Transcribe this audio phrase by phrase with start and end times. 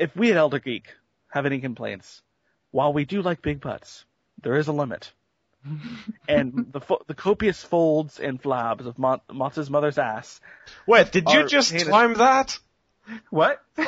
[0.00, 0.88] if we at Elder Geek
[1.28, 2.22] have any complaints,
[2.70, 4.04] while we do like big butts,
[4.42, 5.12] there is a limit.
[6.28, 10.40] and the fo- the copious folds and flabs of Mott's mother's ass.
[10.86, 11.88] Wait, did you just heinous.
[11.88, 12.58] time that?
[13.28, 13.60] What?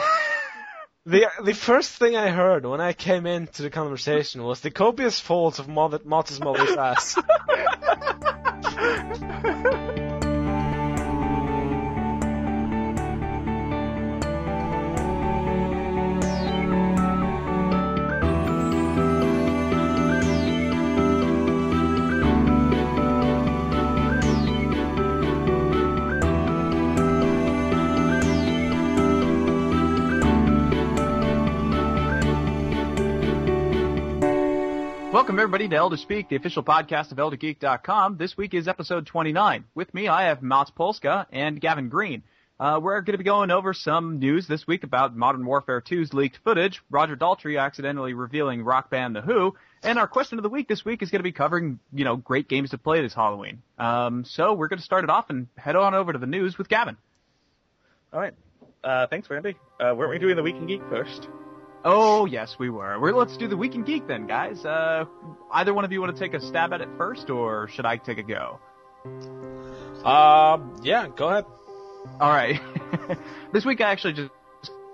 [1.05, 5.19] The the first thing I heard when I came into the conversation was the copious
[5.19, 7.19] folds of Mother, mother's ass.
[35.13, 38.17] Welcome everybody to Elder Speak, the official podcast of ElderGeek.com.
[38.17, 39.67] This week is episode 29.
[39.75, 42.23] With me, I have Mats Polska and Gavin Green.
[42.59, 46.15] Uh, we're going to be going over some news this week about Modern Warfare 2's
[46.15, 50.49] leaked footage, Roger Daltrey accidentally revealing rock band The Who, and our question of the
[50.49, 53.13] week this week is going to be covering, you know, great games to play this
[53.13, 53.61] Halloween.
[53.79, 56.57] Um, so we're going to start it off and head on over to the news
[56.57, 56.97] with Gavin.
[58.15, 58.33] All right.
[58.83, 59.57] Uh, thanks, Randy.
[59.79, 61.29] Uh, weren't we doing the Week in Geek first?
[61.85, 62.99] Oh yes, we were.
[63.01, 64.65] We're, let's do the Week in Geek then, guys.
[64.65, 65.05] Uh,
[65.53, 67.97] either one of you want to take a stab at it first, or should I
[67.97, 68.61] take a go?
[70.05, 71.45] uh, yeah, go ahead.
[72.21, 72.61] All right.
[73.53, 74.31] this week I actually just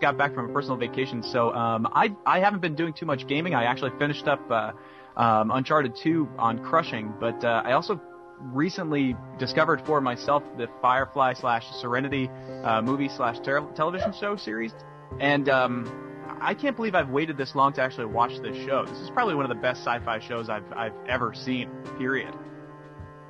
[0.00, 3.26] got back from a personal vacation, so um, I I haven't been doing too much
[3.26, 3.54] gaming.
[3.54, 4.72] I actually finished up uh,
[5.16, 8.00] um, Uncharted 2 on Crushing, but uh, I also
[8.40, 12.30] recently discovered for myself the Firefly slash Serenity
[12.64, 14.72] uh, movie slash television show series,
[15.20, 16.07] and um,
[16.40, 18.84] I can't believe I've waited this long to actually watch this show.
[18.84, 21.70] This is probably one of the best sci-fi shows I've I've ever seen.
[21.98, 22.34] Period.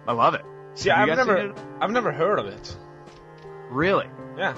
[0.07, 0.43] I love it.
[0.75, 1.55] See, Have I've never.
[1.81, 2.77] I've never heard of it.
[3.71, 4.07] Really.
[4.37, 4.55] Yeah.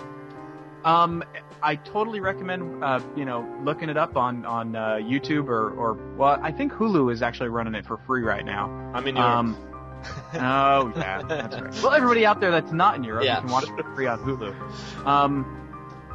[0.84, 1.23] Um,
[1.62, 5.95] I totally recommend, uh, you know, looking it up on on uh, YouTube or or
[6.17, 8.67] well, I think Hulu is actually running it for free right now.
[8.95, 9.31] I'm in Europe.
[9.31, 9.67] Um,
[10.34, 11.83] oh yeah, that's right.
[11.83, 13.37] Well, everybody out there that's not in Europe, Yeah.
[13.37, 15.06] you can watch it for free on Hulu.
[15.06, 15.59] Um,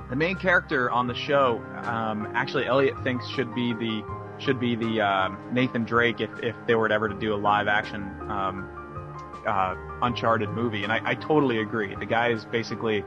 [0.10, 4.04] the main character on the show, um, actually, Elliot thinks should be the
[4.38, 7.68] should be the um, Nathan Drake if if they were ever to do a live
[7.68, 8.70] action um,
[9.48, 11.96] uh, Uncharted movie, and I, I totally agree.
[11.96, 13.04] The guy is basically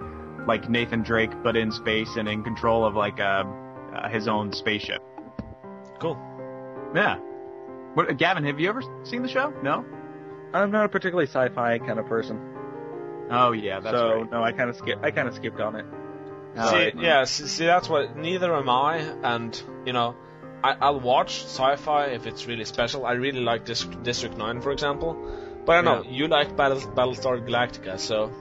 [0.46, 3.44] like Nathan Drake, but in space and in control of like uh,
[3.94, 5.02] uh, his own spaceship.
[6.00, 6.16] cool.
[6.94, 7.18] Yeah.
[7.94, 9.52] What, Gavin, have you ever seen the show?
[9.62, 9.84] No.
[10.54, 12.40] I'm not a particularly sci-fi kind of person,
[13.30, 14.30] Oh yeah, that's so right.
[14.30, 14.98] no, I kind of skip.
[15.02, 15.84] I kind of skipped on it.
[16.58, 16.94] Oh, see, right.
[16.96, 18.16] yeah, see, see, that's what.
[18.16, 20.16] Neither am I, and you know,
[20.62, 23.06] I, I'll watch sci-fi if it's really special.
[23.06, 25.16] I really like Dis- District Nine, for example.
[25.64, 28.32] But I know you like Battle, Battlestar Galactica, so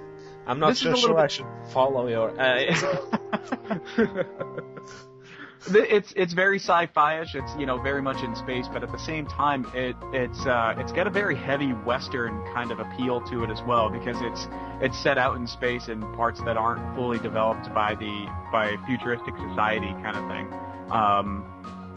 [0.45, 2.39] I'm not This is so a little sure I should follow your.
[2.39, 2.63] Uh,
[5.67, 7.35] it's it's very sci-fi-ish.
[7.35, 10.75] It's you know very much in space, but at the same time, it it's uh,
[10.77, 14.47] it's got a very heavy Western kind of appeal to it as well because it's
[14.81, 19.35] it's set out in space in parts that aren't fully developed by the by futuristic
[19.49, 20.47] society kind of thing.
[20.91, 21.45] Um,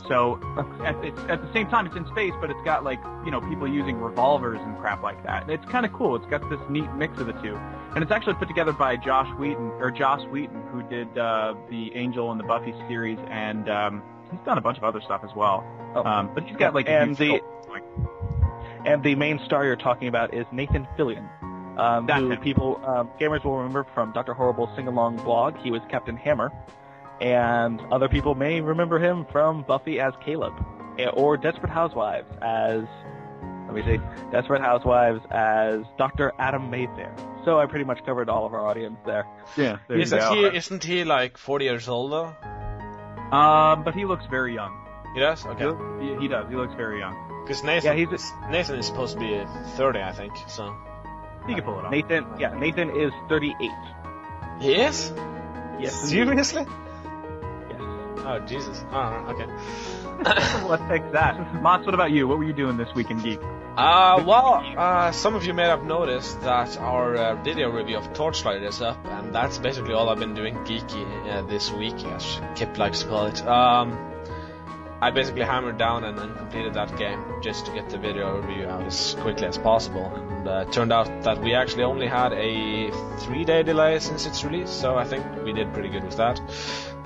[0.09, 0.41] so
[0.85, 3.41] at, it's, at the same time, it's in space, but it's got like you know
[3.41, 5.49] people using revolvers and crap like that.
[5.49, 6.17] It's kind of cool.
[6.17, 7.57] It's got this neat mix of the two,
[7.95, 11.95] and it's actually put together by Josh Whedon or Joss Whedon, who did uh, the
[11.95, 15.35] Angel and the Buffy series, and um, he's done a bunch of other stuff as
[15.35, 15.65] well.
[15.95, 16.05] Oh.
[16.05, 17.83] Um, but he's got like And the- like,
[18.85, 21.29] And the main star you're talking about is Nathan Fillion,
[21.79, 22.41] um, who him.
[22.41, 24.35] people um, gamers will remember from Dr.
[24.35, 25.57] Horrible's sing-along blog.
[25.59, 26.51] He was Captain Hammer,
[27.21, 30.55] and other people may remember him from Buffy as Caleb,
[30.99, 32.85] eh, or Desperate Housewives as
[33.67, 34.01] let me see,
[34.33, 36.33] Desperate Housewives as Dr.
[36.41, 37.15] Adam Mayfair.
[37.45, 39.27] So I pretty much covered all of our audience there.
[39.57, 40.35] yeah, there you isn't go.
[40.51, 40.57] he?
[40.57, 42.35] Isn't he like 40 years old though?
[43.37, 44.77] Um, but he looks very young.
[45.15, 45.47] He does.
[45.47, 45.71] Okay.
[46.05, 46.49] He, he does.
[46.51, 47.15] He looks very young.
[47.45, 49.43] Because Nathan, Yeah, he's Nathan is supposed to be
[49.77, 50.33] 30, I think.
[50.49, 50.75] So
[51.47, 51.93] He can pull it off.
[51.93, 52.27] Nathan.
[52.39, 53.71] Yeah, Nathan is 38.
[54.61, 55.13] he is.
[55.79, 55.95] Yes.
[56.11, 56.67] Seriously?
[58.25, 58.85] Oh Jesus.
[58.93, 59.47] Oh, okay.
[60.69, 61.63] Let's take that.
[61.63, 62.29] Mots, what about you?
[62.29, 63.41] What were you doing this week in Geek?
[63.77, 68.13] Uh, well, uh, some of you may have noticed that our uh, video review of
[68.13, 72.41] Torchlight is up, and that's basically all I've been doing geeky uh, this week, as
[72.57, 73.41] Kip likes to call it.
[73.47, 74.11] Um,
[75.01, 78.67] I basically hammered down and then completed that game just to get the video review
[78.67, 80.05] out as quickly as possible.
[80.15, 82.91] And uh, it turned out that we actually only had a
[83.21, 86.39] three-day delay since its release, so I think we did pretty good with that.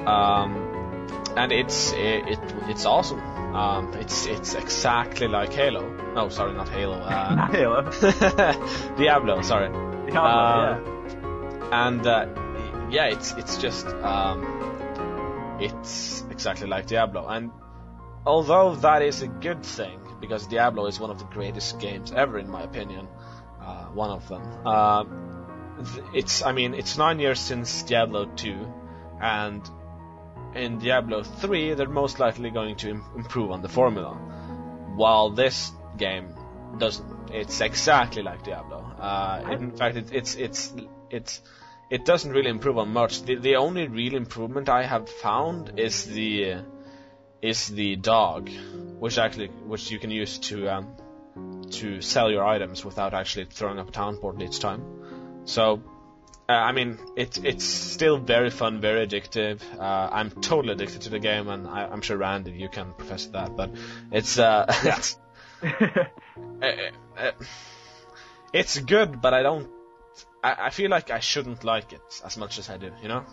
[0.08, 0.83] Um,
[1.37, 3.21] and it's it, it it's awesome.
[3.55, 5.89] Um, it's it's exactly like Halo.
[6.15, 6.95] No, sorry, not Halo.
[6.95, 7.83] Uh, Not Halo.
[8.97, 9.43] Diablo.
[9.43, 9.69] Sorry.
[9.69, 12.27] Diablo, Uh, and uh,
[12.91, 17.27] yeah, it's it's just um, it's exactly like Diablo.
[17.27, 17.51] And
[18.27, 22.39] although that is a good thing, because Diablo is one of the greatest games ever,
[22.39, 23.09] in my opinion,
[23.61, 24.43] uh, one of them.
[24.65, 25.05] Uh,
[26.12, 28.73] it's, I mean, it's nine years since Diablo 2,
[29.21, 29.69] and
[30.55, 34.15] in Diablo 3, they're most likely going to Im- improve on the formula.
[34.97, 36.35] While this game
[36.79, 37.31] doesn't.
[37.31, 38.79] It's exactly like Diablo.
[38.99, 40.73] Uh, in fact, it, it's it's
[41.11, 41.41] it's
[41.91, 43.23] it doesn't really improve on much.
[43.23, 46.56] The the only real improvement I have found is the
[47.43, 48.51] is the dog,
[48.99, 50.97] which actually which you can use to um,
[51.71, 54.83] to sell your items without actually throwing up a town portal each time.
[55.45, 55.83] So.
[56.46, 59.61] Uh, I mean, it's it's still very fun, very addictive.
[59.79, 63.26] Uh, I'm totally addicted to the game, and I, I'm sure Randy, you can profess
[63.29, 63.56] that.
[63.56, 63.70] But
[64.12, 65.19] it's uh, it's
[65.62, 66.05] uh,
[67.17, 67.31] uh,
[68.52, 69.70] it's good, but I don't.
[70.43, 72.91] I, I feel like I shouldn't like it as much as I do.
[73.00, 73.25] You know?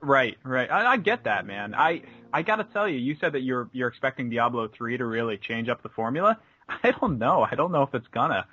[0.00, 0.68] Right, right.
[0.68, 1.72] I, I get that, man.
[1.72, 2.02] I
[2.32, 5.68] I gotta tell you, you said that you're you're expecting Diablo three to really change
[5.68, 6.38] up the formula.
[6.68, 7.46] I don't know.
[7.48, 8.46] I don't know if it's gonna.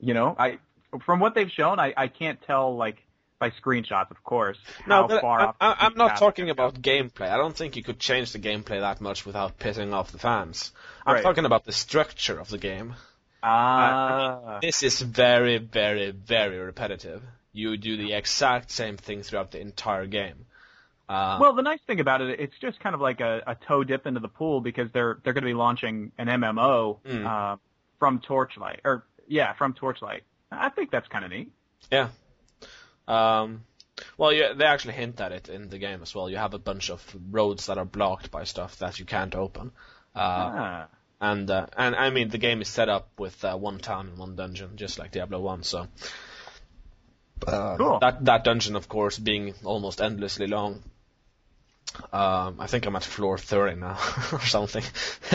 [0.00, 0.58] You know, I
[1.04, 2.96] from what they've shown, I I can't tell like
[3.38, 4.56] by screenshots, of course.
[4.86, 7.28] No, how but far I, I'm not talking about gameplay.
[7.30, 10.72] I don't think you could change the gameplay that much without pissing off the fans.
[11.04, 11.22] I'm Right.
[11.22, 12.94] talking about the structure of the game.
[13.42, 17.22] Ah, This is very, very, very repetitive.
[17.52, 20.46] You do the exact same thing throughout the entire game.
[21.08, 23.84] Uh, Well, the nice thing about it, it's just kind of like a, a toe
[23.84, 27.24] dip into the pool because they're they're going to be launching an MMO Mm.
[27.26, 27.56] uh,
[27.98, 30.22] from Torchlight, or yeah, from Torchlight.
[30.50, 31.52] I think that's kind of neat.
[31.90, 32.08] Yeah.
[33.08, 33.64] Um,
[34.16, 36.28] well, yeah, they actually hint at it in the game as well.
[36.28, 39.72] You have a bunch of roads that are blocked by stuff that you can't open.
[40.14, 40.88] Uh, ah.
[41.20, 44.18] and uh, and I mean the game is set up with uh, one town and
[44.18, 45.62] one dungeon, just like Diablo One.
[45.62, 45.88] So
[47.46, 47.98] uh, Cool.
[48.00, 50.82] that that dungeon, of course, being almost endlessly long.
[52.12, 53.98] Um, I think I'm at floor 30 now,
[54.32, 54.82] or something.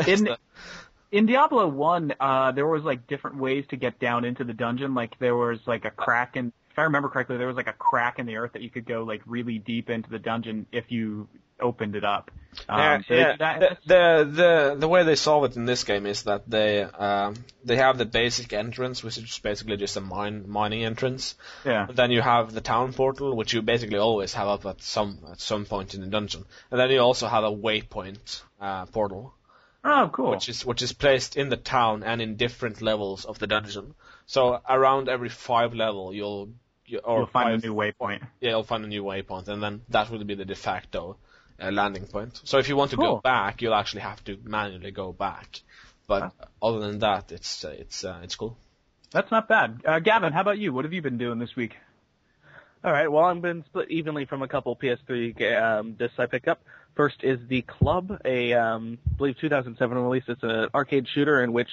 [0.08, 0.30] In
[1.12, 4.94] in Diablo One, uh, there was like different ways to get down into the dungeon.
[4.94, 7.74] Like there was like a crack in, if I remember correctly, there was like a
[7.74, 10.92] crack in the earth that you could go like really deep into the dungeon if
[10.92, 11.28] you
[11.60, 12.32] opened it up.
[12.68, 13.36] Um, yeah, so yeah.
[13.38, 17.36] that- The, the the way they solve it in this game is that they um,
[17.64, 21.36] they have the basic entrance, which is basically just a mine mining entrance.
[21.66, 21.88] yeah.
[21.88, 25.20] And then you have the town portal, which you basically always have up at some
[25.32, 26.46] at some point in the dungeon.
[26.72, 29.34] And then you also have a waypoint uh, portal,
[29.84, 30.32] Oh, cool.
[30.32, 33.96] which is which is placed in the town and in different levels of the dungeon.
[34.28, 36.50] So around every five level, you'll
[36.86, 38.22] you, or You'll find five, a new waypoint.
[38.40, 41.18] yeah, you'll find a new waypoint, and then that will be the de facto
[41.60, 42.40] uh, landing point.
[42.44, 43.16] So if you want to Cool.
[43.16, 45.62] go back, you'll actually have to manually go back.
[46.08, 46.32] But
[46.62, 48.58] other than that, it's uh, it's uh, it's cool.
[49.12, 49.82] That's not bad.
[49.86, 50.74] Uh, Gavin, how about you?
[50.74, 51.76] What have you been doing this week?
[52.84, 53.12] All right.
[53.12, 56.62] Well, I've been split evenly from a couple PS3 ga- um, discs I picked up.
[56.96, 60.24] First is the Club, a um, I believe 2007 release.
[60.28, 61.70] It's an arcade shooter in which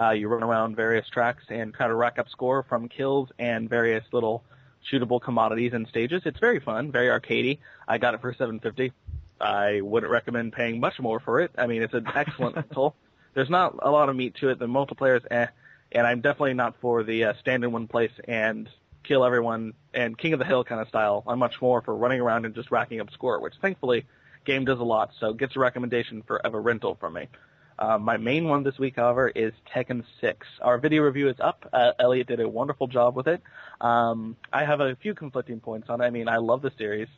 [0.00, 3.68] uh, you run around various tracks and try to rack up score from kills and
[3.68, 4.44] various little
[4.90, 6.22] shootable commodities and stages.
[6.24, 7.58] It's very fun, very arcadey.
[7.86, 8.92] I got it for 750.
[9.40, 11.50] I wouldn't recommend paying much more for it.
[11.56, 12.94] I mean, it's an excellent title.
[13.34, 14.58] There's not a lot of meat to it.
[14.58, 15.46] The multiplayer is eh,
[15.92, 18.68] and I'm definitely not for the uh, stand in one place and
[19.02, 21.24] kill everyone and King of the Hill kind of style.
[21.26, 24.04] I'm much more for running around and just racking up score, which thankfully
[24.48, 27.28] game does a lot, so gets a recommendation for of a rental from me.
[27.78, 30.46] Uh, my main one this week, however, is Tekken 6.
[30.62, 31.68] Our video review is up.
[31.72, 33.42] Uh, Elliot did a wonderful job with it.
[33.80, 36.04] Um, I have a few conflicting points on it.
[36.04, 37.08] I mean, I love the series,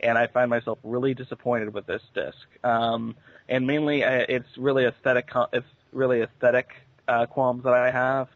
[0.00, 2.38] and I find myself really disappointed with this disc.
[2.64, 3.14] Um,
[3.48, 5.28] and mainly, uh, it's really aesthetic.
[5.52, 6.70] It's really aesthetic
[7.06, 8.28] uh, qualms that I have.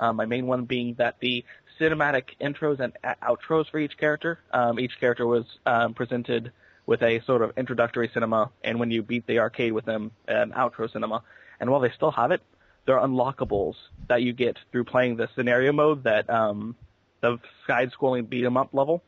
[0.00, 1.44] Um, my main one being that the
[1.78, 4.38] cinematic intros and outros for each character.
[4.52, 6.50] Um, each character was um, presented
[6.90, 10.50] with a sort of introductory cinema, and when you beat the arcade with them, an
[10.50, 11.22] outro cinema.
[11.60, 12.42] And while they still have it,
[12.84, 13.76] they're unlockables
[14.08, 16.74] that you get through playing the scenario mode that um,
[17.20, 19.04] the side-scrolling beat 'em up level,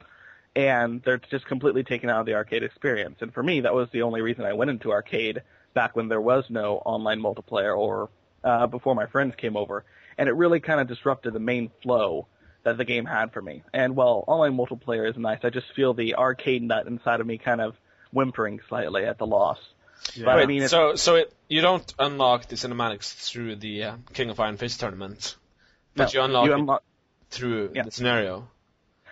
[0.55, 3.17] and they're just completely taken out of the arcade experience.
[3.21, 5.43] And for me, that was the only reason I went into arcade
[5.75, 8.11] back when there was no online multiplayer or
[8.45, 9.85] uh, before my friends came over,
[10.17, 12.29] and it really kind of disrupted the main flow
[12.65, 13.63] that the game had for me.
[13.73, 17.39] And while online multiplayer is nice, I just feel the arcade nut inside of me
[17.39, 17.75] kind of
[18.13, 19.59] whimpering slightly at the loss.
[20.19, 24.31] But I mean, so so it, you don't unlock the cinematics through the uh, King
[24.31, 25.37] of Iron Fist tournament,
[25.95, 26.83] but no, you unlock it unlock-
[27.31, 27.85] through Yeah.
[27.85, 28.49] the scenario.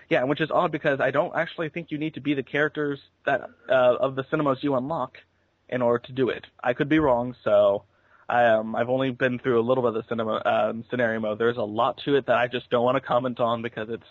[0.09, 2.99] Yeah, which is odd because I don't actually think you need to be the characters
[3.25, 5.19] that uh, of the cinemas you unlock
[5.69, 6.45] in order to do it.
[6.61, 7.90] I could be wrong, so I,
[8.31, 11.39] um, I've only been through a little bit of the cinema um, scenario mode.
[11.39, 14.07] There's a lot to it that I just don't want to comment on because it's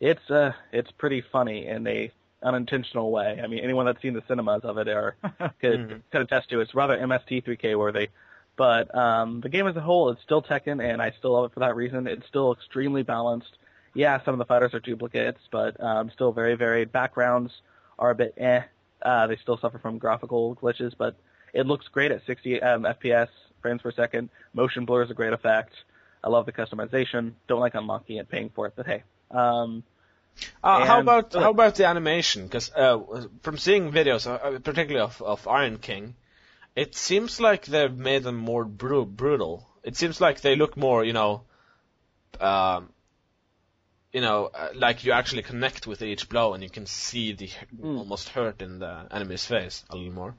[0.00, 2.10] it's uh it's pretty funny in a
[2.42, 3.40] unintentional way.
[3.42, 5.16] I mean, anyone that's seen the cinemas of it are
[5.60, 6.02] could Mhm.
[6.10, 6.60] could attest to.
[6.60, 6.64] it.
[6.64, 8.08] It's rather MST3K worthy.
[8.56, 11.54] But um, the game as a whole is still Tekken, and I still love it
[11.54, 12.06] for that reason.
[12.06, 13.56] It's still extremely balanced.
[13.94, 16.92] Yeah, some of the fighters are duplicates, but um, still very varied.
[16.92, 17.50] Backgrounds
[17.98, 18.62] are a bit eh.
[19.02, 21.16] Uh, they still suffer from graphical glitches, but
[21.54, 23.28] it looks great at 60 um, FPS
[23.62, 24.28] frames per second.
[24.52, 25.72] Motion blur is a great effect.
[26.22, 27.32] I love the customization.
[27.48, 29.02] Don't like unlocking it, paying for it, but hey.
[29.30, 29.82] Um,
[30.62, 32.42] Uh, how And- about how about the animation?
[32.46, 32.98] Because uh,
[33.42, 36.16] from seeing videos, uh, particularly of, of Iron King,
[36.74, 39.64] it seems like they've made them more bru- brutal.
[39.84, 41.42] It seems like they look more, you know,
[42.40, 42.88] um,
[44.12, 47.48] you know, uh, like you actually connect with each blow and you can see the
[47.80, 47.98] Mm.
[47.98, 50.34] almost hurt in the enemy's face a little more.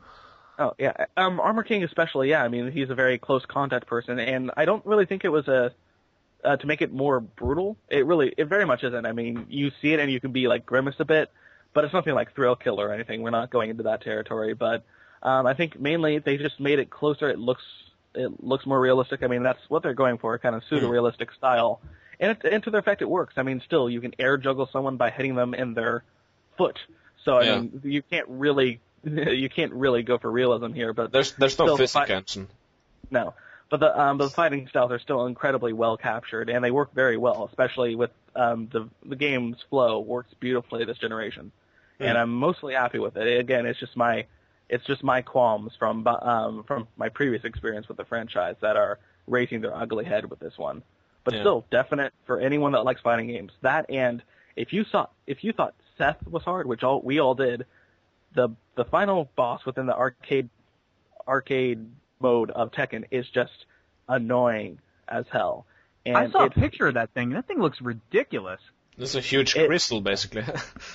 [0.58, 2.30] Oh yeah, um, Armor King especially.
[2.30, 5.30] Yeah, I mean he's a very close contact person, and I don't really think it
[5.30, 5.74] was a
[6.44, 7.76] uh, to make it more brutal.
[7.90, 9.06] It really, it very much isn't.
[9.06, 11.32] I mean, you see it and you can be like grimace a bit,
[11.74, 13.22] but it's nothing like Thrill Kill or anything.
[13.22, 14.84] We're not going into that territory, but
[15.24, 17.30] um, I think mainly they just made it closer.
[17.30, 17.64] It looks
[18.14, 19.24] it looks more realistic.
[19.24, 21.82] I mean, that's what they're going for, kind of pseudo realistic style,
[22.20, 23.34] and, it, and to their effect, it works.
[23.38, 26.04] I mean, still you can air juggle someone by hitting them in their
[26.58, 26.80] foot.
[27.26, 27.60] So I Yeah.
[27.60, 28.80] mean, you can't really
[29.34, 32.48] you can't really go for realism here, but There's there's no physics engine.
[33.12, 33.34] no.
[33.70, 36.94] But the um, but the fighting styles are still incredibly well captured, and they work
[36.94, 41.52] very well, especially with um, the the game's flow works beautifully this generation,
[42.00, 42.18] and Hmm.
[42.18, 43.40] I'm mostly happy with it.
[43.40, 44.26] Again, it's just my
[44.70, 49.00] it's just my qualms from um, from my previous experience with the franchise that are
[49.28, 50.84] raising their ugly head with this one.
[51.24, 51.42] But Yeah.
[51.42, 53.52] still, definite for anyone that likes fighting games.
[53.62, 54.22] That and
[54.56, 57.66] if you saw if you thought Seth was hard, which all we all did,
[58.36, 60.50] the the final boss within the arcade
[61.28, 61.86] arcade
[62.20, 63.66] mode of Tekken is just
[64.08, 65.66] annoying as hell.
[66.06, 67.32] And I saw a picture of that thing.
[67.32, 68.60] That thing looks ridiculous.
[68.98, 70.44] This is a huge It- crystal, basically.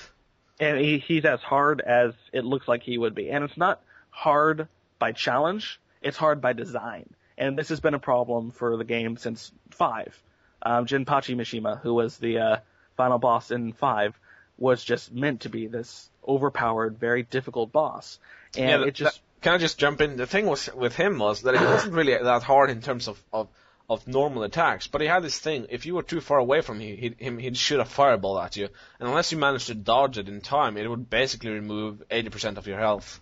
[0.59, 3.29] and he, he's as hard as it looks like he would be.
[3.29, 4.67] And it's not hard
[4.99, 7.09] by challenge; it's hard by design.
[7.37, 10.17] And this has been a problem for the game since five.
[10.63, 12.57] Um, Jinpachi Mishima, who was the uh,
[12.95, 14.17] final boss in five,
[14.61, 18.19] was just meant to be this overpowered, very difficult boss.
[18.55, 20.17] And yeah, it just that- can I just jump in?
[20.17, 23.21] The thing was with him was that it wasn't really that hard in terms of,
[23.33, 23.47] of,
[23.89, 25.65] of normal attacks, but he had this thing.
[25.69, 28.55] If you were too far away from him, he'd, him, he'd shoot a fireball at
[28.55, 32.57] you, and unless you managed to dodge it in time, it would basically remove 80%
[32.57, 33.19] of your health.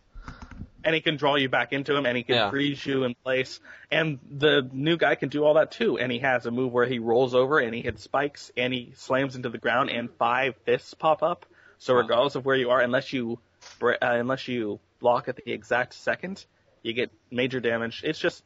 [0.83, 2.49] And he can draw you back into him, and he can Yeah.
[2.49, 3.59] freeze you in place.
[3.91, 5.97] And the new guy can do all that too.
[5.97, 8.93] And he has a move where he rolls over and he hits spikes and he
[8.95, 11.45] slams into the ground, and five fists pop up.
[11.77, 13.39] So regardless of where you are, unless you
[13.81, 16.45] uh, unless you block at the exact second,
[16.83, 18.01] you get major damage.
[18.03, 18.43] It's just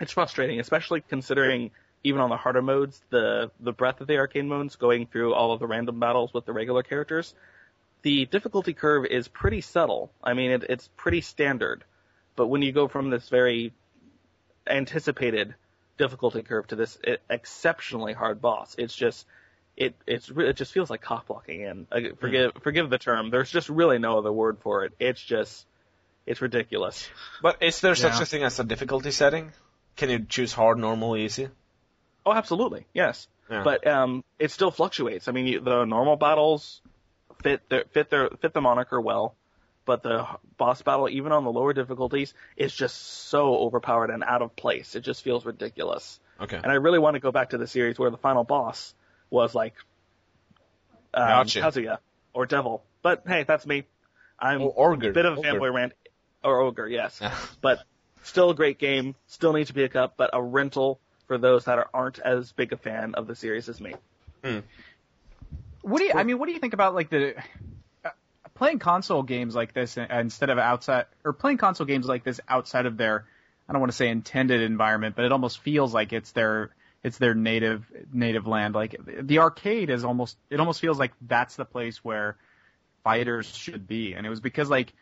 [0.00, 1.70] it's frustrating, especially considering
[2.02, 5.52] even on the harder modes, the the breadth of the arcade modes, going through all
[5.52, 7.34] of the random battles with the regular characters,
[8.04, 10.12] the difficulty curve is pretty subtle.
[10.22, 11.82] I mean, it, it's pretty standard.
[12.36, 13.72] But when you go from this very
[14.66, 15.54] anticipated
[15.98, 16.98] difficulty curve to this
[17.30, 19.26] exceptionally hard boss, it's just
[19.76, 21.64] it it's it just feels like cock blocking.
[21.64, 23.30] And uh, forgive forgive the term.
[23.30, 24.92] There's just really no other word for it.
[24.98, 25.66] It's just
[26.26, 27.08] it's ridiculous.
[27.42, 28.22] But is there such Yeah.
[28.22, 29.52] a thing as a difficulty setting?
[29.96, 31.48] Can you choose hard, normal, easy?
[32.26, 33.28] Oh, absolutely, yes.
[33.50, 33.62] Yeah.
[33.62, 35.28] But um, it still fluctuates.
[35.28, 36.80] I mean, you- the normal battles
[37.42, 39.34] fit their fit their fit the moniker well,
[39.84, 40.26] but the
[40.56, 42.96] boss battle, even on the lower difficulties, is just
[43.28, 44.94] so overpowered and out of place.
[44.94, 46.18] It just feels ridiculous.
[46.40, 46.56] Okay.
[46.56, 48.94] And I really want to go back to the series where the final boss
[49.30, 49.74] was like
[51.12, 51.60] um, Gotcha.
[51.60, 51.98] Kazuya
[52.32, 52.82] or Devil.
[53.02, 53.84] But hey, that's me.
[54.38, 55.10] I'm Or Orger.
[55.10, 55.48] a bit of a Ogre.
[55.60, 55.92] fanboy rant
[56.42, 57.20] or ogre, yes.
[57.60, 57.78] But
[58.24, 59.14] still a great game.
[59.28, 60.98] Still needs to be a cup, but a rental
[61.28, 63.94] for those that are, aren't as big a fan of the series as me.
[65.84, 66.12] What do you?
[66.14, 67.34] I mean, what do you think about like the
[68.04, 68.10] uh,
[68.54, 72.40] playing console games like this uh, instead of outside, or playing console games like this
[72.48, 73.26] outside of their,
[73.68, 76.70] I don't want to say intended environment, but it almost feels like it's their
[77.02, 78.74] it's their native native land.
[78.74, 82.36] Like the arcade is almost it almost feels like that's the place where
[83.02, 84.94] fighters should be, and it was because like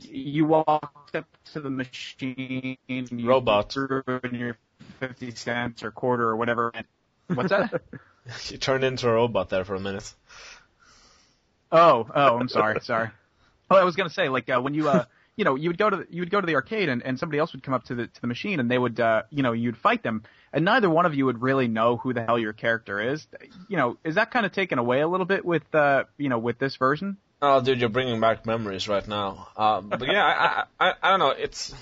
[0.00, 3.72] you walked up to the machine, you Robot.
[3.72, 4.58] threw in your
[4.98, 6.72] fifty cents or quarter or whatever.
[6.74, 6.86] and-
[7.28, 7.82] What's that?
[8.48, 10.12] You turned into a robot there for a minute.
[11.70, 13.10] Oh, oh, I'm sorry, sorry.
[13.70, 15.88] Well, I was gonna say, like, uh, when you, uh, you know, you would go
[15.88, 17.84] to the, you would go to the arcade, and, and somebody else would come up
[17.84, 20.64] to the to the machine, and they would, uh, you know, you'd fight them, and
[20.64, 23.26] neither one of you would really know who the hell your character is.
[23.68, 26.38] You know, is that kind of taken away a little bit with, uh, you know,
[26.38, 27.16] with this version?
[27.40, 29.48] Oh, dude, you're bringing back memories right now.
[29.56, 31.30] Um, but yeah, I, I, I, I don't know.
[31.30, 31.74] It's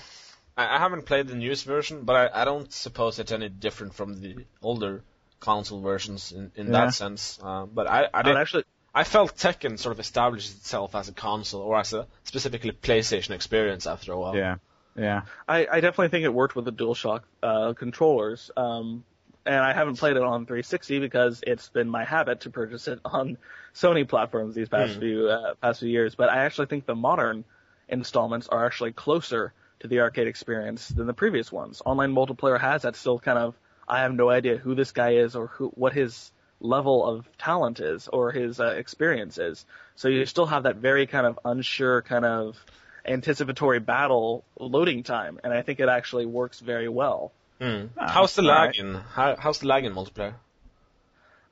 [0.57, 3.93] I, I haven't played the newest version, but I, I don't suppose it's any different
[3.93, 5.03] from the older
[5.41, 6.85] console versions in, in Yeah.
[6.85, 7.37] that sense.
[7.43, 8.37] Uh, but I, I I'd did.
[8.37, 8.63] actually,
[8.95, 13.31] I felt Tekken sort of established itself as a console or as a specifically PlayStation
[13.31, 14.35] experience after a while.
[14.35, 14.55] Yeah.
[14.95, 15.21] Yeah.
[15.47, 18.51] I, I definitely think it worked with the DualShock uh, controllers.
[18.57, 19.03] Um,
[19.45, 22.99] and I haven't played it on 360 because it's been my habit to purchase it
[23.05, 23.37] on
[23.73, 24.99] Sony platforms these past Hmm.
[24.99, 26.13] few uh, past few years.
[26.15, 27.43] But I actually think the modern
[27.89, 31.81] installments are actually closer to the arcade experience than the previous ones.
[31.85, 33.55] Online multiplayer has that still kind of
[33.91, 36.31] I have no idea who this guy is or who what his
[36.61, 39.65] level of talent is or his uh, experience is.
[39.97, 42.57] So you still have that very kind of unsure kind of
[43.05, 47.33] anticipatory battle loading time, and I think it actually works very well.
[47.59, 47.87] Hmm.
[47.97, 48.67] Ah, how's the alright.
[48.67, 50.35] lag in how, how's the lag in multiplayer?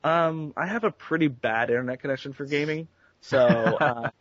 [0.02, 2.88] Um, I have a pretty bad internet connection for gaming,
[3.20, 3.38] so
[3.82, 4.12] uh,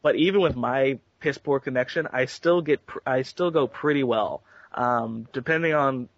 [0.00, 4.04] but even with my piss poor connection, I still get pr- I still go pretty
[4.04, 4.42] well.
[4.72, 6.08] Um, depending on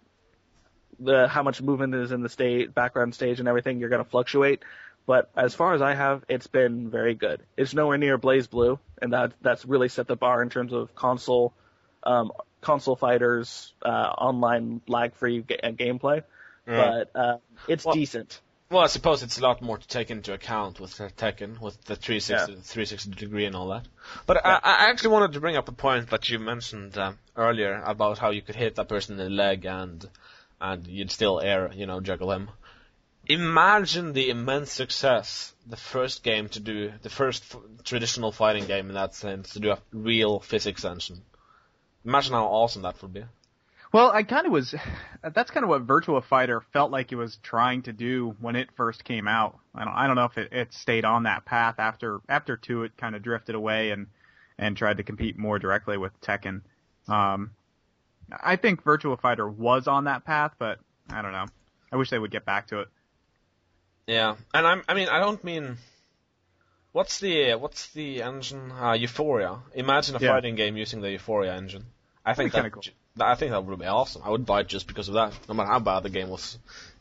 [1.03, 4.63] the how much movement is in the state background stage and everything, you're gonna fluctuate.
[5.07, 7.41] But as far as I have, it's been very good.
[7.57, 11.53] It's nowhere near BlazBlue, and that that's really set the bar in terms of console
[12.03, 12.31] um,
[12.61, 16.23] console fighters uh, online lag free uh, gameplay.
[16.65, 18.39] But uh, it's Well- decent.
[18.69, 21.75] Well, I suppose it's a lot more to take into account with uh, Tekken, with
[21.83, 23.85] the 360, 360 degree and all that.
[24.25, 27.83] But I, I actually wanted to bring up a point that you mentioned um, earlier
[27.85, 30.07] about how you could hit that person in the leg and
[30.61, 32.49] and you'd still air, you know, juggle him.
[33.27, 38.87] Imagine the immense success the first game to do, the first f- traditional fighting game
[38.87, 41.21] in that sense, to do a real physics engine.
[42.05, 43.23] Imagine how awesome that would be.
[43.91, 44.73] Well, I kind of was.
[45.33, 48.69] That's kind of what Virtua Fighter felt like it was trying to do when it
[48.75, 49.59] first came out.
[49.75, 49.93] I don't.
[49.93, 52.83] I don't know if it, it stayed on that path after after two.
[52.83, 54.07] It kind of drifted away and
[54.57, 56.61] and tried to compete more directly with Tekken.
[57.07, 57.51] Um,
[58.43, 61.45] I think Virtua Fighter was on that path, but I don't know.
[61.91, 62.87] I wish they would get back to it.
[64.07, 65.77] Yeah, and I'm, I mean, I don't mean.
[66.91, 68.71] What's the what's the engine?
[68.71, 69.59] Uh, Euphoria.
[69.73, 70.29] Imagine a Yeah.
[70.33, 71.85] fighting game using the Euphoria engine.
[72.25, 74.21] I think That'd be I think that would be awesome.
[74.25, 76.57] I would buy it just because of that, no matter how bad the game was.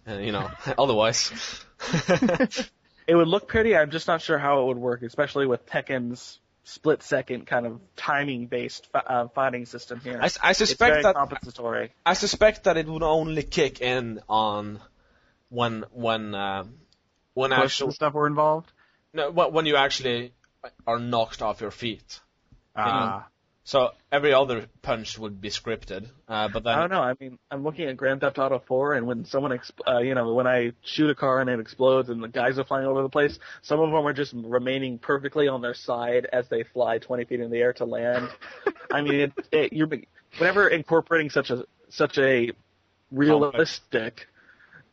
[0.09, 1.33] Uh, you know, otherwise.
[3.07, 3.76] It would look pretty.
[3.76, 6.38] I'm just not sure how it would work, especially with Tekken's
[6.70, 10.18] split second kind of timing based uh, fighting system here.
[10.22, 11.92] I, I suspect that compensatory.
[12.06, 14.80] I suspect that it would only kick in on
[15.48, 16.64] when when uh,
[17.35, 18.72] when Push actual stuff were involved.
[19.12, 20.33] no when when you actually
[20.87, 22.20] are knocked off your feet.
[22.76, 23.22] Uh,
[23.70, 27.02] So every other punch would be scripted, uh, but then I don't know.
[27.02, 30.16] I mean, I'm looking at Grand Theft Auto 4, and when someone, exp- uh, you
[30.16, 33.00] know, when I shoot a car and it explodes, and the guys are flying over
[33.00, 36.98] the place, some of them are just remaining perfectly on their side as they fly
[36.98, 38.28] 20 feet in the air to land.
[38.90, 39.88] I mean, it, it, you're
[40.38, 42.50] whenever incorporating such a such a
[43.12, 44.26] realistic,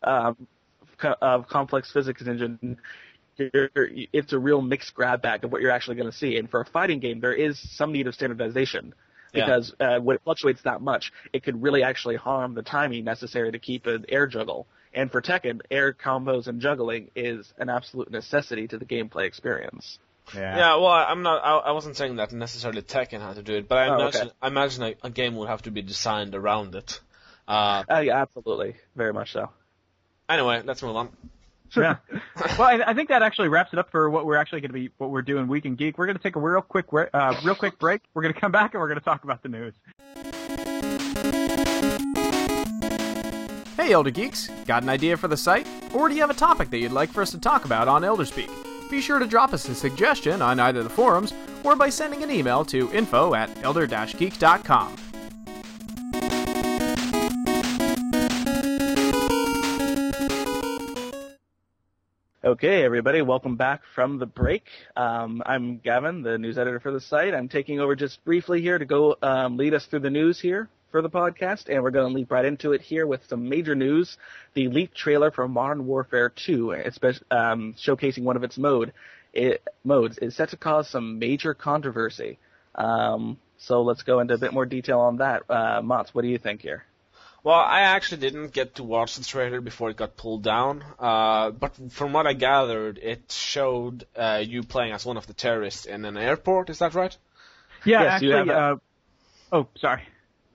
[0.04, 0.46] um,
[1.00, 2.78] co- uh, complex physics engine.
[3.38, 6.38] You're, it's a real mixed grab bag of what you're actually going to see.
[6.38, 8.94] And for a fighting game, there is some need of standardization
[9.34, 9.46] Yeah.
[9.46, 13.52] because uh, when it fluctuates that much, it could really actually harm the timing necessary
[13.52, 14.66] to keep an air juggle.
[14.94, 20.00] And for Tekken, air combos and juggling is an absolute necessity to the gameplay experience.
[20.34, 20.58] yeah.
[20.58, 21.44] Yeah, well, I'm not.
[21.44, 24.22] I, I wasn't saying that necessarily Tekken had to do it, but I Oh, imagine,
[24.22, 24.32] okay.
[24.42, 27.00] I imagine a, a game would have to be designed around it.
[27.48, 29.50] Uh, Uh, yeah, absolutely, very much so.
[30.28, 31.10] anyway, let's move on.
[31.76, 31.98] Yeah.
[32.58, 34.74] well, I, I think that actually wraps it up for what we're actually going to
[34.74, 35.98] be, what we're doing Week in Geek.
[35.98, 38.02] We're going to take a real quick, uh, real quick break.
[38.14, 39.74] We're going to come back and we're going to talk about the news.
[43.76, 44.50] Hey, Elder Geeks!
[44.66, 45.68] Got an idea for the site?
[45.94, 48.02] Or do you have a topic that you'd like for us to talk about on
[48.02, 48.50] Elderspeak?
[48.90, 52.32] Be sure to drop us a suggestion on either the forums or by sending an
[52.32, 55.07] email to info at elder-geek.com.
[62.48, 64.64] Okay, everybody, welcome back from the break.
[64.96, 67.34] Um, I'm Gavin, the news editor for the site.
[67.34, 70.70] I'm taking over just briefly here to go um, lead us through the news here
[70.90, 73.76] for the podcast, and we're going to leap right into it here with some major
[73.76, 74.16] news.
[74.54, 78.94] The leaked trailer for Modern Warfare 2, especially um, showcasing one of its mode
[79.34, 82.40] it, modes, is set to cause some major controversy.
[82.76, 85.44] Um, so let's go into a bit more detail on that.
[85.50, 86.86] Uh, Mats, what do you think here?
[87.48, 91.52] Well, I actually didn't get to watch the trailer before it got pulled down, uh,
[91.52, 95.86] but from what I gathered, it showed uh, you playing as one of the terrorists
[95.86, 96.70] in an airport.
[96.70, 97.16] Is that right?
[97.86, 98.76] Yeah, Yes, actually, have uh,
[99.54, 100.02] oh, sorry.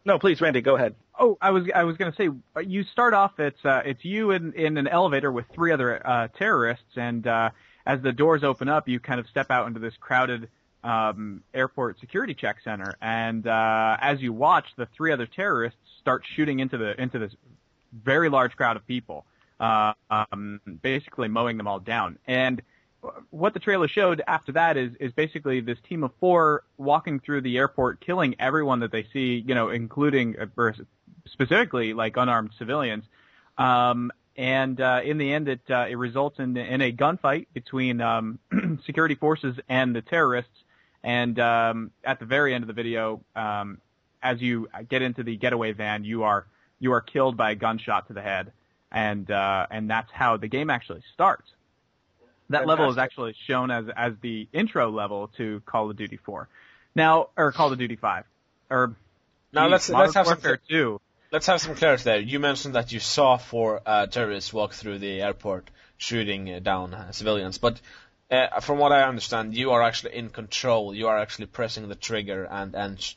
[0.04, 0.94] No, please, Randy, go ahead.
[1.18, 4.04] Oh, I was I was going to say uh, you start off it's uh, it's
[4.04, 7.52] you in in an elevator with three other uh, terrorists, and uh,
[7.86, 10.50] as the doors open up, you kind of step out into this crowded
[10.84, 16.24] um, airport security check center, and uh, as you watch, the three other terrorists start
[16.36, 17.32] shooting into the into this
[17.92, 19.24] very large crowd of people,
[19.60, 22.18] uh, um, basically mowing them all down.
[22.26, 22.60] And
[23.30, 27.40] what the trailer showed after that is is basically this team of four walking through
[27.40, 30.74] the airport, killing everyone that they see, you know, including or
[31.26, 33.04] specifically like unarmed civilians.
[33.58, 38.00] Um, and uh, in the end, it uh, it results in in a gunfight between
[38.00, 38.38] um,
[38.86, 40.64] security forces and the terrorists.
[41.04, 43.78] And um, at the very end of the video, um,
[44.22, 46.46] as you get into the getaway van, you are
[46.78, 48.52] you are killed by a gunshot to the head,
[48.90, 51.50] and uh, and that's how the game actually starts.
[52.48, 52.68] That Fantastic.
[52.68, 56.48] level is actually shown as as the intro level to Call of Duty 4.
[56.94, 58.24] Now, or Call of Duty 5,
[58.70, 58.94] or
[59.52, 61.00] now let's let's have Warfare some 2
[61.32, 62.20] let's have some clarity there.
[62.20, 66.94] You mentioned that you saw four uh, terrorists walk through the airport shooting uh, down
[66.94, 67.80] uh, civilians, but
[68.30, 70.94] uh, from what I understand, you are actually in control.
[70.94, 73.14] You are actually pressing the trigger and and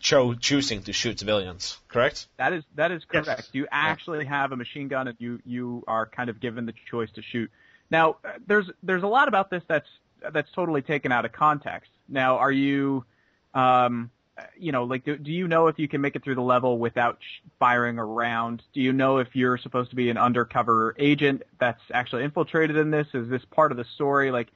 [0.00, 1.78] cho- choosing to shoot civilians.
[1.88, 2.26] Correct?
[2.36, 3.28] That is that is correct.
[3.28, 3.48] Yes.
[3.52, 7.10] You actually have a machine gun, and you you are kind of given the choice
[7.12, 7.50] to shoot.
[7.90, 9.88] Now, uh, there's there's a lot about this that's
[10.32, 11.90] that's totally taken out of context.
[12.08, 13.04] Now, are you
[13.54, 14.10] um,
[14.58, 16.78] you know, like, do, do you know if you can make it through the level
[16.78, 17.18] without
[17.58, 18.62] firing around?
[18.74, 22.90] Do you know if you're supposed to be an undercover agent that's actually infiltrated in
[22.90, 23.06] this?
[23.14, 24.30] Is this part of the story?
[24.30, 24.48] Like,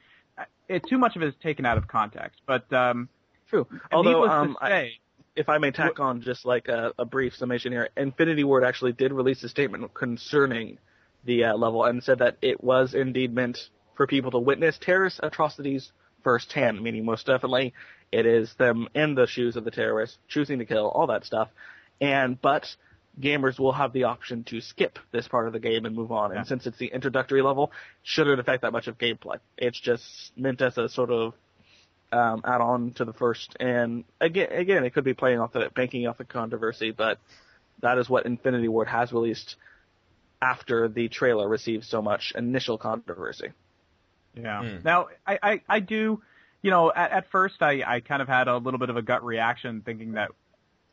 [0.69, 2.41] it too much of it is taken out of context.
[2.47, 3.09] But um,
[3.49, 3.67] true.
[3.91, 4.93] Although, um, say, I,
[5.41, 8.93] if I may tack on just like a, a, brief summation here, Infinity Ward actually
[8.93, 10.79] did release a statement concerning
[11.25, 15.19] the uh, level and said that it was indeed meant for people to witness terrorist
[15.23, 17.73] atrocities firsthand, meaning most definitely
[18.13, 21.49] it is them in the shoes of the terrorists, choosing to kill, all that stuff.
[22.03, 22.67] And, but
[23.19, 26.33] gamers will have the option to skip this part of the game and move on.
[26.33, 26.39] Yeah.
[26.39, 27.73] And since it's the introductory level,
[28.03, 29.39] shouldn't affect that much of gameplay.
[29.57, 30.05] It's just
[30.37, 31.33] meant as a sort of
[32.13, 33.57] um, add on to the first.
[33.61, 37.19] And again, again, it could be playing off the banking off the controversy, but
[37.81, 39.57] that is what Infinity Ward has released
[40.43, 43.51] after the trailer received so much initial controversy.
[44.35, 44.63] Yeah.
[44.63, 44.85] Mm.
[44.85, 46.23] Now, I, I, I do,
[46.63, 49.03] you know, at, at first I, I kind of had a little bit of a
[49.03, 50.31] gut reaction thinking that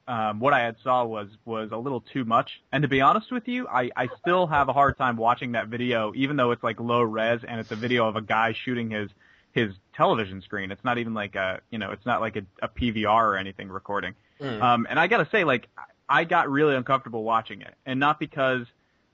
[0.07, 2.61] um, what I had saw was was a little too much.
[2.71, 5.67] And to be honest with you, I, I still have a hard time watching that
[5.67, 8.89] video, even though it's like low res and it's a video of a guy shooting
[8.89, 9.09] his
[9.57, 10.69] his television screen.
[10.71, 13.69] It's not even like a you know, it's not like a, a PVR or anything
[13.69, 14.13] recording.
[14.39, 14.61] Mm.
[14.61, 15.67] Um, and I gotta say, like,
[16.07, 18.67] I got really uncomfortable watching it, and not because,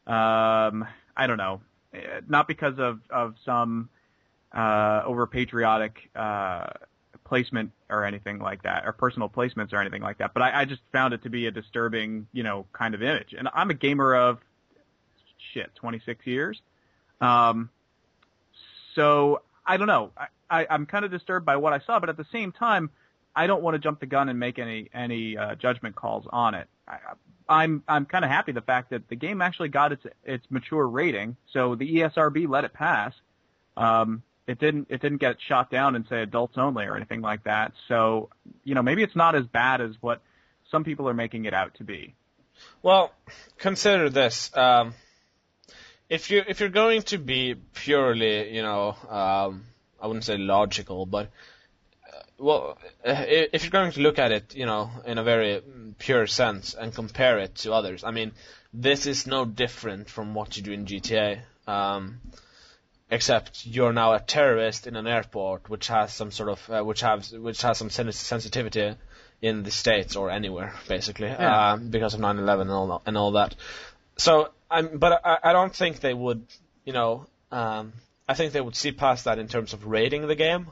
[0.06, 1.62] um, I don't know,
[2.28, 3.90] not because of of some
[4.52, 6.68] uh, over patriotic uh,
[7.24, 10.34] placement or anything like that, or personal placements or anything like that.
[10.34, 13.34] But I, I just found it to be a disturbing, you know, kind of image.
[13.38, 14.40] And I'm a gamer of
[15.54, 16.62] shit, 26 years.
[17.22, 17.70] Um,
[18.94, 20.12] so I don't know.
[20.18, 22.90] I, I, I'm kind of disturbed by what I saw, but at the same time,
[23.36, 26.54] I don't want to jump the gun and make any any uh, judgment calls on
[26.54, 26.68] it.
[26.88, 26.98] I,
[27.50, 30.86] I'm I'm kind of happy the fact that the game actually got its its mature
[30.86, 33.14] rating, so the ESRB let it pass.
[33.76, 37.44] Um, it didn't it didn't get shot down and say adults only or anything like
[37.46, 37.74] that.
[37.88, 38.30] So
[38.64, 40.22] you know maybe it's not as bad as what
[40.70, 42.16] some people are making it out to be.
[42.82, 43.12] Well,
[43.58, 44.56] consider this.
[44.56, 44.94] Um,
[46.10, 49.64] if you if you're going to be purely, you know, um,
[50.04, 51.32] I wouldn't say logical, but
[52.06, 55.62] uh, well, uh, if you're going to look at it, you know, in a very
[55.98, 58.34] pure sense and compare it to others, I mean,
[58.74, 61.40] this is no different from what you do in GTA.
[61.68, 62.20] Um,
[63.10, 67.02] except you're now a terrorist in an airport, which has some sort of uh, which
[67.02, 68.96] has which has some sen- sensitivity
[69.42, 71.74] in the states or anywhere basically yeah.
[71.74, 73.56] uh, because of 9/11 and all that, and all that.
[74.18, 76.46] So I'm, but I, I don't think they would,
[76.84, 77.94] you know, um,
[78.28, 80.68] I think they would see past that in terms of rating the game.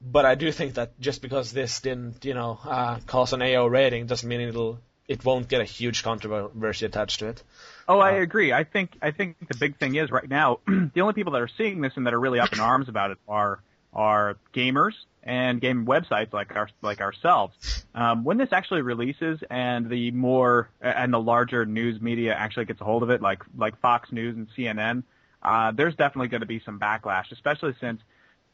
[0.00, 3.66] But I do think that just because this didn't, you know, uh, cause an AO
[3.66, 7.42] rating doesn't mean it'll it won't get a huge controversy attached to it.
[7.88, 8.52] Oh, I uh, agree.
[8.52, 11.50] I think I think the big thing is right now the only people that are
[11.56, 13.60] seeing this and that are really up in arms about it are
[13.92, 17.84] are gamers and game websites like our like ourselves.
[17.94, 22.80] Um, when this actually releases and the more and the larger news media actually gets
[22.80, 25.02] a hold of it, like like Fox News and CNN,
[25.42, 28.00] uh, there's definitely going to be some backlash, especially since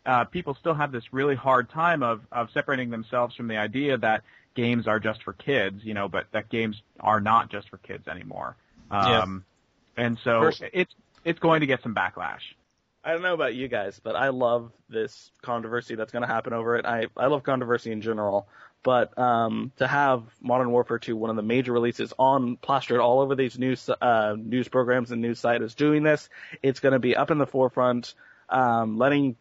[0.06, 3.96] uh, people still have this really hard time of of separating themselves from the idea
[3.98, 4.22] that
[4.54, 8.06] games are just for kids, you know, but that games are not just for kids
[8.08, 8.56] anymore.
[8.90, 9.44] Um,
[9.96, 10.04] yeah.
[10.04, 10.94] And so First, it's
[11.24, 12.40] it's going to get some backlash.
[13.02, 16.52] I don't know about you guys, but I love this controversy that's going to happen
[16.52, 16.86] over it.
[16.86, 18.46] I I love controversy in general,
[18.84, 23.20] but um, to have Modern Warfare 2, one of the major releases, on plastered all
[23.20, 26.28] over these news uh, news programs and news sites doing this,
[26.62, 28.14] it's going to be up in the forefront,
[28.50, 29.36] um, letting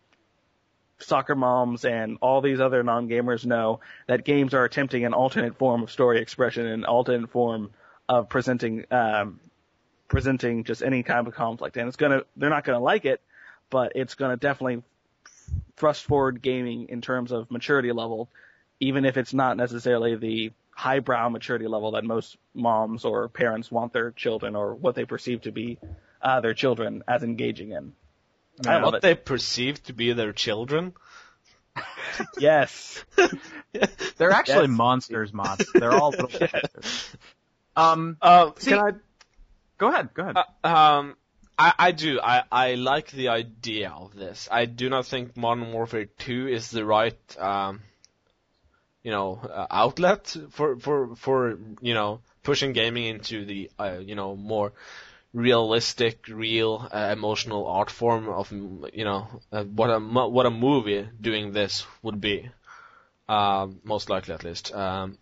[1.00, 5.84] soccer moms and all these other non-gamers know that games are attempting an alternate form
[5.84, 7.72] of story expression, an alternate form
[8.08, 9.42] of presenting um,
[10.08, 11.76] presenting just any kind of conflict.
[11.76, 13.20] And it's gonna they're not gonna like it,
[13.70, 14.84] but it's gonna definitely
[15.76, 18.30] thrust forward gaming in terms of maturity level,
[18.84, 23.94] even if it's not necessarily the highbrow maturity level that most moms or parents want
[23.94, 25.78] their children or what they perceive to be
[26.22, 27.94] uh, their children as engaging in.
[28.66, 29.02] I love what it.
[29.02, 30.94] they perceive to be their children.
[32.38, 33.04] Yes.
[34.18, 34.78] They're actually Yes.
[34.78, 35.66] monsters, Mots.
[35.74, 37.16] They're all little monsters.
[37.76, 38.92] Um, Uh, See- can I
[39.78, 40.38] go ahead, go ahead.
[40.64, 41.16] Uh, um,
[41.58, 42.20] I, I do.
[42.22, 44.48] I, I like the idea of this.
[44.52, 47.82] I do not think Modern Warfare 2 is the right, um,
[49.04, 54.16] you know, uh, outlet for, for, for, you know, pushing gaming into the, uh, you
[54.16, 54.72] know, more
[55.34, 61.08] realistic, real, uh, emotional art form of, you know, uh, what a, what a movie
[61.20, 62.50] doing this would be.
[63.28, 64.74] Um, most likely at least.
[64.74, 65.18] Um,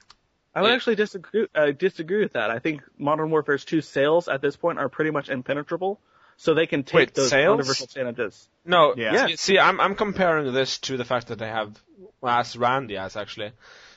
[0.54, 0.76] I would Yeah.
[0.76, 2.52] actually disagree, uh, disagree with that.
[2.52, 6.00] I think Modern Warfare's 2 sales at this point are pretty much impenetrable,
[6.36, 7.54] so they can take Wait, those sales?
[7.58, 8.50] universal challenges.
[8.65, 9.28] No, Yeah.
[9.28, 11.82] see- see, I'm I'm comparing this to the fact that they have,
[12.22, 13.52] well, as Randy has actually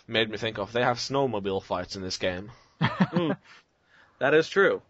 [0.09, 2.51] made me think of, they have snowmobile fights in this game.
[4.19, 4.81] That is true.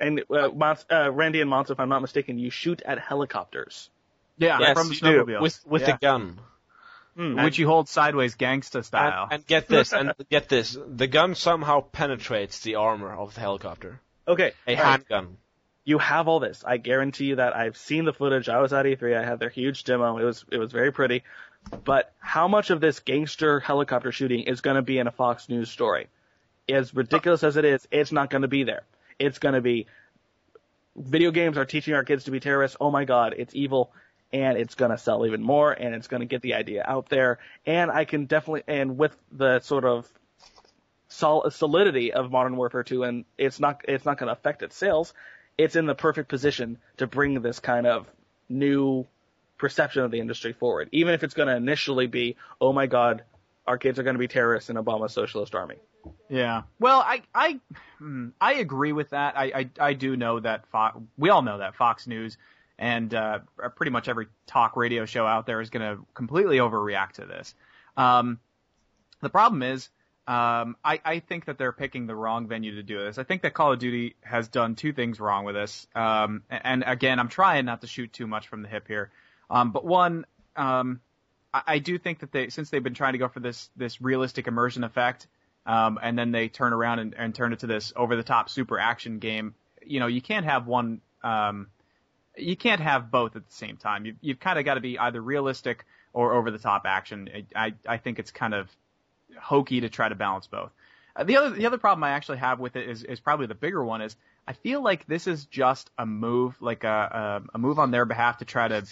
[0.00, 3.90] And uh, Mons- uh, Randy and Mons, if I'm not mistaken, you shoot at helicopters.
[4.38, 5.40] yeah, yes, from the you do, snowmobile.
[5.42, 5.94] with with Yeah.
[5.94, 6.40] a gun.
[7.14, 7.42] Hmm.
[7.44, 9.24] which you hold sideways gangsta style.
[9.24, 13.40] And, and get this, and get this, the gun somehow penetrates the armor of the
[13.42, 14.00] helicopter.
[14.26, 14.90] Okay, A all right.
[14.92, 15.36] handgun.
[15.84, 16.64] you have all this.
[16.66, 18.48] I guarantee you that I've seen the footage.
[18.48, 19.14] I was at E3.
[19.14, 20.16] I had their huge demo.
[20.16, 21.22] It was it was very pretty.
[21.84, 25.48] But how much of this gangster helicopter shooting is going to be in a Fox
[25.48, 26.08] News story?
[26.68, 28.82] As ridiculous as it is, it's not going to be there.
[29.18, 29.86] It's going to be
[30.96, 32.76] video games are teaching our kids to be terrorists.
[32.80, 33.92] Oh my god, it's evil.
[34.34, 37.38] And it's gonna sell even more, and it's gonna get the idea out there.
[37.66, 40.10] And I can definitely, and with the sort of
[41.08, 44.76] sol- solidity of Modern Warfare 2, and it's not it's not going to affect its
[44.76, 45.12] sales.
[45.58, 48.10] It's in the perfect position to bring this kind of
[48.48, 49.06] new
[49.62, 53.22] perception of the industry forward, even if it's going to initially be, oh my god,
[53.64, 55.76] our kids are going to be terrorists in Obama's socialist army.
[56.28, 56.62] Yeah.
[56.80, 57.60] Well, I I
[57.98, 59.38] hmm, I agree with that.
[59.38, 62.36] I I, I do know that Fox, we all know that Fox News
[62.76, 63.38] and uh,
[63.76, 67.54] pretty much every talk radio show out there is going to completely overreact to this.
[67.96, 68.40] Um,
[69.20, 69.88] the problem is,
[70.26, 73.18] um, I, I think that they're picking the wrong venue to do this.
[73.18, 75.86] I think that Call of Duty has done two things wrong with this.
[75.94, 79.12] Um, and again, I'm trying not to shoot too much from the hip here.
[79.52, 80.24] Um, but one,
[80.56, 81.00] um,
[81.52, 84.00] I, I do think that they, since they've been trying to go for this, this
[84.00, 85.26] realistic immersion effect,
[85.66, 88.48] um, and then they turn around and, and turn it to this over the top
[88.48, 91.68] super action game, you know, you can't have one, um,
[92.36, 94.06] you can't have both at the same time.
[94.06, 95.84] You, you've kind of got to be either realistic
[96.14, 97.28] or over the top action.
[97.54, 98.68] I, I think it's kind of
[99.38, 100.70] hokey to try to balance both.
[101.14, 103.54] Uh, the other the other problem I actually have with it is is probably the
[103.54, 104.16] bigger one is
[104.48, 108.06] I feel like this is just a move like a a, a move on their
[108.06, 108.84] behalf to try to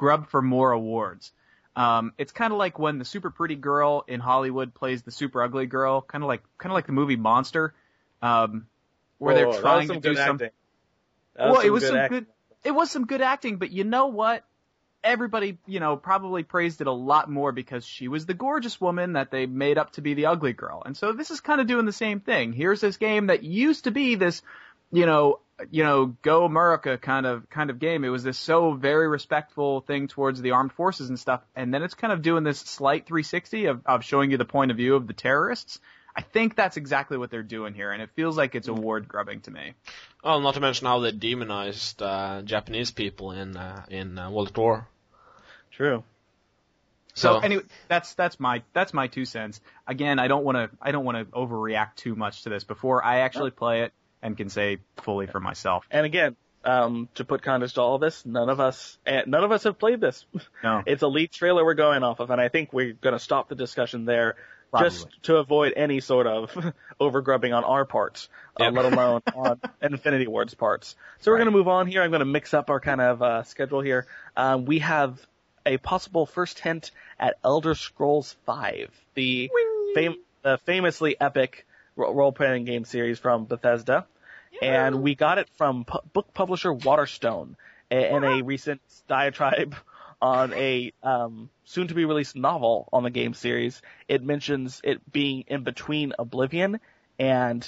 [0.00, 1.30] grub for more awards.
[1.76, 5.42] Um, it's kind of like when the super pretty girl in Hollywood plays the super
[5.42, 7.74] ugly girl, kind of like kind of like the movie Monster,
[8.22, 8.66] um,
[9.18, 10.36] where Whoa, they're trying to do some some.
[10.38, 10.50] good acting.
[11.36, 12.18] That was Well, it was good some acting.
[12.18, 12.26] good.
[12.64, 14.44] It was some good acting, but you know what?
[15.04, 19.12] Everybody, you know, probably praised it a lot more because she was the gorgeous woman
[19.14, 20.82] that they made up to be the ugly girl.
[20.84, 22.52] And so this is kind of doing the same thing.
[22.52, 24.42] Here's this game that used to be this,
[24.92, 28.04] you know, you know, go America kind of kind of game.
[28.04, 31.82] It was this so very respectful thing towards the armed forces and stuff, and then
[31.82, 34.94] it's kind of doing this slight 360 of, of showing you the point of view
[34.96, 35.78] of the terrorists.
[36.14, 39.40] I think that's exactly what they're doing here, and it feels like it's award grubbing
[39.42, 39.74] to me.
[40.24, 44.56] Oh, not to mention how they demonized uh, Japanese people in uh, in uh, World
[44.56, 44.88] War.
[45.70, 46.02] True.
[47.14, 49.60] So, So- anyway, that's that's my that's my two cents.
[49.86, 53.04] Again, I don't want to I don't want to overreact too much to this before
[53.04, 55.86] I actually play it and can say fully for myself.
[55.90, 59.44] And again, um, to put context to all of this, none of us, eh, none
[59.44, 60.26] of us have played this.
[60.62, 60.82] No.
[60.86, 63.48] It's a leaked trailer we're going off of, and I think we're going to stop
[63.48, 64.36] the discussion there,
[64.78, 66.52] just to avoid any sort of
[67.00, 68.28] overgrubbing on our parts,
[68.60, 70.96] uh, let alone on Infinity Ward's parts.
[71.20, 72.02] So we're going to move on here.
[72.02, 74.06] I'm going to mix up our kind of uh, schedule here.
[74.36, 75.18] Um, we have
[75.66, 79.50] a possible first hint at Elder Scrolls V, the,
[79.94, 84.06] fam- the famously epic ro- role-playing game series from Bethesda.
[84.62, 87.56] And we got it from pu- book publisher Waterstone
[87.90, 89.74] a- in a recent diatribe
[90.20, 93.80] on a um, soon-to-be released novel on the game series.
[94.08, 96.80] It mentions it being in between Oblivion
[97.18, 97.66] and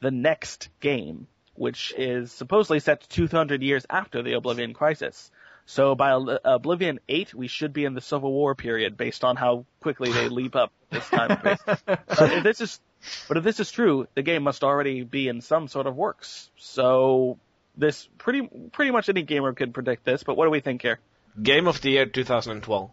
[0.00, 5.30] the next game, which is supposedly set 200 years after the Oblivion crisis.
[5.66, 9.64] So by Oblivion 8, we should be in the Civil War period based on how
[9.80, 11.38] quickly they leap up this time.
[12.42, 12.80] This is,
[13.28, 16.50] but if this is true, the game must already be in some sort of works.
[16.56, 17.38] So
[17.76, 20.22] this pretty pretty much any gamer could predict this.
[20.22, 20.98] But what do we think here?
[21.42, 22.90] Game of the year 2012.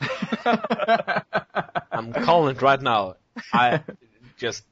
[1.90, 3.16] I'm calling it right now.
[3.52, 3.82] I
[4.36, 4.64] just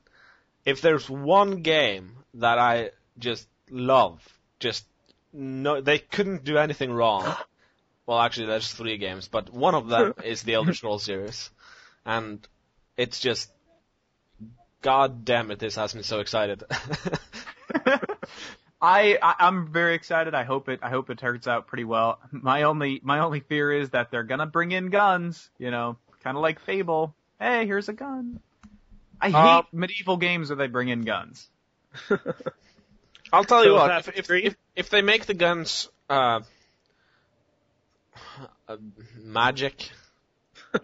[0.64, 4.20] if there's one game that I just love,
[4.58, 4.84] just
[5.32, 7.34] no, they couldn't do anything wrong.
[8.06, 11.50] Well, actually, there's three games, but one of them is the Elder Scrolls series,
[12.04, 12.38] and
[12.96, 13.50] it's just,
[14.82, 16.62] god damn it, this has me so excited.
[18.80, 20.34] I, I I'm very excited.
[20.34, 22.18] I hope it I hope it turns out pretty well.
[22.30, 25.50] My only my only fear is that they're gonna bring in guns.
[25.58, 27.14] You know, kind of like Fable.
[27.40, 28.40] Hey, here's a gun.
[29.20, 31.48] I hate Uh, medieval games where they bring in guns.
[33.32, 36.40] I'll tell you So what, if, if, if if they make the guns uh,
[38.68, 38.76] uh,
[39.16, 39.90] magic,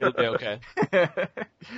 [0.00, 0.61] it'll be okay.
[0.92, 1.09] I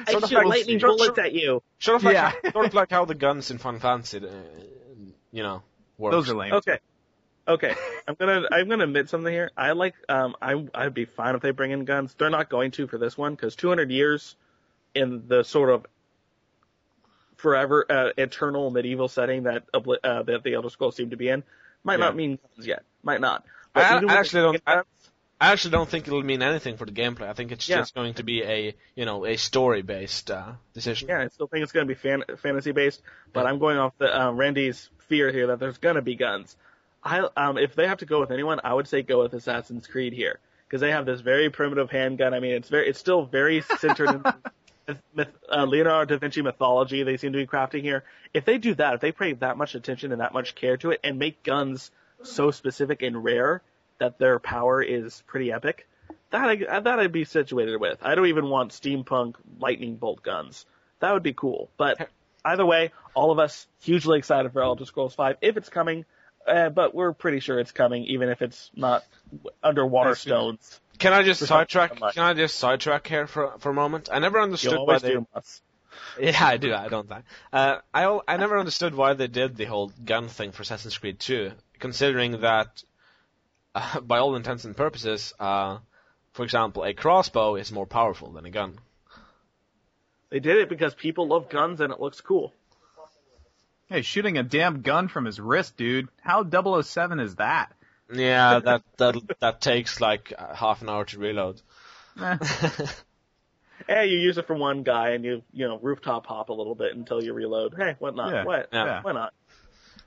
[0.12, 1.62] Sort of shoot like- lightning sort of- bullets at you.
[1.79, 2.33] Sort of like Yeah.
[2.53, 4.31] sort of like how the guns in Final Fantasy, uh,
[5.33, 5.62] you know,
[5.98, 6.12] work.
[6.12, 6.53] Those are lame.
[6.55, 6.79] Okay.
[7.46, 7.74] Okay.
[8.09, 9.50] I'm gonna I'm gonna admit something here.
[9.57, 12.14] I like um I I'd be fine if they bring in guns.
[12.18, 14.35] They're not going to for this one because 200 years
[14.94, 15.85] in the sort of
[17.37, 21.42] forever uh, eternal medieval setting that uh, that the Elder Scrolls seem to be in
[21.83, 22.05] might Yeah.
[22.07, 22.83] not mean guns yet.
[23.03, 23.44] Might not.
[23.74, 24.87] I- I actually don't- get I- guns-
[25.40, 27.29] I actually don't think it'll mean anything for the gameplay.
[27.29, 27.79] I think it's Yeah.
[27.79, 31.09] just going to be a you know a story based uh, decision.
[31.09, 33.51] Yeah, I still think it's going to be fan- fantasy based, but Yeah.
[33.51, 36.57] I'm going off the uh, Randy's fear here that there's going to be guns.
[37.03, 39.87] I um, if they have to go with anyone, I would say go with Assassin's
[39.87, 42.33] Creed here because they have this very primitive handgun.
[42.33, 44.23] I mean, it's very it's still very centered in
[44.88, 47.03] myth- myth- uh, Leonardo da Vinci mythology.
[47.03, 48.05] They seem to be crafting here.
[48.33, 50.92] If they do that, if they pay that much attention and that much care to
[50.92, 51.90] it, and make guns
[52.23, 53.61] so specific and rare
[53.98, 55.87] that their power is pretty epic,
[56.30, 57.98] that I, that I'd be situated with.
[58.02, 60.66] I don't even want steampunk lightning bolt guns.
[61.00, 61.70] That would be cool.
[61.76, 62.09] But
[62.44, 66.04] either way, all of us hugely excited for Elder Scrolls 5 if it's coming.
[66.46, 69.02] Uh, but we're pretty sure it's coming, even if it's not
[69.62, 70.80] underwater stones.
[70.98, 71.96] Can I just sidetrack?
[71.96, 74.11] Can I just sidetrack here for for a moment?
[74.12, 75.16] I never understood why they.
[76.20, 76.74] Yeah, I do.
[76.74, 77.24] I don't think.
[77.52, 81.18] Uh, I I never understood why they did the whole gun thing for Assassin's Creed
[81.18, 82.83] 2, considering that,
[83.74, 85.78] uh, by all intents and purposes, uh,
[86.32, 88.78] for example, a crossbow is more powerful than a gun.
[90.30, 92.52] They did it because people love guns and it looks cool.
[93.88, 96.08] Hey, shooting a damn gun from his wrist, dude.
[96.20, 96.42] How
[96.82, 97.72] 007 is that?
[98.12, 101.60] Yeah, that that that takes like uh, half an hour to reload.
[102.20, 102.38] Eh.
[103.88, 106.74] Hey, you use it for one guy and you, you know, rooftop hop a little
[106.74, 107.74] bit until you reload.
[107.76, 108.32] Hey, what not?
[108.32, 108.68] Yeah, What?
[108.72, 109.02] yeah.
[109.02, 109.34] Why not?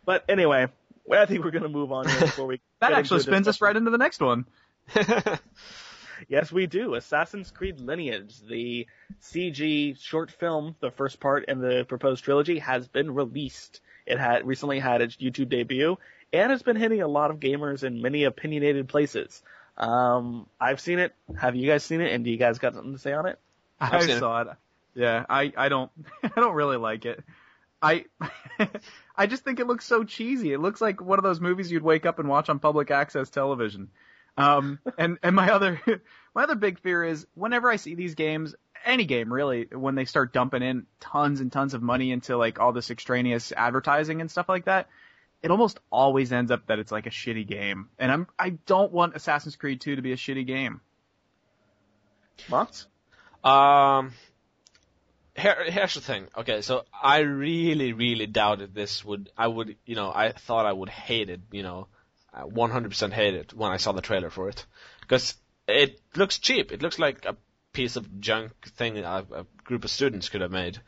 [0.03, 0.67] But anyway,
[1.08, 2.62] well, I think we're going to move on here before we.
[2.80, 4.46] That actually spins us right into the next one.
[6.28, 6.96] Yes, we do.
[6.96, 8.88] Assassin's Creed Lineage, the
[9.22, 13.82] CG short film, the first part in the proposed trilogy, has been released.
[14.08, 15.98] It had recently had its YouTube debut
[16.34, 19.41] and it's been hitting a lot of gamers in many opinionated places.
[19.78, 21.13] Um, I've seen it.
[21.39, 22.12] Have you guys seen it?
[22.12, 23.39] And do you guys got something to say on it?
[23.80, 24.20] I seen it.
[24.20, 24.48] saw it.
[24.96, 25.91] Yeah, I, I don't
[26.24, 27.24] I don't really like it.
[27.82, 28.06] I
[29.16, 30.54] I just think it looks so cheesy.
[30.54, 33.30] It looks like one of those movies you'd wake up and watch on public access
[33.30, 33.90] television.
[34.38, 35.82] Um, and and my other
[36.36, 40.06] my other big fear is whenever I see these games, any game really, when they
[40.06, 44.30] start dumping in tons and tons of money into like all this extraneous advertising and
[44.30, 44.88] stuff like that,
[45.42, 47.90] it almost always ends up that it's like a shitty game.
[48.00, 50.82] And I'm I don't want Assassin's Creed 2 to be a shitty game.
[52.50, 52.88] Mox?
[53.44, 54.12] Um,
[55.38, 56.28] here, here's the thing.
[56.38, 59.30] Okay, so I really, really doubted this would.
[59.38, 61.41] I would, you know, I thought I would hate it.
[61.52, 61.88] You know,
[62.34, 64.65] I 100% hate it when I saw the trailer for it
[65.02, 65.36] because
[65.67, 66.71] it looks cheap.
[66.71, 67.36] It looks like a
[67.73, 70.80] piece of junk thing a, a group of students could have made.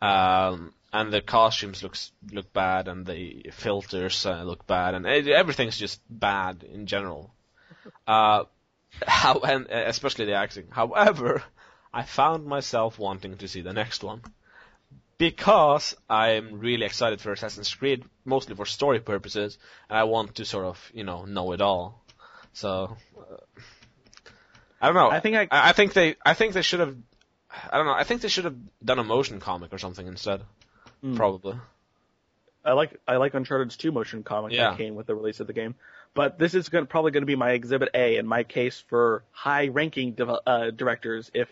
[0.00, 5.28] Um, and the costumes looks look bad, and the filters uh, look bad, and it,
[5.28, 7.34] everything's just bad in general.
[8.06, 8.44] Uh,
[9.06, 10.68] how and uh, especially the acting.
[10.70, 11.42] However,
[11.96, 14.20] I found myself wanting to see the next one
[15.18, 20.44] because I'm really excited for Assassin's Creed, mostly for story purposes, and I want to
[20.44, 22.02] sort of you know know it all.
[22.52, 23.36] So uh,
[24.80, 25.10] I don't know.
[25.10, 26.94] I think I- I think they I think they should have.
[27.72, 27.92] I don't know.
[27.94, 30.42] I think they should have done a motion comic or something instead.
[31.00, 31.16] Hmm.
[31.16, 31.54] Probably.
[32.64, 34.70] I like I like Uncharted's two motion comic Yeah.
[34.70, 35.76] that came with the release of the game,
[36.14, 39.22] but this is going probably going to be my Exhibit A in my case for
[39.30, 41.48] high ranking dev- uh, directors if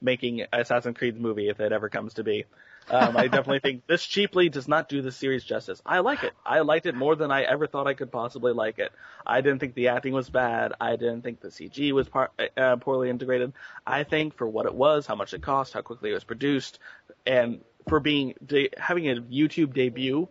[0.00, 2.44] making Assassin's Creed movie if it ever comes to be.
[2.88, 5.82] Um, I definitely think this cheaply does not do the series justice.
[5.84, 6.32] I like it.
[6.44, 8.92] I liked it more than I ever thought I could possibly like it.
[9.26, 10.72] I didn't think the acting was bad.
[10.80, 13.54] I didn't think the CG was par- uh, poorly integrated.
[13.84, 16.78] I think for what it was, how much it cost, how quickly it was produced,
[17.26, 20.28] and for being de- having a YouTube debut,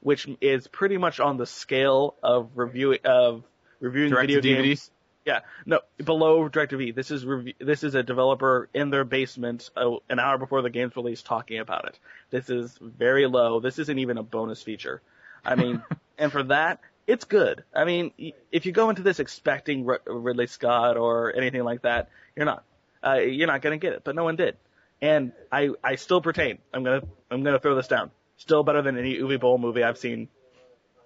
[0.00, 3.42] which is pretty much on the scale of review of
[3.80, 4.64] reviewing Direct video to DVD?
[4.64, 4.90] games.
[5.26, 6.94] Yeah, no, below DirecTV.
[6.94, 10.70] This is rev- this is a developer in their basement uh, an hour before the
[10.70, 11.98] game's release talking about it.
[12.30, 13.58] This is very low.
[13.58, 15.02] This isn't even a bonus feature.
[15.44, 15.82] I mean,
[16.18, 17.64] and for that, it's good.
[17.74, 21.82] I mean, y- if you go into this expecting R- Ridley Scott or anything like
[21.82, 22.62] that, you're not.
[23.04, 24.02] Uh, you're not gonna get it.
[24.04, 24.56] But no one did,
[25.02, 26.58] and I I still pertain.
[26.72, 27.02] I'm gonna
[27.32, 28.12] I'm gonna throw this down.
[28.36, 30.28] Still better than any Uwe Boll movie I've seen,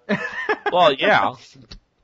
[0.71, 1.33] Well, yeah.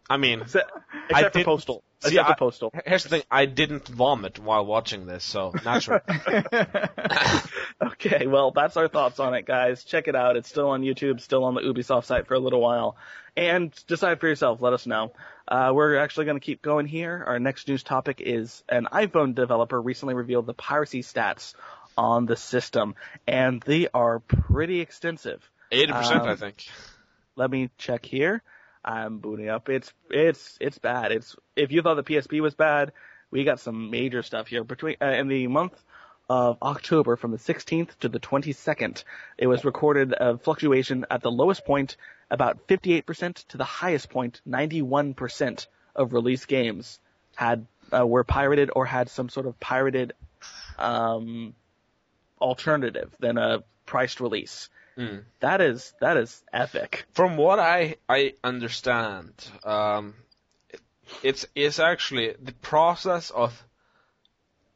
[0.10, 1.84] I mean, except, I except for didn't- Postal.
[1.99, 2.72] see, Except I- Postal.
[2.86, 6.01] here's the thing: I didn't vomit while watching this, so naturally.
[7.80, 9.84] Okay, well, that's our thoughts on it, guys.
[9.84, 10.36] Check it out.
[10.36, 12.97] It's still on YouTube, still on the Ubisoft site for a little while.
[13.36, 14.62] And decide for yourself.
[14.64, 15.12] Let us know.
[15.47, 17.24] Uh, we're actually going to keep going here.
[17.28, 21.53] Our next news topic is an iPhone developer recently revealed the piracy stats
[21.95, 22.95] on the system,
[23.28, 25.47] and they are pretty extensive.
[25.72, 26.66] Eighty percent, Um, I think.
[27.36, 28.41] Let me check here.
[28.88, 29.68] I'm booting up.
[29.68, 31.12] It's it's it's bad.
[31.12, 32.94] It's if you thought the PSP was bad,
[33.30, 34.64] we got some major stuff here.
[34.64, 35.74] Between uh, in the month
[36.30, 39.04] of October, from the 16th to the 22nd,
[39.38, 41.98] it was recorded a fluctuation at the lowest point
[42.32, 47.00] about 58% to the highest point 91% of released games
[47.36, 50.14] had uh, were pirated or had some sort of pirated
[50.78, 51.54] um,
[52.40, 54.70] alternative than a priced release.
[54.98, 55.24] Mm.
[55.41, 57.06] That is that is epic.
[57.14, 59.32] From what I I understand,
[59.64, 60.16] um,
[61.22, 63.64] it's it's actually the process of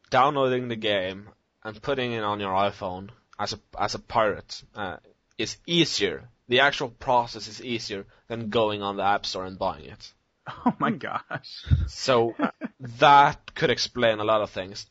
[0.10, 1.30] downloading the game
[1.64, 3.10] and putting it on your iPhone
[3.40, 4.98] as a as a pirate uh,
[5.38, 6.30] is easier.
[6.48, 10.14] The actual process is easier than going on the App Store and buying it.
[10.66, 11.66] oh my gosh.
[11.88, 12.36] So
[13.00, 14.86] that could explain a lot of things.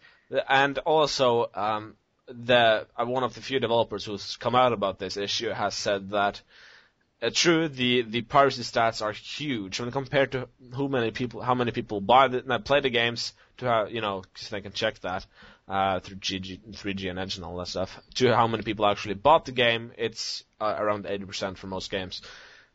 [0.48, 1.96] And also, um,
[2.30, 6.10] the uh, one of the few developers who's come out about this issue has said
[6.10, 6.40] that
[7.22, 11.54] uh, true the the piracy stats are huge when compared to who many people how
[11.54, 14.98] many people buy the play the games to have you know 'cause they can check
[15.00, 15.26] that
[15.68, 19.14] uh, through GG 3G and Edge and all that stuff to how many people actually
[19.14, 22.22] bought the game it's uh, around 80% for most games.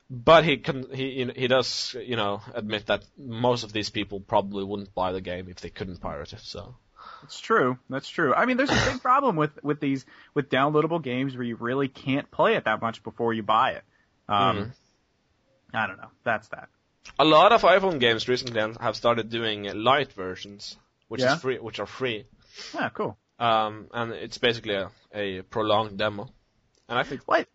[0.10, 4.64] But he can he he does you know admit that most of these people probably
[4.64, 6.42] wouldn't buy the game if they couldn't pirate it.
[6.42, 6.76] So
[7.26, 7.78] It's true.
[7.90, 8.34] That's true.
[8.34, 11.88] I mean, there's a big problem with with these with downloadable games where you really
[11.88, 13.84] can't play it that much before you buy it.
[14.30, 14.72] Um, Mhm.
[15.74, 16.12] I don't know.
[16.24, 16.70] That's that.
[17.20, 21.36] a lot of iPhone games recently have started doing light versions, which Yeah?
[21.36, 22.26] is free, which are free.
[22.74, 23.18] Yeah, cool.
[23.40, 26.30] Um, and it's basically a, a prolonged demo.
[26.88, 27.48] And I think What?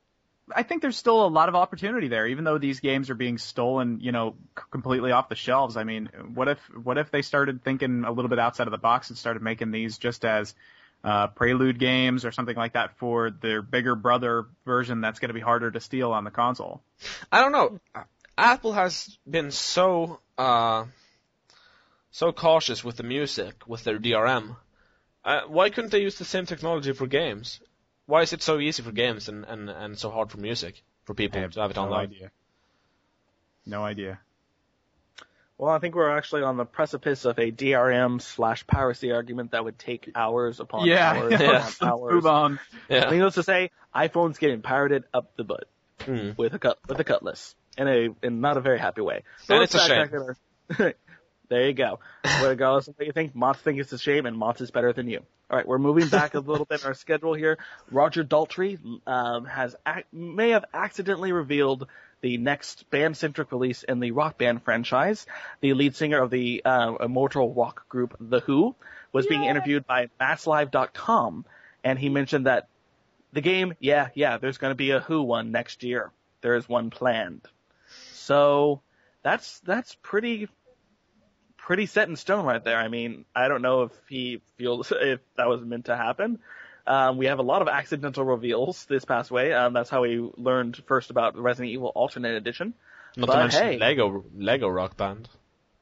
[0.54, 3.38] I think there's still a lot of opportunity there, even though these games are being
[3.38, 4.34] stolen, you know,
[4.70, 5.76] completely off the shelves.
[5.76, 8.78] I mean, what if what if they started thinking a little bit outside of the
[8.78, 10.54] box and started making these just as
[11.02, 15.34] uh, prelude games or something like that for their bigger brother version that's going to
[15.34, 16.82] be harder to steal on the console?
[17.32, 17.80] I don't know.
[18.36, 20.84] Apple has been so uh,
[22.10, 24.56] so cautious with the music with their DRM.
[25.24, 27.60] Uh, why couldn't they use the same technology for games?
[28.10, 31.14] Why is it so easy for games and, and, and so hard for music for
[31.14, 32.08] people to have it no online?
[32.10, 32.30] idea.
[33.66, 34.18] No idea.
[35.58, 39.62] Well, I think we're actually on the precipice of a DRM slash piracy argument that
[39.64, 41.38] would take hours upon Yeah, hours yeah.
[41.38, 42.12] upon Let's hours.
[42.14, 42.58] move on.
[42.88, 43.10] Yeah.
[43.10, 45.68] Needless to say, iPhone's getting pirated up the butt
[46.00, 46.36] Mm.
[46.38, 49.22] with a cut with a cutlass in a in not a very happy way.
[49.50, 50.08] And it's a shame.
[50.78, 50.94] our-
[51.50, 51.98] there you go.
[52.42, 55.08] Regardless of what you think, Mott's think it's a shame, and Mott's is better than
[55.08, 55.20] you.
[55.50, 57.58] All right, we're moving back a little bit in our schedule here.
[57.90, 61.88] Roger Daltrey um, has ac- may have accidentally revealed
[62.20, 65.26] the next band-centric release in the rock band franchise.
[65.60, 68.76] The lead singer of the uh, immortal rock group The Who
[69.12, 71.44] was being interviewed by MassLive.com,
[71.82, 72.68] and he mentioned that
[73.32, 76.12] the game, yeah, yeah, there's going to be a Who one next year.
[76.42, 77.42] There is one planned.
[78.12, 78.82] So
[79.22, 80.48] that's that's pretty
[81.70, 82.78] pretty set in stone right there.
[82.78, 86.40] I mean, I don't know if he feels if that was meant to happen.
[86.84, 89.52] Um, we have a lot of accidental reveals this past way.
[89.52, 92.74] Um, that's how we learned first about the Resident Evil Alternate Edition.
[93.16, 93.78] Not But to mention hey.
[93.78, 95.28] Lego Lego Rock Band.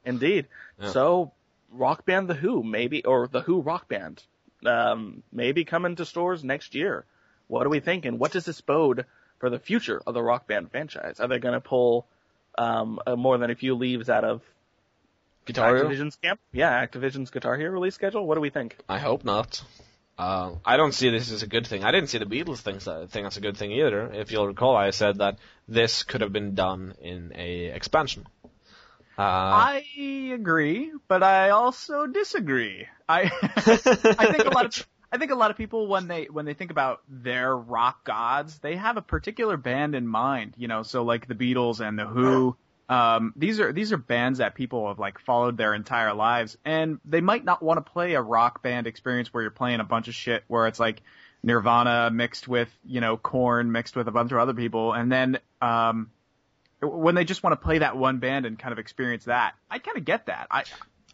[0.04, 0.48] Indeed.
[0.78, 0.90] Yeah.
[0.90, 1.32] So,
[1.72, 4.22] Rock Band The Who, maybe, or The Who Rock Band,
[4.66, 7.06] um, maybe coming to stores next year.
[7.46, 8.18] What are we thinking?
[8.18, 9.06] What does this bode
[9.38, 11.18] for the future of the Rock Band franchise?
[11.18, 12.06] Are they going to pull
[12.58, 14.42] um, more than a few leaves out of
[15.48, 15.88] Guitar Hero?
[15.88, 16.40] Activision's camp?
[16.52, 18.26] Yeah, Activision's Guitar Hero release schedule.
[18.26, 18.76] What do we think?
[18.88, 19.62] I hope not.
[20.18, 21.84] Uh, I don't see this as a good thing.
[21.84, 24.12] I didn't see the Beatles thing, thing as a good thing either.
[24.12, 28.26] If you'll recall, I said that this could have been done in a expansion.
[29.16, 29.84] Uh, I
[30.34, 32.86] agree, but I also disagree.
[33.08, 36.44] I I think a lot of I think a lot of people when they when
[36.44, 40.54] they think about their rock gods, they have a particular band in mind.
[40.56, 42.56] You know, so like the Beatles and the Who
[42.88, 46.98] um, these are these are bands that people have like followed their entire lives, and
[47.04, 50.08] they might not want to play a rock band experience where you're playing a bunch
[50.08, 51.02] of shit where it's like
[51.42, 55.38] Nirvana mixed with you know Korn mixed with a bunch of other people, and then
[55.60, 56.10] um,
[56.80, 59.80] when they just want to play that one band and kind of experience that, I
[59.80, 60.46] kind of get that.
[60.50, 60.64] I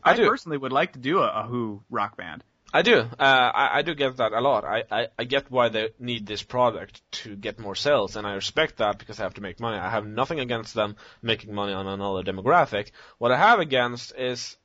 [0.04, 2.44] I I, personally would like to do a, a Who rock band.
[2.74, 2.98] I do.
[2.98, 4.64] Uh, I, I do get that a lot.
[4.64, 8.34] I, I, I get why they need this product to get more sales, and I
[8.34, 9.78] respect that because I have to make money.
[9.78, 12.90] I have nothing against them making money on another demographic.
[13.18, 14.56] What I have against is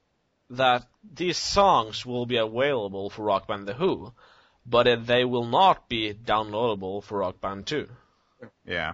[0.50, 4.12] that these songs will be available for Rock Band The Who,
[4.66, 7.88] but they will not be downloadable for Rock Band 2.
[8.66, 8.94] Yeah.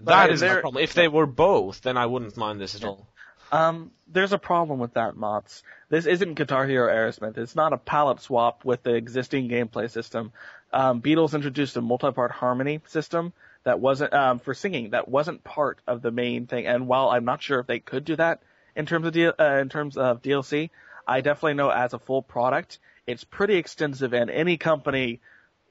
[0.00, 0.82] That But is the problem.
[0.82, 3.06] If they were both, then I wouldn't mind this at all.
[3.52, 5.62] Um, there's a problem with that, Mots.
[5.88, 7.38] This isn't Guitar Hero Aerosmith.
[7.38, 10.32] It's not a palette swap with the existing gameplay system.
[10.72, 13.32] Um, Beatles introduced a multi-part harmony system
[13.64, 14.90] that wasn't um, for singing.
[14.90, 16.66] That wasn't part of the main thing.
[16.66, 18.42] And while I'm not sure if they could do that
[18.74, 20.70] in terms of D- uh, in terms of DLC,
[21.06, 24.12] I definitely know as a full product, it's pretty extensive.
[24.12, 25.20] And any company,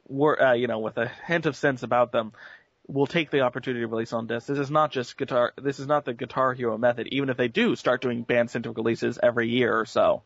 [0.07, 2.33] were uh, you know, with a hint of sense about them,
[2.87, 4.47] will take the opportunity to release on disc.
[4.47, 5.53] This is not just guitar.
[5.61, 7.07] This is not the Guitar Hero method.
[7.11, 10.21] Even if they do start doing band centric releases every year or so.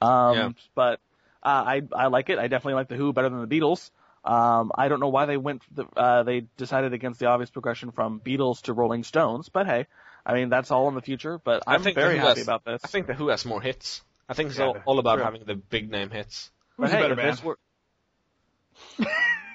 [0.00, 0.50] Um, Yeah.
[0.74, 1.00] but
[1.42, 2.38] uh, I I like it.
[2.38, 3.90] I definitely like the Who better than the Beatles.
[4.24, 5.62] Um, I don't know why they went.
[5.74, 9.48] The, uh, they decided against the obvious progression from Beatles to Rolling Stones.
[9.48, 9.86] But hey,
[10.26, 11.38] I mean that's all in the future.
[11.42, 12.80] But I I'm think very the Who happy has- about this.
[12.84, 14.02] I think The Who has more hits.
[14.28, 15.24] I think it's Yeah, all, all about true.
[15.24, 16.50] having the big name hits.
[16.78, 17.46] But Who's a better if this band?
[17.46, 17.58] were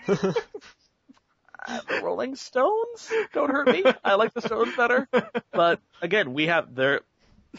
[0.08, 0.44] the
[2.04, 3.84] Rolling Stones, don't hurt me.
[4.04, 5.08] I like the Stones better.
[5.52, 7.02] But again, we have there.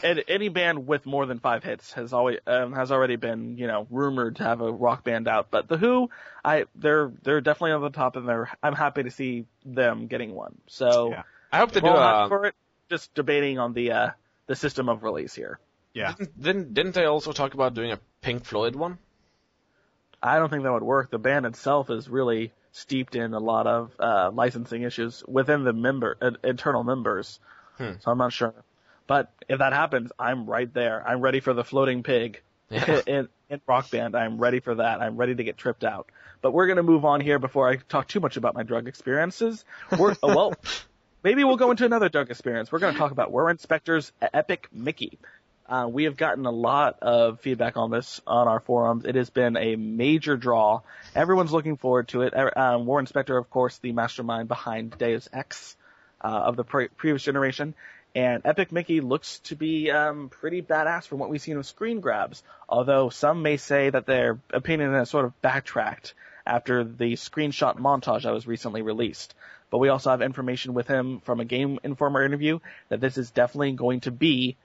[0.03, 3.67] And any band with more than five hits has always um, has already been you
[3.67, 5.51] know rumored to have a rock band out.
[5.51, 6.09] But the Who,
[6.45, 10.33] I they're they're definitely on the top, and they're I'm happy to see them getting
[10.33, 10.57] one.
[10.67, 11.23] So Yeah.
[11.51, 11.87] I hope they do.
[11.87, 12.55] we're all happy Uh, for it.
[12.89, 14.09] Just debating on the uh
[14.45, 15.59] the system of release here.
[15.93, 16.13] Yeah.
[16.13, 18.99] didn't, didn't didn't they also talk about doing a Pink Floyd one?
[20.21, 21.09] I don't think that would work.
[21.09, 25.73] The band itself is really steeped in a lot of uh, licensing issues within the
[25.73, 27.39] member uh, internal members.
[27.77, 27.93] Hmm.
[27.99, 28.53] So I'm not sure.
[29.07, 31.05] But if that happens, I'm right there.
[31.07, 33.01] I'm ready for the floating pig Yeah.
[33.07, 34.15] in, in Rock Band.
[34.15, 35.01] I'm ready for that.
[35.01, 36.09] I'm ready to get tripped out.
[36.41, 39.65] But we're gonna move on here before I talk too much about my drug experiences.
[39.97, 40.53] We're, oh, well,
[41.23, 42.71] maybe we'll go into another drug experience.
[42.71, 45.17] We're gonna talk about Warren Spector's Epic Mickey.
[45.69, 49.05] Uh, we have gotten a lot of feedback on this on our forums.
[49.05, 50.81] It has been a major draw.
[51.15, 52.33] Everyone's looking forward to it.
[52.35, 55.77] Er- Um, Warren Spector, of course, the mastermind behind Deus Ex
[56.21, 57.75] uh, of the pre- previous generation.
[58.15, 61.99] And Epic Mickey looks to be um, pretty badass from what we've seen of screen
[61.99, 62.41] grabs.
[62.67, 66.15] Although some may say that their opinion has sort of backtracked
[66.47, 69.35] after the screenshot montage that was recently released.
[69.69, 72.57] But we also have information with him from a Game Informer interview
[72.89, 74.57] that this is definitely going to be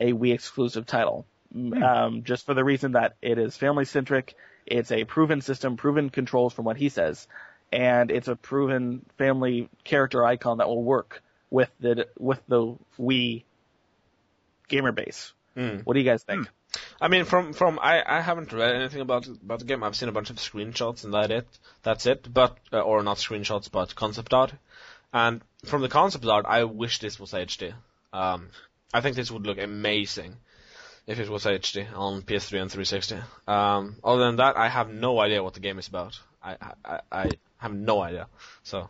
[0.00, 1.26] a Wii exclusive title.
[1.54, 4.34] M- Um, just for the reason that it is family centric,
[4.66, 7.26] it's a proven system, proven controls from what he says,
[7.72, 13.44] and it's a proven family character icon that will work with the with the Wii
[14.68, 15.32] gamer base.
[15.54, 15.78] Hmm.
[15.84, 16.48] What do you guys think?
[17.00, 19.82] I mean, from from I, I haven't read anything about about the game.
[19.82, 21.48] I've seen a bunch of screenshots and that it
[21.82, 22.32] that's it.
[22.32, 24.52] But uh, or not screenshots, but concept art.
[25.12, 27.72] And from the concept art, I wish this was HD.
[28.12, 28.48] Um,
[28.92, 30.36] I think this would look amazing
[31.06, 33.16] if it was HD on PS3 and 360.
[33.46, 36.18] Um, other than that, I have no idea what the game is about.
[36.42, 38.28] I I, I, have no idea.
[38.62, 38.88] So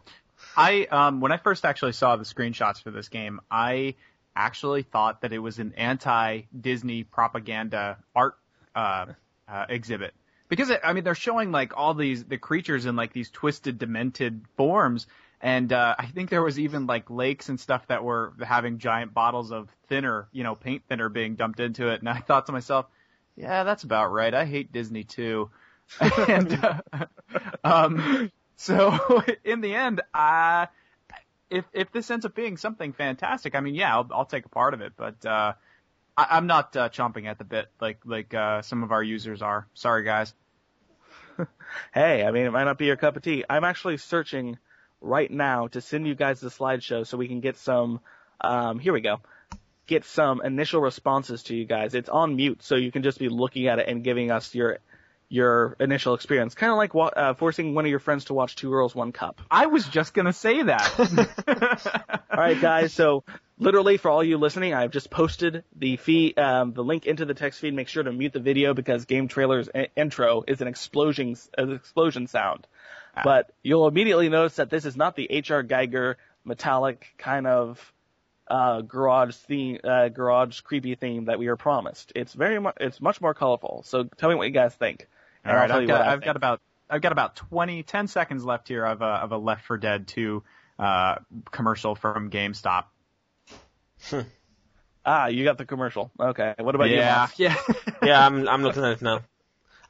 [0.57, 3.95] I um when I first actually saw the screenshots for this game, I
[4.37, 8.37] actually thought that it was an anti-Disney propaganda art
[8.75, 9.07] uh,
[9.49, 10.15] uh exhibit
[10.49, 13.79] because it, I mean they're showing like all these the creatures in like these twisted,
[13.79, 15.07] demented forms,
[15.41, 19.15] and uh, I think there was even like lakes and stuff that were having giant
[19.15, 22.53] bottles of thinner, you know, paint thinner being dumped into it, and I thought to
[22.53, 22.87] myself,
[23.37, 24.35] yeah, that's about right.
[24.35, 25.51] I hate Disney too,
[26.01, 27.07] and uh,
[27.65, 28.31] um.
[28.57, 30.67] So in the end, uh,
[31.49, 34.51] if if this ends up being something fantastic, I mean, yeah, I'll, I'll take a
[34.51, 35.55] part of it, but uh,
[36.17, 39.41] I, I'm not uh, chomping at the bit like like uh, some of our users
[39.41, 39.67] are.
[39.75, 40.35] Sorry, guys.
[41.95, 43.45] Hey, I mean, it might not be your cup of tea.
[43.49, 44.59] I'm actually searching
[45.01, 48.01] right now to send you guys the slideshow so we can get some.
[48.41, 49.21] Um, here we go.
[49.87, 51.95] Get some initial responses to you guys.
[51.95, 54.79] It's on mute, so you can just be looking at it and giving us your
[55.31, 56.55] your initial experience.
[56.55, 59.13] Kind of like wa- uh, forcing one of your friends to watch Two Girls One
[59.13, 59.41] Cup.
[59.51, 62.19] I was just gonna say that.
[62.31, 62.93] All right, guys.
[62.93, 63.25] So
[63.59, 67.35] literally, for all you listening, I've just posted the feed, um, the link into the
[67.35, 67.75] text feed.
[67.75, 71.73] Make sure to mute the video because Game Trailer's i- intro is an explosion, an
[71.73, 72.67] explosion sound.
[73.25, 75.63] But you'll immediately notice that this is not the H.R.
[75.63, 77.93] Giger metallic kind of
[78.49, 82.13] uh, garage theme, uh, garage creepy theme that we were promised.
[82.15, 83.83] It's very much, it's much more colorful.
[83.87, 85.07] So tell me what you guys think.
[85.45, 86.61] All right, I've got, I've got about,
[86.91, 90.07] I've got about 20, 10 seconds left here of a, of a Left 4 Dead
[90.09, 90.43] 2
[90.79, 91.17] uh,
[91.51, 92.85] commercial from GameStop.
[95.05, 96.11] ah, you got the commercial.
[96.19, 96.55] Okay.
[96.59, 97.47] What about yeah, you?
[97.47, 97.57] Yeah,
[98.03, 98.27] yeah.
[98.27, 99.17] I'm I'm looking at it now.
[99.17, 99.21] Uh,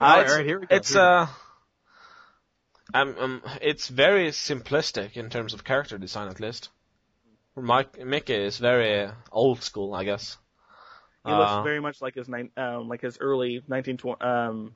[0.01, 0.77] all it's, right, here we go.
[0.77, 1.27] It's uh,
[2.95, 6.71] um, um, it's very simplistic in terms of character design, at least.
[7.57, 10.37] Mike Mickey is very old school, I guess.
[11.27, 14.75] He looks uh, very much like his nine, um, like his early 19 um,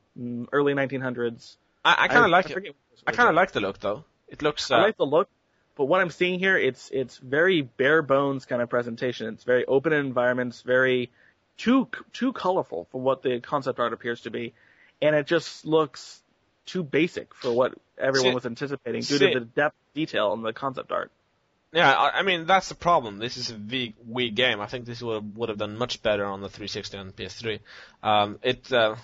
[0.52, 1.56] early 1900s.
[1.84, 2.76] I, I kind of like I it.
[3.06, 4.04] I kind of like the look though.
[4.28, 4.70] It looks.
[4.70, 5.28] Uh, I like the look,
[5.76, 9.28] but what I'm seeing here, it's it's very bare bones kind of presentation.
[9.28, 11.10] It's very open environments, very
[11.56, 14.52] too too colorful for what the concept art appears to be,
[15.00, 16.21] and it just looks
[16.66, 20.42] too basic for what everyone see, was anticipating due see, to the depth detail in
[20.42, 21.10] the concept art.
[21.72, 23.18] Yeah, I, I mean that's the problem.
[23.18, 24.60] This is a Wii, Wii game.
[24.60, 27.60] I think this would would have done much better on the 360 and PS3.
[28.02, 28.96] Um, it, uh,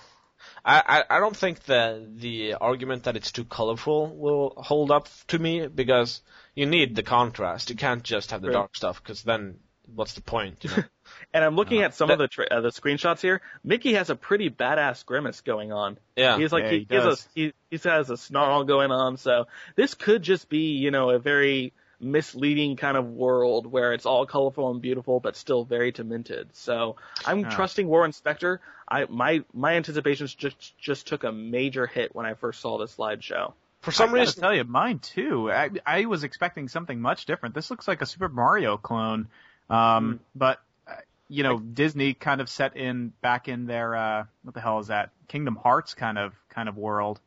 [0.63, 5.39] I, I don't think the the argument that it's too colorful will hold up to
[5.39, 6.21] me because
[6.53, 7.69] you need the contrast.
[7.69, 8.53] You can't just have the right.
[8.53, 9.59] dark stuff because then
[9.95, 10.63] what's the point?
[10.63, 10.83] You know?
[11.33, 13.41] and I'm looking uh, at some that, of the tra- uh, the screenshots here.
[13.63, 15.97] Mickey has a pretty badass grimace going on.
[16.15, 18.91] Yeah, he's like yeah, he, he, he, has a, he, he has a snarl going
[18.91, 19.17] on.
[19.17, 24.05] So this could just be you know a very misleading kind of world where it's
[24.05, 26.49] all colorful and beautiful, but still very demented.
[26.53, 27.49] So I'm oh.
[27.49, 28.59] trusting Warren Spector.
[28.87, 32.95] I my my anticipations just just took a major hit when I first saw this
[32.95, 33.53] slideshow.
[33.81, 35.49] For some I reason, tell you, mine too.
[35.51, 37.55] I, I was expecting something much different.
[37.55, 39.29] This looks like a Super Mario clone,
[39.69, 40.19] um, mm.
[40.35, 40.95] but uh,
[41.27, 44.87] you know, Disney kind of set in back in their uh, what the hell is
[44.87, 45.11] that?
[45.27, 47.19] Kingdom Hearts kind of kind of world.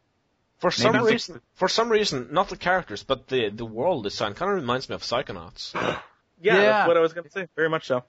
[0.59, 4.35] For some Maybe reason, for some reason, not the characters, but the the world design
[4.35, 5.75] kind of reminds me of Psychonauts.
[5.75, 5.99] yeah,
[6.41, 7.49] yeah, that's what I was going to say.
[7.57, 8.05] Very much so.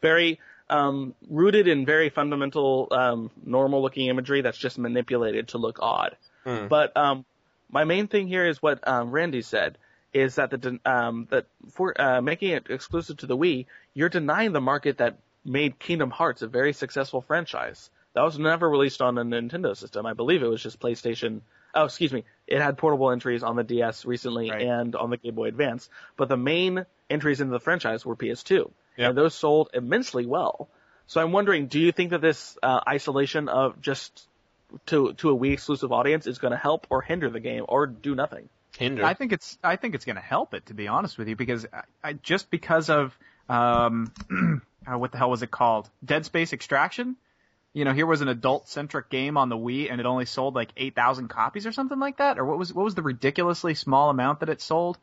[0.00, 0.40] Very
[0.70, 6.16] um, rooted in very fundamental, um, normal-looking imagery that's just manipulated to look odd.
[6.46, 6.68] Mm.
[6.68, 7.24] But um,
[7.70, 9.78] my main thing here is what um, Randy said
[10.14, 14.52] is that the um, that for uh, making it exclusive to the Wii, you're denying
[14.52, 17.90] the market that made Kingdom Hearts a very successful franchise.
[18.14, 20.06] That was never released on a Nintendo system.
[20.06, 21.40] I believe it was just PlayStation
[21.74, 24.62] oh, excuse me, it had portable entries on the DS recently right.
[24.62, 28.70] and on the Game Boy Advance, but the main entries into the franchise were PS2,
[28.96, 29.10] yep.
[29.10, 30.68] and those sold immensely well.
[31.06, 34.26] So I'm wondering, do you think that this uh, isolation of just
[34.86, 37.86] to to a Wii exclusive audience is going to help or hinder the game, or
[37.86, 38.48] do nothing?
[38.78, 39.04] Hinder.
[39.04, 41.36] I think it's I think it's going to help it, to be honest with you,
[41.36, 43.16] because I, I just because of
[43.48, 44.12] um,
[44.86, 45.88] uh, what the hell was it called?
[46.04, 47.16] Dead Space Extraction
[47.74, 50.54] you know, here was an adult centric game on the Wii and it only sold
[50.54, 52.38] like 8,000 copies or something like that?
[52.38, 54.96] Or what was, what was the ridiculously small amount that it sold?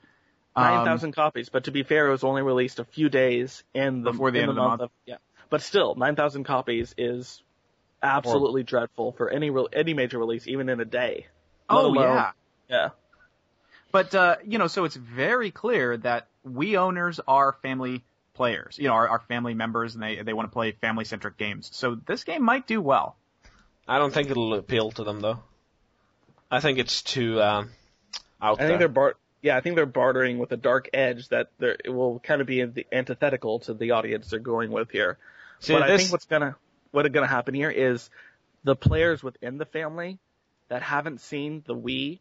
[0.57, 4.03] 9,000 um, copies, but to be fair, it was only released a few days in
[4.03, 4.81] the, before the end of the month.
[4.81, 5.17] Of, yeah.
[5.49, 7.43] But still, 9,000 copies is
[8.01, 11.27] absolutely dreadful for any re- any major release, even in a day.
[11.69, 12.31] Oh, alone, yeah.
[12.69, 12.89] Yeah.
[13.91, 18.87] But, uh, you know, so it's very clear that Wii owners are family players, you
[18.87, 21.69] know, our, our family members, and they they want to play family centric games.
[21.73, 23.15] So this game might do well.
[23.87, 25.39] I don't think it'll appeal to them though.
[26.49, 27.71] I think it's too um,
[28.41, 28.67] out I there.
[28.67, 32.19] think they're bar- yeah, I think they're bartering with a dark edge that it will
[32.19, 35.17] kind of be the antithetical to the audience they're going with here.
[35.59, 35.91] See, but this...
[35.91, 36.55] I think what's gonna
[36.91, 38.09] what's gonna happen here is
[38.63, 40.19] the players within the family
[40.69, 42.19] that haven't seen the Wii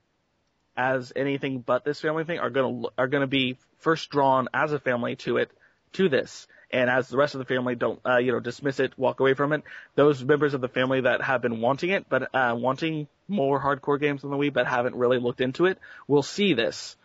[0.77, 4.79] as anything but this family thing are gonna are gonna be first drawn as a
[4.79, 5.51] family to it
[5.93, 6.47] to this.
[6.73, 9.35] And as the rest of the family don't, uh, you know, dismiss it, walk away
[9.35, 9.65] from it,
[9.97, 13.99] those members of the family that have been wanting it, but uh, wanting more hardcore
[13.99, 16.97] games on the Wii, but haven't really looked into it, will see this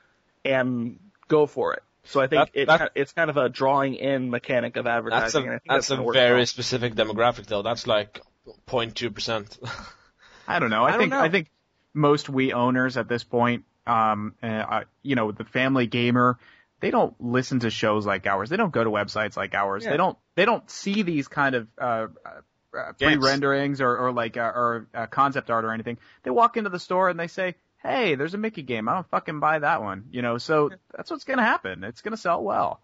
[0.44, 1.84] and go for it.
[2.04, 5.48] So I think that, it, it's kind of a drawing in mechanic of advertising.
[5.48, 6.46] That's a, that's that's a very well.
[6.46, 7.64] specific demographic, though.
[7.64, 8.22] That's like
[8.68, 9.58] 0.2 percent.
[10.48, 10.84] I don't know.
[10.84, 11.20] I, I think know.
[11.20, 11.50] I think
[11.96, 16.38] most Wii owners at this point, um, uh, you know, the family gamer
[16.80, 18.50] they don't listen to shows like ours.
[18.50, 19.84] They don't go to websites like ours.
[19.84, 19.92] Yeah.
[19.92, 22.08] They don't they don't see these kind of uh,
[22.76, 25.98] uh, pre-renderings or, or like uh, or uh, concept art or anything.
[26.24, 28.90] They walk into the store and they say, "Hey, there's a Mickey game.
[28.90, 31.84] I don't fucking buy that one." You know, so that's what's gonna happen.
[31.84, 32.82] It's gonna sell well.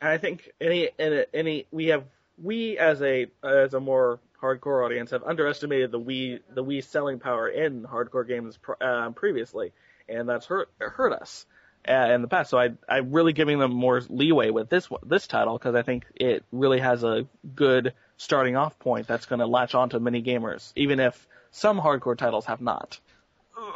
[0.00, 2.04] And I think any any, any we have
[2.42, 7.18] we as a as a more hardcore audience have underestimated the Wii the Wii selling
[7.18, 9.72] power in hardcore games uh, previously,
[10.08, 11.46] and that's hurt hurt us
[11.88, 12.50] uh, in the past.
[12.50, 16.04] So I I'm really giving them more leeway with this this title because I think
[16.14, 17.26] it really has a
[17.56, 21.80] good starting off point that's going to latch on to many gamers, even if some
[21.80, 22.98] hardcore titles have not.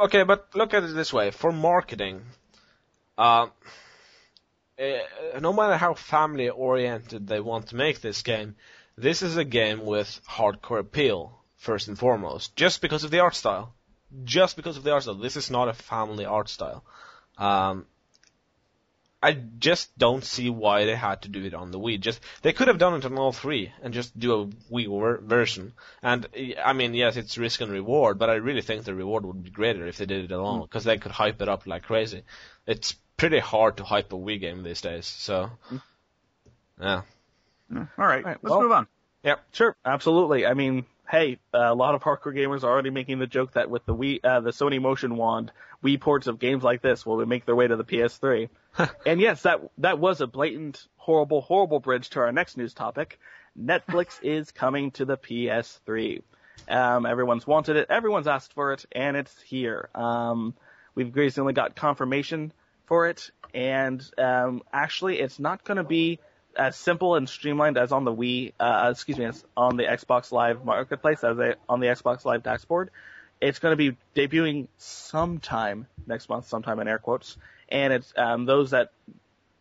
[0.03, 2.23] Okay, but look at it this way: for marketing,
[3.17, 3.47] uh,
[4.79, 8.55] uh, no matter how family oriented they want to make this game,
[9.01, 13.35] this is a game with hardcore appeal first and foremost, just because of the art
[13.35, 13.75] style.
[14.25, 15.15] Just because of the art style.
[15.15, 16.83] This is not a family art style.
[17.37, 17.87] Um,
[19.23, 22.01] I just don't see why they had to do it on the Wii.
[22.01, 25.21] Just they could have done it on all three and just do a Wii ver-
[25.21, 25.73] version.
[26.03, 26.27] And
[26.65, 29.51] I mean, yes, it's risk and reward, but I really think the reward would be
[29.51, 32.23] greater if they did it alone because they could hype it up like crazy.
[32.67, 35.07] It's pretty hard to hype a Wii game these days.
[35.07, 35.51] So,
[36.81, 37.03] yeah.
[37.75, 38.87] All right, right, let's well- move on.
[39.25, 40.47] Yep, sure, absolutely.
[40.47, 43.85] I mean, hey, a lot of hardcore gamers are already making the joke that with
[43.85, 45.51] the Wii, uh, the Sony Motion Wand,
[45.83, 48.49] Wii ports of games like this will make their way to the PS3.
[49.07, 53.19] and yes, that that was a blatant, horrible, horrible bridge to our next news topic.
[53.59, 56.23] Netflix is coming to the PS3.
[56.69, 59.89] Um, everyone's wanted it, everyone's asked for it, and it's here.
[59.95, 60.55] Um,
[60.95, 62.53] we've recently got confirmation
[62.87, 66.21] for it, and um, actually, it's not going to be
[66.59, 70.33] as simple and streamlined as on the Wii, uh, excuse me, as on the Xbox
[70.33, 72.91] Live Marketplace, as a, on the Xbox Live dashboard.
[73.41, 77.37] It's going to be debuting sometime next month, sometime in air quotes,
[77.69, 78.91] and it's um, those that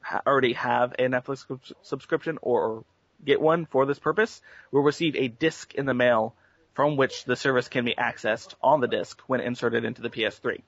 [0.01, 2.83] ha- already have a Netflix subs- subscription or
[3.23, 4.41] get one for this purpose
[4.71, 6.33] will receive a disc in the mail
[6.73, 10.61] from which the service can be accessed on the disc when inserted into the PS3.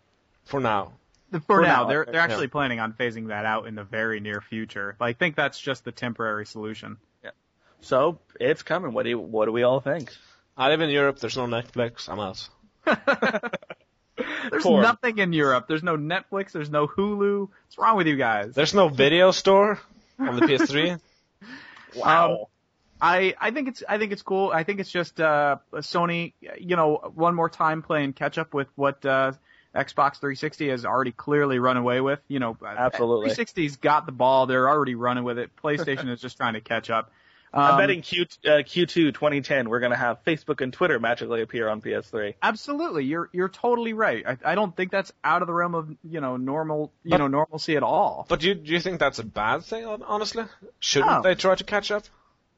[0.46, 0.94] For now.
[1.32, 2.24] For, For now, now, they're they're yeah.
[2.24, 4.96] actually planning on phasing that out in the very near future.
[5.00, 6.98] I think that's just the temporary solution.
[7.24, 7.32] Yeah.
[7.82, 8.94] So it's coming.
[8.94, 10.12] What do you, what do we all think?
[10.58, 11.20] I live in Europe.
[11.20, 12.10] There's no Netflix.
[12.10, 12.50] I'm out.
[14.52, 14.82] There's Poor.
[14.82, 15.68] nothing in Europe.
[15.68, 16.52] There's no Netflix.
[16.52, 17.42] There's no Hulu.
[17.42, 18.54] What's wrong with you guys?
[18.56, 19.80] There's no video store
[20.18, 21.00] on the PS3.
[22.04, 22.46] Um,
[23.02, 24.52] I I think it's I think it's cool.
[24.54, 28.68] I think it's just uh Sony, you know, one more time playing catch up with
[28.76, 29.32] what uh
[29.76, 32.20] Xbox 360 has already clearly run away with.
[32.28, 33.30] You know, Absolutely.
[33.30, 34.46] 360's got the ball.
[34.48, 35.52] They're already running with it.
[35.64, 37.12] PlayStation is just trying to catch up.
[37.52, 41.42] I'm Um, betting Q, uh, Q2 2010 we're going to have Facebook and Twitter magically
[41.42, 42.36] appear on PS3.
[42.44, 44.24] Absolutely, you're you're totally right.
[44.28, 47.18] I, I don't think that's out of the realm of you know normal you But-
[47.18, 48.28] know normalcy at all.
[48.30, 50.44] but do you, do you think that's a bad thing, honestly?
[50.80, 51.22] Shouldn't No.
[51.24, 52.04] they try to catch up?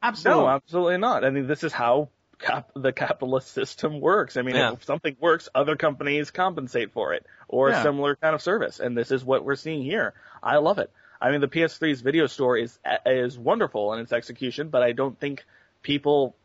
[0.04, 0.44] Absolutely.
[0.44, 1.24] No, absolutely not.
[1.24, 2.10] I mean, this is how
[2.42, 4.38] cap- the capitalist system works.
[4.38, 4.74] I mean, Yeah.
[4.74, 7.80] if something works, other companies compensate for it or Yeah.
[7.80, 10.14] a similar kind of service, and this is what we're seeing here.
[10.44, 10.92] I love it.
[11.22, 15.18] I mean, the PS3's video store is is wonderful in its execution, but I don't
[15.20, 15.46] think
[15.84, 16.36] people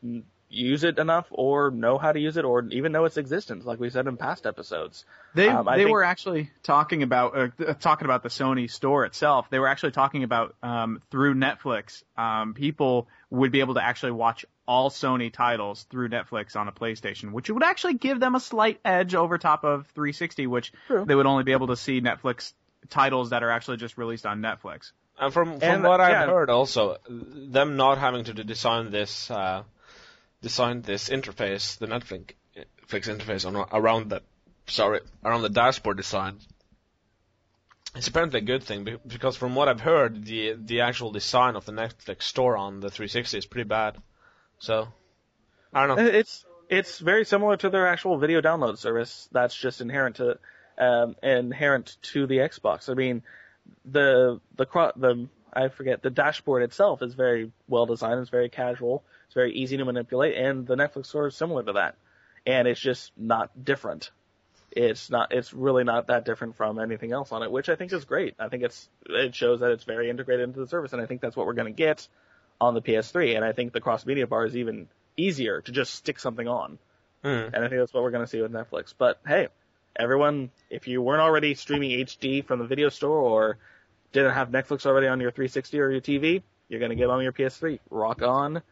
[0.48, 3.80] use it enough or know how to use it or even know its existence, like
[3.80, 5.04] we said in past episodes.
[5.34, 9.04] They Um, I they think- were actually talking about uh, talking about the Sony store
[9.06, 9.50] itself.
[9.50, 14.12] They were actually talking about um, through Netflix, um, people would be able to actually
[14.12, 18.40] watch all Sony titles through Netflix on a PlayStation, which would actually give them a
[18.40, 21.04] slight edge over top of 360, which True.
[21.04, 22.52] they would only be able to see Netflix
[22.88, 24.92] titles that are actually just released on Netflix.
[25.18, 26.26] And from from And, what I've yeah.
[26.26, 29.62] heard, also them not having to design this uh,
[30.42, 34.22] design this interface, the Netflix Netflix interface on, around the
[34.66, 36.38] sorry around the dashboard design.
[37.94, 41.64] It's apparently a good thing because from what I've heard, the the actual design of
[41.64, 43.96] the Netflix store on the 360 is pretty bad.
[44.58, 44.88] So
[45.72, 46.04] I don't know.
[46.04, 49.28] It's it's very similar to their actual video download service.
[49.32, 50.38] That's just inherent to
[50.78, 52.88] um, inherent to the Xbox.
[52.88, 53.22] I mean,
[53.84, 58.20] the the the I forget the dashboard itself is very well designed.
[58.20, 59.04] It's very casual.
[59.26, 61.96] It's very easy to manipulate, and the Netflix store is similar to that.
[62.46, 64.10] And it's just not different.
[64.70, 65.32] It's not.
[65.32, 68.34] It's really not that different from anything else on it, which I think is great.
[68.38, 71.22] I think it's it shows that it's very integrated into the service, and I think
[71.22, 72.06] that's what we're going to get
[72.60, 73.36] on the PS3.
[73.36, 76.78] And I think the cross media bar is even easier to just stick something on.
[77.22, 77.28] Hmm.
[77.28, 78.92] And I think that's what we're going to see with Netflix.
[78.96, 79.48] But hey,
[79.98, 83.58] everyone, if you weren't already streaming HD from the video store or
[84.12, 87.22] didn't have Netflix already on your 360 or your TV, you're going to get on
[87.22, 87.78] your PS3.
[87.90, 88.62] Rock on.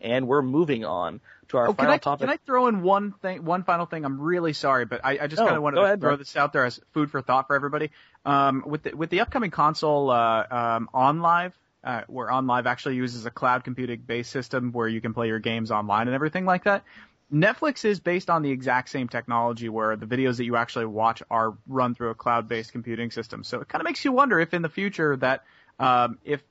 [0.00, 2.20] And we're moving on to our Oh, can final I topic.
[2.20, 4.04] can I throw in one thing, one final thing?
[4.04, 6.18] I'm really sorry, but I, I just No, kind of wanted to ahead, throw man.
[6.20, 7.90] this out there as food for thought for everybody.
[8.24, 11.52] Um, with the, with the upcoming console uh, um, OnLive,
[11.84, 15.38] uh, where OnLive actually uses a cloud computing based system where you can play your
[15.38, 16.84] games online and everything like that.
[17.32, 21.22] Netflix is based on the exact same technology where the videos that you actually watch
[21.30, 23.44] are run through a cloud-based computing system.
[23.44, 25.44] So it kind of makes you wonder if in the future that
[25.78, 26.42] um, if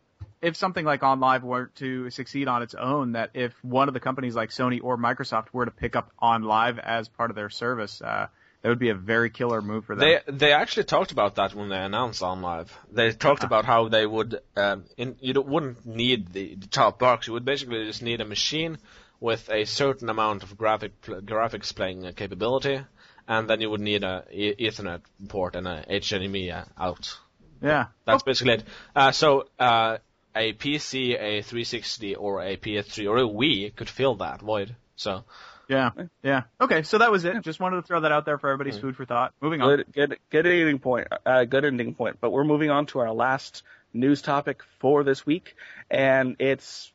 [0.41, 3.99] if something like OnLive were to succeed on its own, that if one of the
[3.99, 8.01] companies like Sony or Microsoft were to pick up OnLive as part of their service,
[8.01, 8.27] uh,
[8.61, 10.07] that would be a very killer move for them.
[10.07, 12.69] They they actually talked about that when they announced OnLive.
[12.91, 16.99] They talked about how they would um, in, you don't, wouldn't need the, the top
[16.99, 17.27] box.
[17.27, 18.77] You would basically just need a machine
[19.19, 22.81] with a certain amount of graphic graphics playing uh, capability,
[23.27, 27.17] and then you would need a Ethernet port and a HDMI out
[27.61, 27.87] Yeah.
[28.05, 28.63] That's basically it.
[28.95, 29.97] Uh, so uh,
[30.35, 34.75] a PC, a 360, or a PS3 or a Wii could fill that void.
[34.95, 35.23] So
[35.67, 35.91] Yeah.
[36.23, 36.43] Yeah.
[36.59, 37.41] Okay, so that was it.
[37.41, 39.33] Just wanted to throw that out there for everybody's food for thought.
[39.41, 39.77] Moving on.
[39.77, 41.07] Good, good, good ending point.
[41.25, 42.17] Uh, good ending point.
[42.21, 43.63] But we're moving on to our last
[43.93, 45.55] news topic for this week,
[45.89, 46.91] and it's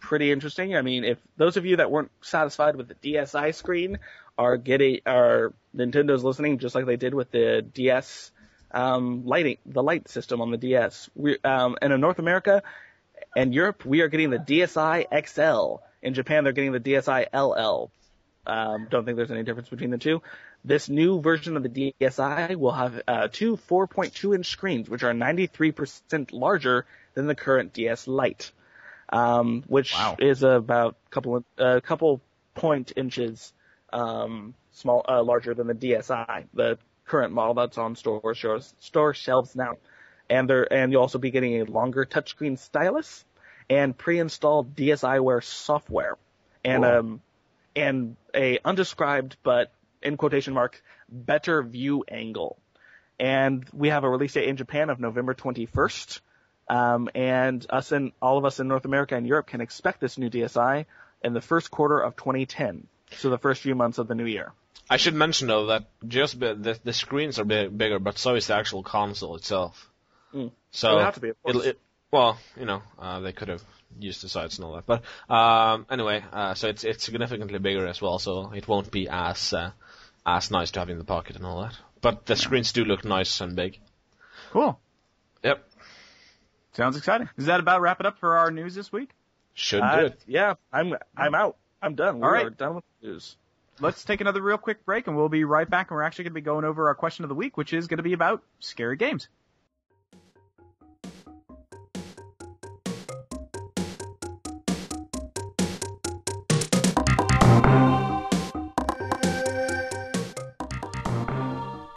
[0.00, 0.76] pretty interesting.
[0.76, 3.98] I mean, if those of you that weren't satisfied with the DSi screen
[4.38, 8.30] are getting, are Nintendo's listening, just like they did with the DS
[8.70, 11.10] um, lighting, the light system on the DS.
[11.14, 12.62] We, um, and in North America
[13.34, 15.82] and Europe, we are getting the DSi XL.
[16.02, 17.90] In Japan, they're getting the DSi LL.
[18.46, 20.22] Um, don't think there's any difference between the two.
[20.64, 25.12] This new version of the DSi will have uh, two 4.2 inch screens, which are
[25.12, 28.50] 93% larger than the current DS Lite,
[29.10, 30.16] um, which Wow.
[30.18, 32.20] is about a couple a couple
[32.54, 33.52] point inches
[33.92, 39.14] um, small uh, larger than the DSi, the current model that's on store stores, store
[39.14, 39.76] shelves now.
[40.28, 43.24] And there and you'll also be getting a longer touchscreen stylus
[43.70, 46.16] and pre-installed DSiWare software
[46.64, 46.92] and Cool.
[46.92, 47.20] um
[47.76, 49.72] and a undescribed but
[50.02, 52.58] in quotation marks better view angle.
[53.18, 56.20] And we have a release date in Japan of November 21st.
[56.68, 60.18] Um, and us and all of us in North America and Europe can expect this
[60.18, 60.86] new DSi
[61.22, 62.86] in the first quarter of 2010.
[63.12, 64.52] So the first few months of the new year.
[64.90, 68.48] I should mention though that just the the screens are big, bigger, but so is
[68.48, 69.90] the actual console itself.
[70.34, 70.50] Mm.
[70.70, 71.56] So It to be, of course.
[71.56, 71.78] it'll, it,
[72.10, 73.64] well, you know, uh, they could have
[73.98, 75.02] used the sides and all that, but
[75.34, 79.52] um, anyway, uh, so it's it's significantly bigger as well, so it won't be as
[79.52, 79.70] uh,
[80.24, 81.74] as nice to have in the pocket and all that.
[82.00, 83.78] But the screens do look nice and big.
[84.52, 84.78] Cool.
[85.42, 85.64] Yep,
[86.72, 87.28] Sounds exciting.
[87.36, 89.10] Does that about wrap it up for our news this week?
[89.54, 90.20] should Uh, do it.
[90.26, 91.56] yeah, I'm I'm out.
[91.80, 92.16] I'm done.
[92.16, 92.46] All we right.
[92.46, 93.36] are done with the news.
[93.80, 96.32] Let's take another real quick break and we'll be right back and we're actually going
[96.32, 98.42] to be going over our question of the week, which is going to be about
[98.58, 99.28] scary games.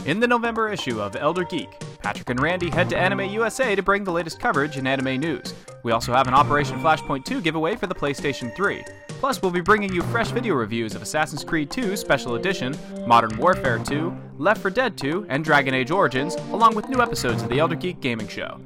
[0.10, 3.84] In the November issue of Elder Geek, Patrick and Randy head to Anime USA to
[3.84, 5.54] bring the latest coverage in anime news.
[5.84, 8.84] We also have an Operation Flashpoint 2 giveaway for the PlayStation 3.
[9.08, 13.38] Plus, we'll be bringing you fresh video reviews of Assassin's Creed 2 Special Edition, Modern
[13.38, 17.50] Warfare 2, Left 4 Dead 2, and Dragon Age Origins, along with new episodes of
[17.50, 18.60] the Elder Geek Gaming Show.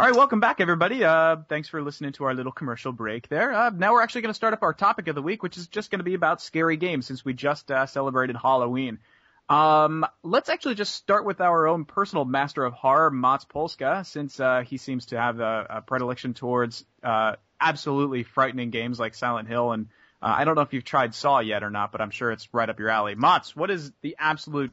[0.00, 1.04] All right, welcome back, everybody.
[1.04, 3.52] Uh, thanks for listening to our little commercial break there.
[3.52, 5.66] Uh, now we're actually going to start up our topic of the week, which is
[5.66, 8.98] just going to be about scary games since we just uh, celebrated Halloween.
[9.50, 14.40] Um, let's actually just start with our own personal master of horror, Mats Polska, since
[14.40, 19.48] uh, he seems to have a, a predilection towards uh, absolutely frightening games like Silent
[19.48, 19.72] Hill.
[19.72, 19.88] And
[20.22, 22.48] uh, I don't know if you've tried Saw yet or not, but I'm sure it's
[22.54, 23.16] right up your alley.
[23.16, 24.72] Mats, what is the absolute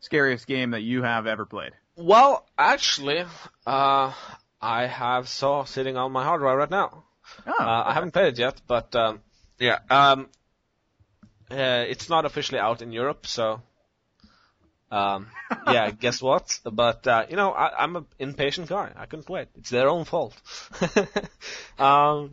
[0.00, 1.74] scariest game that you have ever played?
[1.96, 3.24] Well, actually,
[3.64, 4.12] uh,
[4.60, 7.04] I have Saw sitting on my hard drive right now.
[7.46, 9.20] Oh, Uh, I haven't played it yet, but um,
[9.58, 10.28] yeah, um,
[11.50, 13.62] uh, it's not officially out in Europe, so
[14.90, 15.28] um,
[15.66, 16.58] yeah, guess what?
[16.64, 18.92] But uh, you know, I, I'm an impatient guy.
[18.96, 19.48] I couldn't wait.
[19.56, 20.34] It's their own fault.
[21.78, 22.32] um,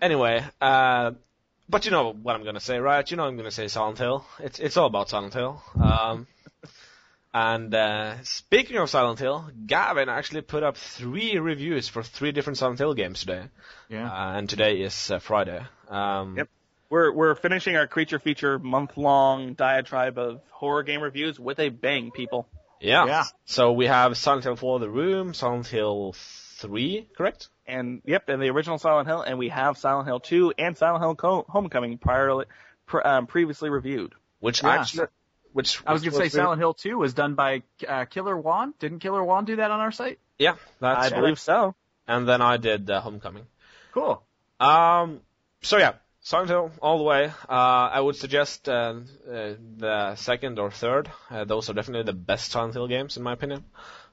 [0.00, 1.12] anyway, uh,
[1.68, 3.08] but you know what I'm gonna say, right?
[3.10, 4.24] You know I'm gonna say Silent Hill.
[4.40, 5.62] It's it's all about Silent Hill.
[5.80, 6.26] Um,
[7.34, 12.58] and uh, speaking of Silent Hill, Gavin actually put up three reviews for three different
[12.58, 13.44] Silent Hill games today.
[13.88, 14.10] yeah.
[14.10, 15.62] Uh, and today is uh, Friday.
[15.88, 16.48] Um, Yep.
[16.90, 21.70] We're we're finishing our creature feature month long diatribe of horror game reviews with a
[21.70, 22.46] bang, people.
[22.80, 23.06] Yeah.
[23.06, 23.24] Yeah.
[23.46, 27.48] So we have Silent Hill 4 The Room, Silent Hill 3, correct?
[27.66, 31.02] And yep, and the original Silent Hill, and we have Silent Hill 2 and Silent
[31.02, 32.44] Hill Co- Homecoming prior,
[32.86, 34.12] pr- um, previously reviewed.
[34.40, 34.70] Which Yeah.
[34.80, 35.06] actually,
[35.52, 38.74] which I was going to say Silent Hill 2 was done by uh, Killer Juan.
[38.78, 40.18] Didn't Killer Juan do that on our site?
[40.38, 41.22] Yeah, that's I correct.
[41.22, 41.74] believe so.
[42.06, 43.46] And then I did uh, Homecoming.
[43.92, 44.22] Cool.
[44.58, 45.20] Um,
[45.62, 47.26] so yeah, Silent Hill all the way.
[47.48, 47.52] Uh,
[47.92, 48.94] I would suggest uh,
[49.28, 51.10] uh, the second or third.
[51.30, 53.64] Uh, those are definitely the best Silent Hill games in my opinion.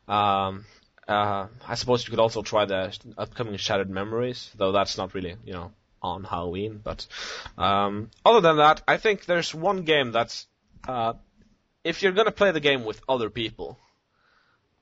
[0.07, 0.65] Um,
[1.07, 5.35] uh, I suppose you could also try the upcoming Shattered Memories, though that's not really,
[5.43, 5.71] you know,
[6.01, 6.79] on Halloween.
[6.83, 7.07] But
[7.57, 10.47] um, other than that, I think there's one game that's
[10.87, 11.13] uh,
[11.89, 13.77] if you're gonna play the game with other people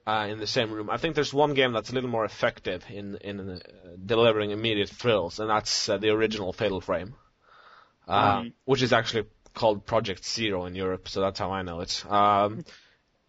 [0.06, 2.86] uh, in the same room, I think there's one game that's a little more effective
[2.90, 3.60] in in uh,
[4.06, 7.16] delivering immediate thrills, and that's uh, the original Fatal Frame,
[8.08, 8.54] uh, Mhm.
[8.66, 11.08] which is actually called Project Zero in Europe.
[11.10, 12.06] So that's how I know it.
[12.06, 12.64] Um,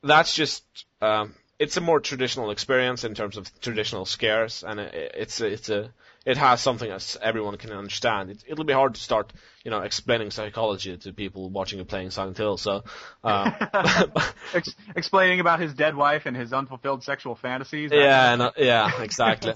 [0.03, 0.65] that's just
[1.01, 5.47] um, it's a more traditional experience in terms of traditional scares, and it, it's a,
[5.47, 5.93] it's a
[6.27, 8.31] it has something that everyone can understand.
[8.31, 9.33] It, it'll be hard to start,
[9.65, 12.57] you know, explaining psychology to people watching you playing Silent Hill.
[12.57, 12.85] So,
[13.25, 13.51] uh,
[14.55, 17.91] Ex- explaining about his dead wife and his unfulfilled sexual fantasies.
[17.93, 19.55] yeah, and, uh, yeah, exactly.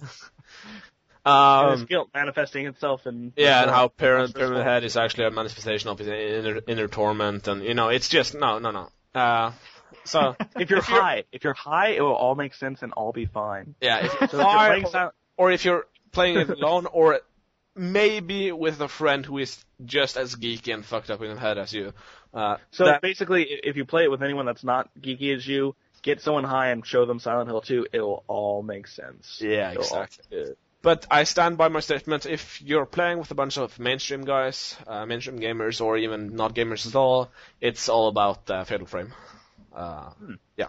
[1.25, 4.67] And his Um, guilt manifesting itself in yeah, and how Pyramid, monstrous Pyramid.
[4.67, 8.35] Head is actually a manifestation of his inner, inner torment, and you know, it's just
[8.35, 8.89] no, no, no.
[9.15, 9.53] Uh,
[10.05, 13.27] so If you're high, if you're high, it will all make sense and all be
[13.27, 13.75] fine.
[13.81, 17.21] yeah, if So if you're or if you're playing it alone, or
[17.75, 21.59] maybe with a friend who is just as geeky and fucked up in the head
[21.59, 21.93] as you.
[22.33, 25.75] Uh, so that- basically, if you play it with anyone that's not geeky as you,
[26.03, 29.41] get someone high and show them Silent Hill 2, it will all make sense.
[29.43, 30.55] Yeah, It'll all- exactly.
[30.83, 32.27] But I stand by my statement.
[32.27, 36.57] If you're playing with a bunch of mainstream guys, uh, mainstream gamers, or even not
[36.57, 39.13] gamers at all, it's all about uh, Fatal Frame.
[39.73, 40.11] Uh,
[40.57, 40.67] Yeah.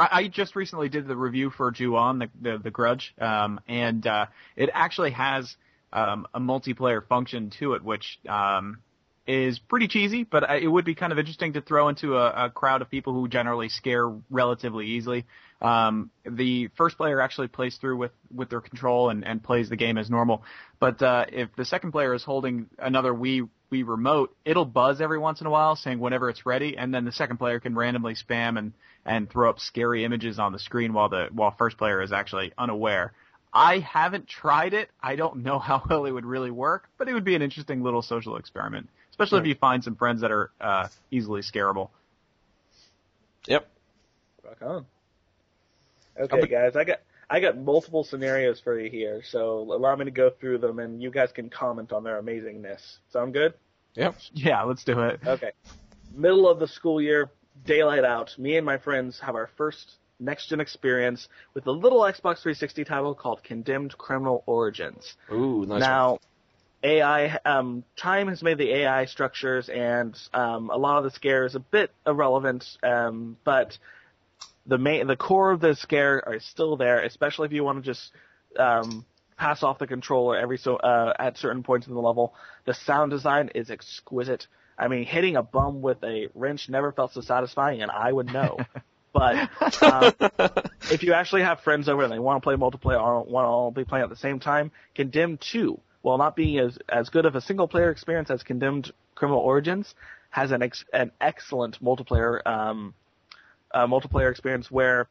[0.00, 4.06] I, I just recently did the review for Ju-On, the, the the Grudge, um, and
[4.06, 4.26] uh,
[4.56, 5.56] it actually has
[5.92, 8.78] um, a multiplayer function to it, which um,
[9.26, 12.50] is pretty cheesy, but it would be kind of interesting to throw into a, a
[12.50, 15.26] crowd of people who generally scare relatively easily.
[15.60, 19.76] Um, the first player actually plays through with, with their control and, and plays the
[19.76, 20.42] game as normal,
[20.78, 25.18] but uh, if the second player is holding another Wii Wii remote, it'll buzz every
[25.18, 28.14] once in a while, saying whenever it's ready, and then the second player can randomly
[28.14, 28.72] spam and
[29.04, 32.52] and throw up scary images on the screen while the while first player is actually
[32.58, 33.12] unaware.
[33.52, 34.90] I haven't tried it.
[35.02, 37.82] I don't know how well it would really work, but it would be an interesting
[37.82, 41.90] little social experiment, especially if you find some friends that are uh, easily scarable.
[43.46, 43.68] Yep.
[44.44, 44.86] Rock on.
[46.18, 50.10] Okay, guys, I got I got multiple scenarios for you here, so allow me to
[50.10, 52.98] go through them, and you guys can comment on their amazingness.
[53.12, 53.54] Sound good?
[53.94, 54.16] Yep.
[54.34, 55.20] Yeah, let's do it.
[55.26, 55.52] Okay.
[56.12, 57.30] Middle of the school year,
[57.64, 58.36] daylight out.
[58.38, 62.84] Me and my friends have our first next gen experience with a little Xbox 360
[62.84, 65.16] title called Condemned Criminal Origins.
[65.32, 65.80] Ooh, nice.
[65.80, 66.18] now,
[66.82, 71.52] AI, um, time has made the AI structures and um, a lot of the scares
[71.52, 73.76] is a bit irrelevant, um, but
[74.66, 77.90] the main, the core of the scare are still there, especially if you want to
[77.90, 78.12] just
[78.58, 79.04] um,
[79.36, 82.34] pass off the controller every so uh, at certain points in the level.
[82.66, 84.46] The sound design is exquisite.
[84.80, 88.32] I mean, hitting a bum with a wrench never felt so satisfying, and I would
[88.32, 88.56] know.
[89.12, 89.50] but
[89.82, 90.12] um,
[90.90, 93.48] if you actually have friends over and they want to play multiplayer or want to
[93.48, 97.26] all be playing at the same time, Condemned 2, while not being as, as good
[97.26, 99.94] of a single player experience as Condemned Criminal Origins,
[100.30, 102.94] has an ex, an excellent multiplayer um,
[103.72, 105.08] uh, multiplayer experience where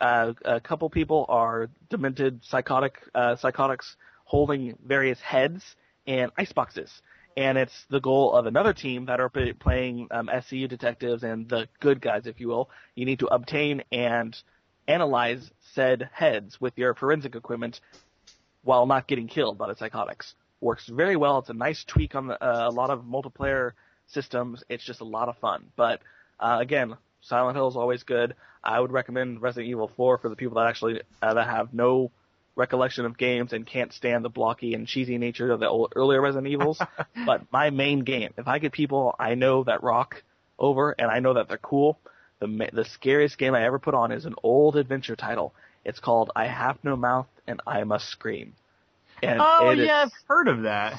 [0.00, 3.94] uh, a couple people are demented psychotic uh, psychotics
[4.24, 6.90] holding various heads and ice boxes.
[7.36, 11.68] And it's the goal of another team that are playing um, SCU detectives and the
[11.80, 12.70] good guys, if you will.
[12.94, 14.36] You need to obtain and
[14.86, 17.80] analyze said heads with your forensic equipment
[18.62, 20.34] while not getting killed by the psychotics.
[20.60, 21.38] Works very well.
[21.38, 23.72] It's a nice tweak on the, uh, a lot of multiplayer
[24.06, 24.62] systems.
[24.68, 25.66] It's just a lot of fun.
[25.76, 26.00] But
[26.38, 28.34] uh, again, Silent Hill is always good.
[28.62, 32.10] I would recommend Resident Evil 4 for the people that actually uh, that have no
[32.56, 36.20] recollection of games and can't stand the blocky and cheesy nature of the old, earlier
[36.20, 36.80] Resident Evils.
[37.26, 40.22] but my main game, if I get people I know that rock
[40.58, 41.98] over and I know that they're cool,
[42.40, 45.54] the the scariest game I ever put on is an old adventure title.
[45.84, 48.54] It's called I Have No Mouth and I Must Scream.
[49.22, 50.98] And Oh yeah, I've heard of that.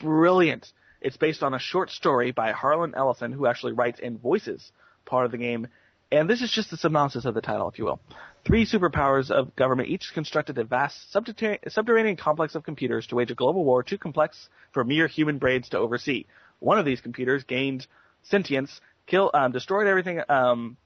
[0.00, 0.72] brilliant.
[1.00, 4.72] It's based on a short story by Harlan Ellison, who actually writes and voices
[5.04, 5.68] part of the game.
[6.10, 8.00] And this is just the synopsis of the title, if you will.
[8.44, 13.34] Three superpowers of government each constructed a vast subterranean, complex of computers to wage a
[13.34, 16.26] global war too complex for mere human brains to oversee.
[16.58, 17.86] One of these computers gained
[18.22, 20.76] sentience, kill, um, destroyed everything, um,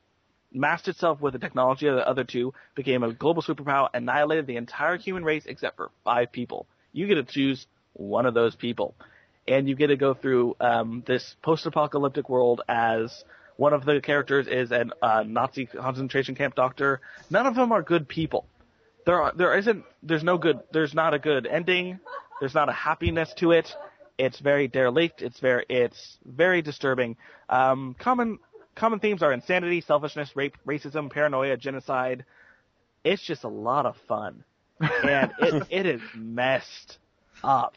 [0.53, 4.57] masked itself with the technology of the other two, became a global superpower, annihilated the
[4.57, 6.67] entire human race except for five people.
[6.93, 8.95] You get to choose one of those people.
[9.49, 13.25] And you get to go through um, this post-apocalyptic world as
[13.59, 17.01] one of the characters is a uh, Nazi concentration camp doctor.
[17.29, 18.47] None of them are good people.
[19.05, 21.99] There are, there isn't, there's no good, there's not a good ending.
[22.39, 23.69] There's not a happiness to it.
[24.17, 25.23] It's very derelict.
[25.23, 27.17] It's very, it's very disturbing.
[27.49, 28.39] Um, common,
[28.77, 32.25] common themes are insanity, selfishness, rape, racism, paranoia, genocide.
[33.03, 34.45] It's just a lot of fun.
[34.81, 36.99] And it, it is messed
[37.43, 37.75] up.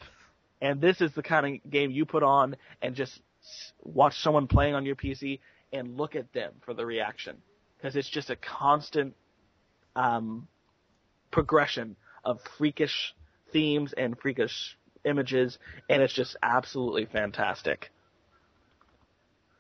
[0.62, 3.20] And this is the kind of game you put on and just
[3.82, 5.40] watch someone playing on your PC
[5.74, 7.38] and look at them for the reaction.
[7.78, 9.16] Because it's just a constant
[9.96, 10.48] um,
[11.32, 13.14] progression of freakish
[13.52, 15.58] themes and freakish images,
[15.90, 17.92] and it's just absolutely fantastic.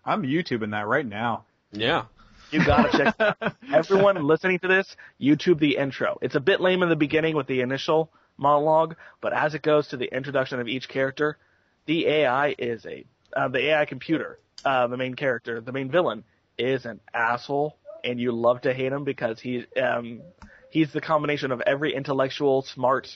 [0.05, 1.45] I'm YouTubing that right now.
[1.71, 2.05] Yeah.
[2.51, 3.15] You gotta check.
[3.17, 3.55] it out.
[3.73, 6.17] Everyone listening to this, YouTube the intro.
[6.21, 9.87] It's a bit lame in the beginning with the initial monologue, but as it goes
[9.89, 11.37] to the introduction of each character,
[11.85, 13.05] the AI is a
[13.35, 16.23] uh, the AI computer, uh, the main character, the main villain,
[16.57, 20.21] is an asshole, and you love to hate him because he um,
[20.69, 23.07] he's the combination of every intellectual, smart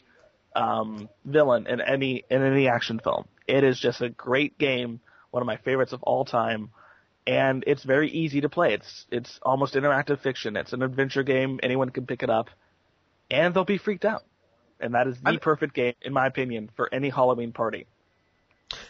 [0.55, 3.25] um, villain in any in any action film.
[3.47, 4.99] It is just a great game,
[5.31, 6.69] one of my favorites of all time,
[7.27, 8.73] and it's very easy to play.
[8.73, 10.55] It's it's almost interactive fiction.
[10.57, 11.59] It's an adventure game.
[11.61, 12.49] Anyone can pick it up,
[13.29, 14.23] and they'll be freaked out.
[14.79, 17.87] And that is the I'm- perfect game, in my opinion, for any Halloween party.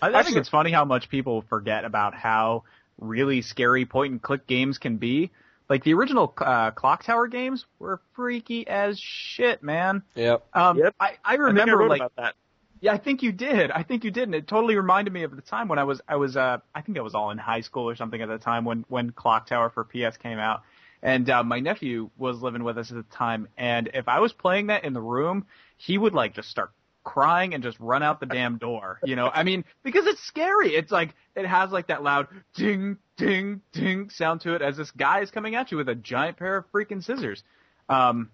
[0.02, 2.64] I, I think Actually- it's funny how much people forget about how
[3.00, 5.32] really scary point and click games can be.
[5.68, 10.04] Like the original uh, Clock Tower games were freaky as shit, man.
[10.14, 10.46] Yep.
[10.54, 10.96] Um, Yep.
[11.00, 12.36] I, I I think I remember wrote like about that.
[12.82, 13.72] Yeah, I think you did.
[13.72, 16.02] I think you did, and it totally reminded me of the time when I was
[16.08, 18.38] I was uh I think I was all in high school or something at the
[18.38, 20.62] time when when Clock Tower for PS came out,
[21.02, 24.34] and uh, my nephew was living with us at the time, and if I was
[24.34, 26.72] playing that in the room, he would like just start
[27.06, 29.00] crying and just run out the damn door.
[29.06, 30.76] You know, I mean, because it's scary.
[30.76, 34.92] It's like it has like that loud ding ding ding sound to it as this
[34.92, 37.42] guy is coming at you with a giant pair of freaking scissors.
[37.88, 38.30] Um,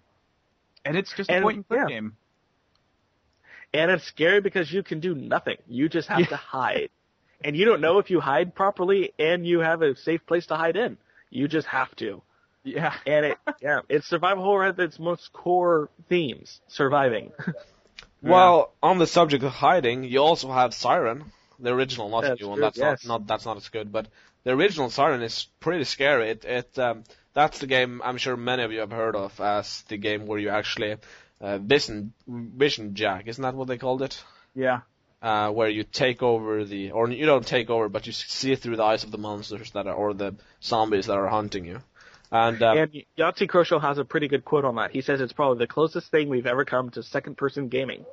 [0.84, 1.86] and it's just a And- point and click yeah.
[1.86, 2.16] game.
[3.74, 5.56] And it's scary because you can do nothing.
[5.68, 6.26] You just have Yeah.
[6.26, 6.90] to hide.
[7.44, 10.56] And you don't know if you hide properly and you have a safe place to
[10.56, 10.98] hide in.
[11.30, 12.22] You just have to.
[12.64, 12.94] Yeah.
[13.06, 16.60] And it, yeah, it's survival horror at its most core themes.
[16.68, 17.32] Surviving.
[18.30, 21.24] Well, on the subject of hiding, you also have Siren,
[21.58, 22.56] the original, not the That's new one.
[22.58, 23.04] true, That's yes.
[23.04, 24.06] not, not that's not as good, but
[24.44, 26.30] the original Siren is pretty scary.
[26.30, 27.04] It it um,
[27.34, 30.38] that's the game I'm sure many of you have heard of as the game where
[30.38, 30.96] you actually
[31.40, 34.22] uh, vision vision jack, isn't that what they called it?
[34.54, 34.80] Yeah.
[35.20, 38.74] Uh, where you take over the, or you don't take over, but you see through
[38.74, 41.80] the eyes of the monsters that are, or the zombies that are hunting you.
[42.32, 44.90] And, um, and Yahtzee Croshaw has a pretty good quote on that.
[44.90, 48.06] He says it's probably the closest thing we've ever come to second person gaming.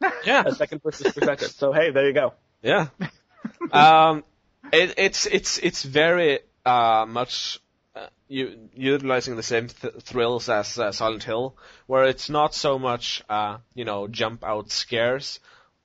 [0.24, 1.50] yeah, A second person perspective.
[1.50, 2.34] So hey, there you go.
[2.60, 2.88] Yeah.
[3.72, 4.24] um,
[4.72, 7.60] it, it's it's it's very uh, much
[7.94, 11.56] uh, u- utilizing the same th- thrills as uh, Silent Hill,
[11.86, 15.38] where it's not so much uh, you know jump out scares.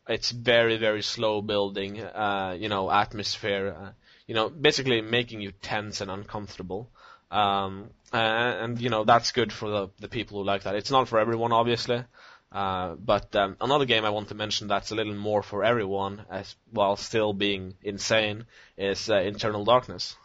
[0.08, 3.76] It's very very slow building, uh, you know, atmosphere.
[3.80, 3.90] Uh,
[4.26, 6.90] you know, basically making you tense and uncomfortable.
[7.32, 10.76] Um, and, and you know that's good for the the people who like that.
[10.76, 12.04] It's not for everyone, obviously.
[12.52, 16.26] Uh, but um, another game I want to mention that's a little more for everyone,
[16.32, 20.16] as while still being insane, is uh, Eternal Darkness.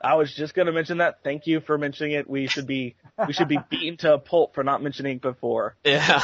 [0.00, 1.24] I was just going to mention that.
[1.24, 2.28] Thank you for mentioning it.
[2.28, 2.94] We should be
[3.26, 5.76] we should be beaten to a pulp for not mentioning it before.
[5.84, 6.22] Yeah,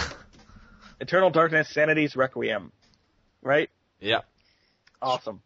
[1.01, 2.73] Eternal Darkness, Sanity's Requiem.
[3.43, 3.71] Right?
[4.01, 4.21] yeah.
[5.03, 5.41] Awesome.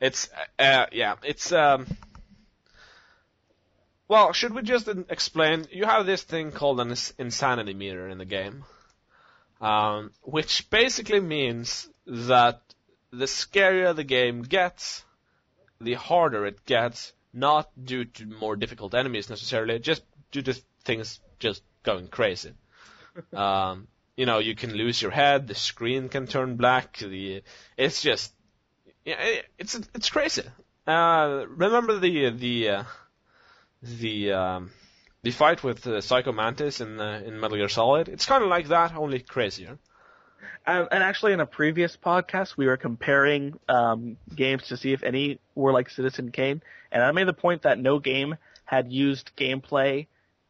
[0.00, 1.86] It's uh, yeah, it's um.
[4.08, 5.66] Well, should we just explain?
[5.70, 8.64] You have this thing called an insanity meter in the game,
[9.60, 12.62] um, which basically means that
[13.10, 15.04] the scarier the game gets,
[15.80, 17.12] the harder it gets.
[17.30, 20.02] Not due to more difficult enemies necessarily, just
[20.32, 20.54] due to
[20.84, 22.54] things just going crazy.
[23.34, 23.86] um,
[24.16, 25.46] you know, you can lose your head.
[25.46, 26.96] The screen can turn black.
[26.96, 27.42] The
[27.76, 28.32] it's just
[29.04, 30.42] it's it's crazy.
[30.86, 32.84] Uh, remember the the uh,
[33.82, 34.70] the um,
[35.22, 38.08] the fight with uh, Psycho Mantis in uh, in Metal Gear Solid?
[38.08, 39.78] It's kind of like that, only crazier.
[40.66, 45.02] Um, and actually, in a previous podcast, we were comparing um, games to see if
[45.02, 46.62] any were like Citizen Kane,
[46.92, 50.06] and I made the point that no game had used gameplay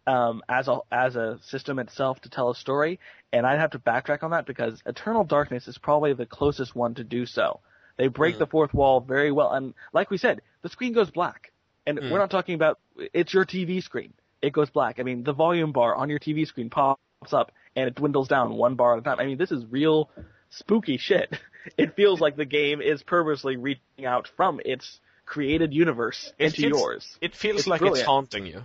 [0.07, 2.99] um, as a as a system itself to tell a story,
[3.33, 6.95] and I'd have to backtrack on that because Eternal Darkness is probably the closest one
[6.95, 7.61] to do so.
[7.97, 8.39] They break Mm.
[8.39, 11.53] the fourth wall very well, and like we said, the screen goes black,
[11.89, 12.11] and Mm.
[12.11, 12.79] we're not talking about
[13.13, 14.13] it's your TV screen.
[14.43, 15.01] It goes black.
[15.01, 16.99] I mean, the volume bar on your TV screen pops
[17.33, 19.19] up and it dwindles down one bar at a time.
[19.19, 20.11] I mean, this is real
[20.51, 21.37] spooky shit.
[21.77, 26.57] It feels like the game is purposely reaching out from its created universe It into
[26.63, 27.19] feels- yours.
[27.21, 27.99] It feels It's like brilliant.
[27.99, 28.63] it's haunting you.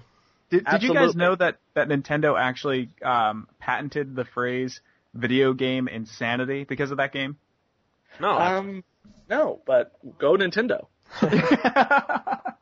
[0.50, 4.80] Did, did you guys know that, that Nintendo actually um, patented the phrase
[5.14, 7.36] video game insanity because of that game?
[8.22, 8.84] No, Um,
[9.30, 10.86] no, but go Nintendo.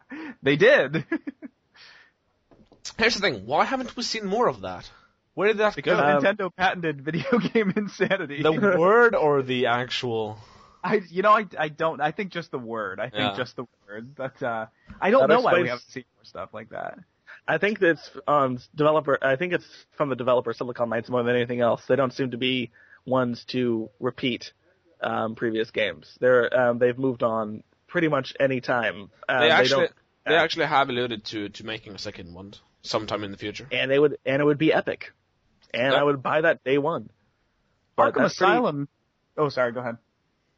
[0.44, 1.06] they did.
[2.98, 4.90] here's the thing: why haven't we seen more of that?
[5.34, 6.06] Where did that because go?
[6.06, 8.42] Um, Nintendo patented video game insanity.
[8.42, 10.38] the word or the actual?
[10.84, 12.02] I, you know, I, I don't.
[12.02, 13.00] I think just the word.
[13.00, 13.34] I think Yeah.
[13.36, 14.16] just the word.
[14.16, 14.66] But uh,
[15.00, 16.98] I don't That know why we haven't seen more stuff like that.
[17.48, 19.18] I think that's um developer.
[19.22, 21.84] I think it's from the developer Silicon Knights more than anything else.
[21.88, 22.72] They don't seem to be
[23.06, 24.54] ones to repeat
[25.02, 26.18] um, previous games.
[26.20, 29.12] They're um, they've moved on pretty much any time.
[29.30, 29.92] Um, They they actually don't.
[30.26, 32.54] They actually have alluded to to making a second one
[32.84, 33.68] sometime in the future.
[33.72, 35.14] and it would and it would be epic,
[35.74, 36.00] and Yeah.
[36.00, 37.10] I would buy that day one.
[37.96, 38.90] But Arkham that's pretty- Asylum.
[39.38, 39.72] Oh, sorry.
[39.72, 39.98] Go ahead.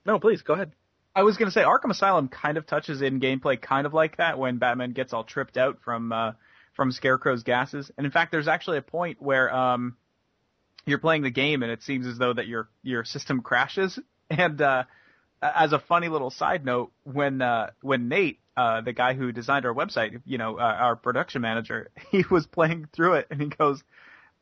[0.06, 0.74] No, please go ahead.
[1.16, 4.38] I was gonna say Arkham Asylum kind of touches in gameplay kind of like that
[4.40, 6.32] when Batman gets all tripped out from uh,
[6.74, 7.92] from Scarecrow's gases.
[7.98, 9.96] And in fact, there's actually a point where um,
[10.86, 13.98] you're playing the game and it seems as though that your your system crashes.
[14.30, 14.86] And uh,
[15.56, 19.66] as a funny little side note, when uh, when Nate, uh, the guy who designed
[19.66, 23.48] our website, you know, uh, our production manager, he was playing through it and he
[23.48, 23.84] goes.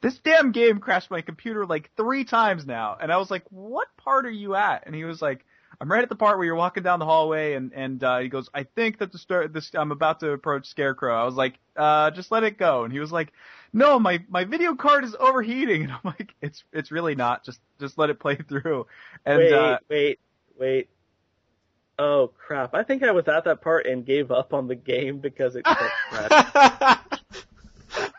[0.02, 2.98] This damn game crashed my computer like three times now.
[3.00, 4.88] And I was like, what part are you at?
[4.88, 5.46] And he was like,
[5.82, 8.30] I'm right at the part where you're walking down the hallway, and and uh, he
[8.30, 11.56] goes, "I think that the start, this I'm about to approach Scarecrow." I was like,
[11.76, 13.34] "Uh, just let it go." And he was like,
[13.74, 17.44] "No, my my video card is overheating." And I'm like, "It's it's really not.
[17.44, 18.86] Just just let it play through."
[19.26, 20.20] And wait, uh, wait,
[20.62, 20.90] wait.
[22.00, 22.74] Oh crap!
[22.74, 25.66] I think I was at that part and gave up on the game because it
[25.66, 26.98] kept crashing.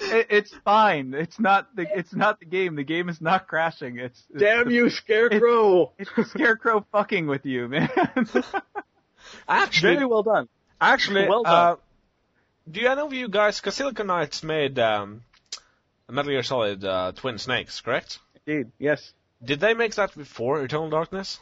[0.00, 1.14] it, it's fine.
[1.14, 2.74] It's not the it's not the game.
[2.76, 3.98] The game is not crashing.
[3.98, 5.92] It's, it's Damn you, Scarecrow!
[5.98, 7.90] It's the Scarecrow fucking with you, man.
[9.48, 10.48] Actually, Very well done.
[10.80, 11.54] actually, Well done.
[11.54, 11.76] uh,
[12.70, 13.60] do any of you guys?
[13.60, 15.22] Because Silicon Knights made um,
[16.10, 18.18] Metal Gear Solid uh, Twin Snakes, correct?
[18.46, 19.12] Indeed, yes.
[19.44, 21.40] Did they make that before Eternal Darkness?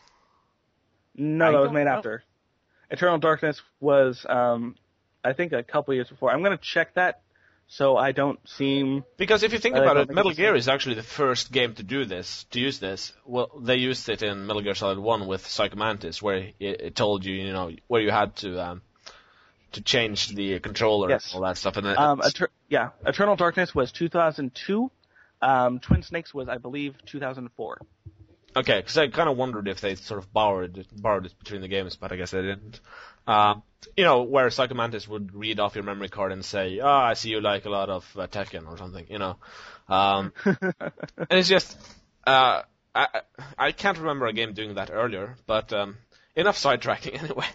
[1.14, 1.90] No, I that was made know.
[1.90, 2.24] after.
[2.90, 4.76] Eternal Darkness was, um,
[5.24, 6.30] I think, a couple years before.
[6.30, 7.22] I'm gonna check that,
[7.68, 9.04] so I don't seem.
[9.16, 11.82] Because if you think about it, think Metal Gear is actually the first game to
[11.82, 13.12] do this, to use this.
[13.24, 16.94] Well, they used it in Metal Gear Solid 1 with Psycho Mantis, where it, it
[16.96, 18.82] told you, you know, where you had to um,
[19.72, 21.32] to change the controller Yes.
[21.32, 21.76] and all that stuff.
[21.76, 24.90] And then Um, Eter- yeah, Eternal Darkness was 2002.
[25.42, 27.78] Um, Twin Snakes was, I believe, 2004.
[28.56, 31.60] okay, because I kind of wondered if they sort of borrowed it, borrowed it between
[31.60, 32.80] the games, but I guess they didn't.
[33.26, 33.62] Um,
[33.96, 37.14] you know, where Psycho Mantis would read off your memory card and say, "Oh, I
[37.14, 39.36] see you like a lot of uh, Tekken" or something, you know.
[39.88, 40.64] Um, and
[41.30, 41.76] it's just,
[42.26, 42.62] uh,
[42.94, 43.20] I I-
[43.58, 45.96] I can't remember a game doing that earlier, but um,
[46.34, 47.46] enough sidetracking anyway.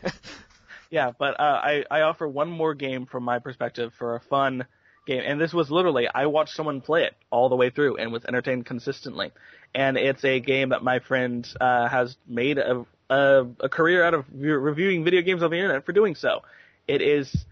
[0.90, 4.66] Yeah, but uh, I I offer one more game from my perspective for a fun
[5.06, 8.12] game, and this was literally I watched someone play it all the way through and
[8.12, 9.32] was entertained consistently,
[9.74, 14.14] and it's a game that my friend uh, has made a, a a career out
[14.14, 16.42] of re- reviewing video games on the internet for doing so.
[16.88, 17.46] It is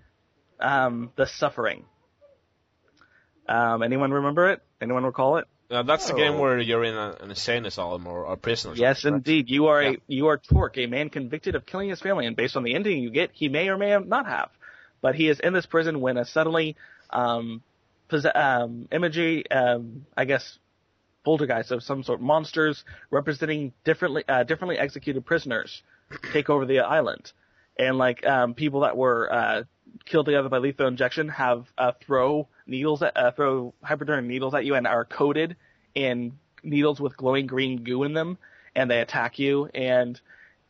[0.59, 1.85] um, The Suffering.
[3.47, 4.61] Um, anyone remember it?
[4.81, 5.47] Anyone recall it?
[5.71, 6.39] uh, that's the game Oh.
[6.41, 8.71] where you're in a, an insane asylum or a prison.
[8.71, 9.49] Or Yes, something, indeed.
[9.49, 9.89] You are Yeah.
[9.91, 12.75] a you are Torque, a man convicted of killing his family, and based on the
[12.75, 14.49] ending you get, he may or may not have.
[15.01, 16.75] But he is in this prison when a suddenly
[17.13, 17.61] um,
[18.09, 20.59] pos- um imagery, um, I guess,
[21.23, 25.83] poltergeist of some sort, monsters representing differently uh, differently executed prisoners
[26.33, 27.31] take over the island,
[27.77, 29.63] and like um, people that were uh,
[30.05, 34.65] killed together by lethal injection have uh, throw needles at, uh, throw hypodermic needles at
[34.65, 35.55] you and are coated
[35.95, 36.33] in
[36.63, 38.37] needles with glowing green goo in them,
[38.75, 39.69] and they attack you.
[39.73, 40.19] And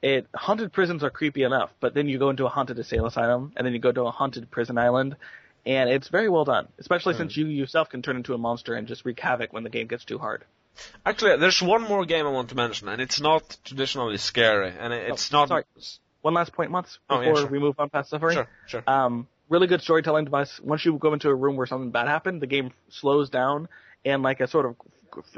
[0.01, 3.65] it haunted prisons are creepy enough, but then you go into a haunted asylum, and
[3.65, 5.15] then you go to a haunted prison island,
[5.65, 6.68] and it's very well done.
[6.77, 9.69] Especially since you yourself can turn into a monster and just wreak havoc when the
[9.69, 10.44] game gets too hard.
[11.06, 14.91] Actually, there's one more game I want to mention, and it's not traditionally scary, and
[14.91, 15.44] it- it's not.
[15.44, 15.64] Oh, sorry.
[16.22, 17.48] One last point, Oh, before yeah, sure.
[17.48, 18.35] we move on past suffering.
[18.35, 18.84] Sure, sure.
[18.88, 20.60] Um, really good storytelling device.
[20.61, 23.68] Once you go into a room where something bad happened, the game slows down
[24.06, 24.76] and like a sort of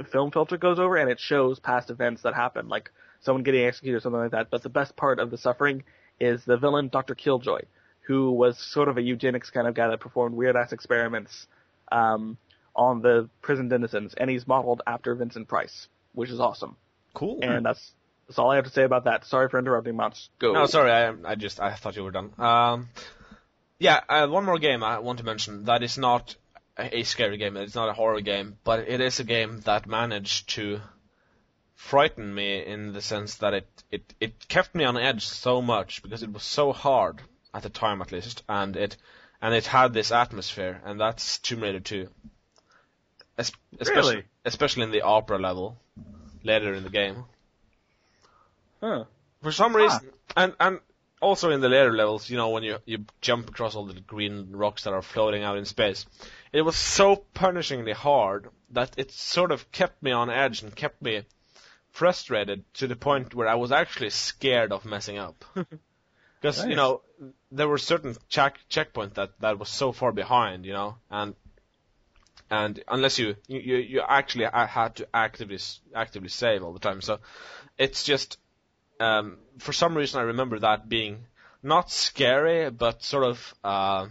[0.07, 3.97] film filter goes over and it shows past events that happened, like someone getting executed
[3.97, 4.49] or something like that.
[4.51, 5.83] But the best part of the suffering
[6.19, 7.15] is the villain, Dr.
[7.15, 7.61] Killjoy,
[8.07, 11.47] who was sort of a eugenics kind of guy that performed weird ass experiments
[11.91, 12.37] um,
[12.75, 16.75] on the prison denizens, and he's modeled after Vincent Price, which is awesome.
[17.13, 17.39] cool.
[17.41, 17.93] And that's
[18.27, 19.25] that's all I have to say about that.
[19.25, 20.29] Sorry for interrupting, Mutz.
[20.39, 20.53] Go.
[20.53, 22.31] No, sorry, I, I just I thought you were done.
[22.37, 22.89] Um,
[23.79, 26.35] yeah, uh, one more game I want to mention that is not
[26.77, 27.57] a, a scary game.
[27.57, 30.81] It's not a horror game, but it is a game that managed to
[31.73, 36.01] frighten me in the sense that it it it kept me on edge so much
[36.01, 37.21] because it was so hard
[37.55, 38.97] at the time, at least, and it
[39.41, 42.07] and it had this atmosphere, and that's Tomb Raider 2.
[43.37, 44.25] Es- especially, Really?
[44.45, 45.77] especially in the opera level
[46.43, 47.25] later in the game.
[48.81, 49.05] Huh.
[49.41, 50.79] For some reason, and and
[51.21, 54.51] also in the later levels, you know, when you you jump across all the green
[54.51, 56.05] rocks that are floating out in space,
[56.51, 61.01] it was so punishingly hard that it sort of kept me on edge and kept
[61.01, 61.23] me
[61.91, 65.45] frustrated to the point where I was actually scared of messing up.
[66.41, 67.01] Because you know
[67.51, 71.35] there were certain check checkpoint that that was so far behind, you know, and
[72.49, 77.01] and unless you you you, actually had to actively s- actively save all the time,
[77.01, 77.19] so
[77.77, 78.37] it's just
[78.99, 81.25] um, for some reason I remember that being
[81.63, 84.07] not scary, but sort of uh,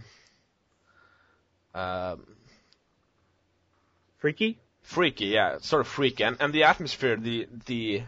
[1.73, 2.25] um
[4.17, 4.57] Freaky?
[4.81, 5.25] freaky.
[5.25, 8.03] Yeah, sort of freaky, and and the atmosphere, the the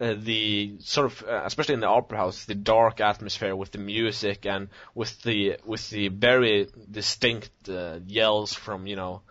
[0.00, 3.78] uh, the sort of, uh, especially in the opera house, the dark atmosphere with the
[3.78, 9.22] music and with the with the very distinct uh, yells from you know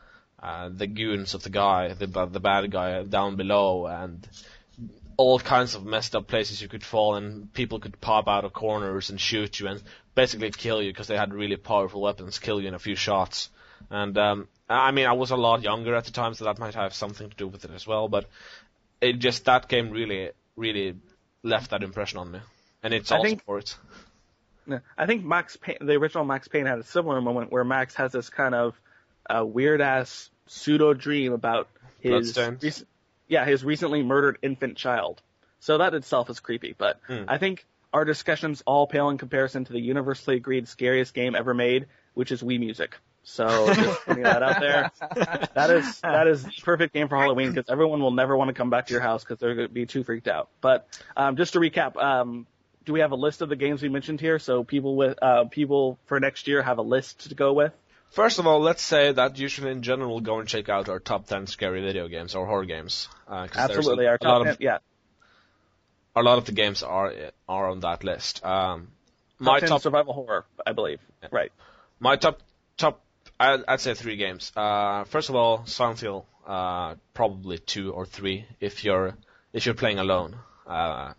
[0.42, 4.28] uh, the goons of the guy, the the bad guy down below, and
[5.18, 8.54] all kinds of messed up places you could fall, and people could pop out of
[8.54, 9.84] corners and shoot you and
[10.16, 13.50] basically kill you because they had really powerful weapons, kill you in a few shots.
[13.90, 16.76] And um, I mean, I was a lot younger at the time, so that might
[16.76, 18.08] have something to do with it as well.
[18.08, 18.30] But
[19.02, 20.96] it just that game really, really
[21.44, 22.40] left that impression on me,
[22.82, 23.76] and it's I also think- for it.
[24.98, 28.14] I think Max Payne, the original Max Payne had a similar moment where Max has
[28.14, 28.80] this kind of
[29.30, 31.68] uh, weird ass pseudo dream about
[32.00, 32.62] his rec-
[33.28, 35.22] yeah his recently murdered infant child.
[35.60, 36.74] So that itself is creepy.
[36.78, 37.24] But Hmm.
[37.28, 41.54] I think our discussions all pale in comparison to the universally agreed scariest game ever
[41.54, 42.96] made, which is Wii Music.
[43.24, 44.92] So just putting that out there.
[45.54, 48.70] That is that is perfect game for Halloween because everyone will never want to come
[48.70, 50.50] back to your house because they're going to be too freaked out.
[50.62, 52.48] But um, just to recap, um,
[52.86, 55.46] do we have a list of the games we mentioned here so people with uh,
[55.46, 57.72] people for next year have a list to go with?
[58.12, 61.00] First of all, let's say that you should in general go and check out our
[61.00, 63.08] top 10 scary video games or horror games.
[63.28, 64.78] Uh, Absolutely, a, our top lot 10, of yeah,
[66.16, 67.14] a lot of the games are
[67.48, 68.46] are on that list.
[68.46, 68.90] Um,
[69.40, 71.00] top my 10 top survival horror, I believe.
[71.32, 71.52] Right.
[72.00, 72.42] My top
[72.78, 73.03] top
[73.44, 74.52] I'd, I'd say three games.
[74.56, 76.04] Uh, first of all, Silent
[76.48, 79.18] uh, probably two or three if you're
[79.52, 80.36] if you're playing alone.
[80.66, 81.14] Uh,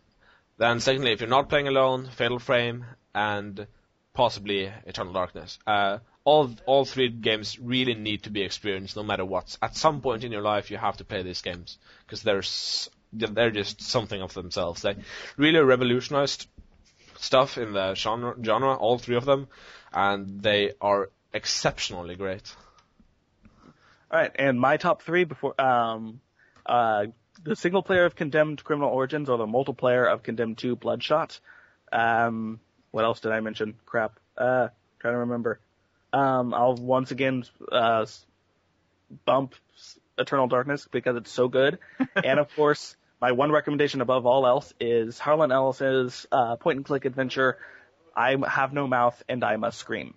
[0.57, 3.67] then secondly, if you're not playing alone, Fatal Frame and
[4.15, 5.59] possibly Eternal Darkness.
[5.67, 9.59] Uh, all all three games really need to be experienced, no matter what.
[9.61, 13.51] At some point in your life, you have to play these games because there's they're
[13.51, 14.83] just something of themselves.
[14.83, 14.97] They
[15.37, 16.47] really revolutionized
[17.19, 19.49] stuff in the genre, genre, all three of them,
[19.93, 22.55] and they are exceptionally great.
[24.11, 26.21] All right, and my top three before um,
[26.65, 27.07] uh,
[27.43, 31.41] the single player of Condemned Criminal Origins or the multiplayer of Condemned 2 Bloodshot.
[31.93, 32.61] Um,
[32.93, 33.75] what else did I mention?
[33.85, 34.19] Crap.
[34.39, 34.69] Uh,
[35.01, 35.59] trying to remember.
[36.13, 38.07] Um, I'll once again uh,
[39.25, 39.57] bump
[40.17, 41.81] Eternal Darkness because it's so good,
[42.15, 46.85] and of course, my one recommendation above all else is Harlan Ellis's uh, point and
[46.85, 47.59] click adventure.
[48.17, 50.15] I have no mouth and I must scream.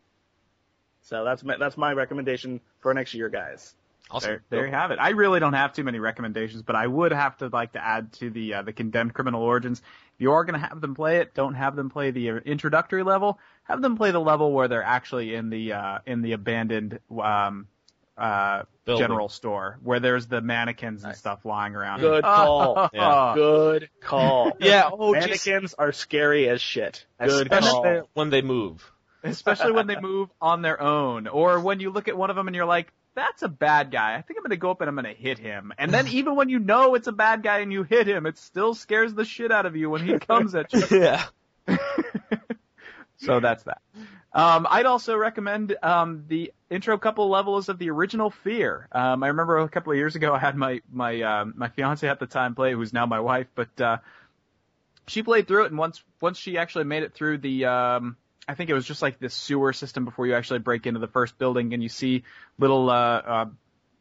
[1.08, 3.74] So that's my, that's my recommendation for next year, guys.
[4.12, 4.30] Awesome.
[4.30, 5.00] There, there you have it.
[5.00, 8.14] I really don't have too many recommendations, but I would have to like to add
[8.14, 9.80] to the uh, the condemned criminal origins.
[9.80, 12.36] If you are going to have them play it, don't have them play the uh,
[12.46, 13.40] introductory level.
[13.64, 17.68] Have them play the level where they're actually in the uh, in the abandoned um,
[18.18, 19.04] uh, Building.
[19.04, 22.00] general store where there's the mannequins and stuff lying around.
[22.00, 22.90] Good call.
[22.94, 23.34] Yeah.
[23.36, 24.54] Good call.
[24.60, 25.26] Yeah, oh, geez.
[25.26, 27.06] Mannequins are scary as shit.
[27.20, 28.10] Good Especially call.
[28.14, 28.90] when they move.
[29.28, 32.48] Especially when they move on their own, or when you look at one of them
[32.48, 34.16] and you're like, "That's a bad guy.
[34.16, 36.08] I think I'm going to go up and I'm going to hit him." And then
[36.08, 39.14] even when you know it's a bad guy and you hit him, it still scares
[39.14, 40.84] the shit out of you when he comes at you.
[40.92, 41.26] yeah.
[43.18, 43.82] so that's that.
[44.34, 48.88] Um, I'd also recommend um, the intro couple levels of the original Fear.
[48.92, 52.08] Um, I remember a couple of years ago I had my my um, my fiance
[52.08, 53.98] at the time play, who's now my wife, but uh,
[55.08, 58.18] she played through it, and once once she actually made it through the um,
[58.48, 61.08] I think it was just like this sewer system before you actually break into the
[61.08, 62.24] first building, and you see
[62.58, 63.46] little uh, uh,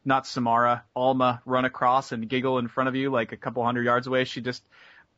[0.05, 3.83] not Samara Alma run across and giggle in front of you like a couple hundred
[3.85, 4.23] yards away.
[4.23, 4.63] She just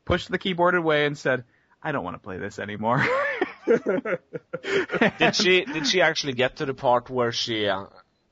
[0.05, 1.43] pushed the keyboard away and said,
[1.83, 3.05] "I don't want to play this anymore."
[5.19, 7.85] Did she did she actually get to the part where she uh,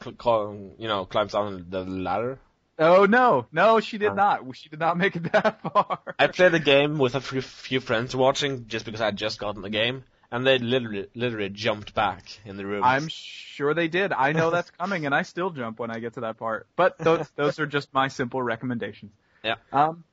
[0.03, 2.39] you know climbs down the ladder?
[2.79, 4.15] Oh no, no, she did Oh.
[4.15, 4.55] not.
[4.55, 5.99] She did not make it that far.
[6.19, 9.39] I played the game with a few, few friends watching just because I had just
[9.39, 12.83] gotten the game, and they literally literally jumped back in the room.
[12.83, 14.11] I'm sure they did.
[14.11, 16.67] I know that's coming, and I still jump when I get to that part.
[16.75, 19.11] But those those are just my simple recommendations.
[19.43, 19.55] Yeah.
[19.71, 20.03] Um,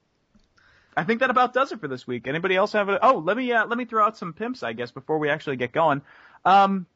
[0.96, 2.28] I think that about does it for this week.
[2.28, 3.04] Anybody else have a?
[3.04, 5.56] Oh, let me uh, let me throw out some pimps, I guess, before we actually
[5.56, 6.02] get going.
[6.44, 6.86] Um,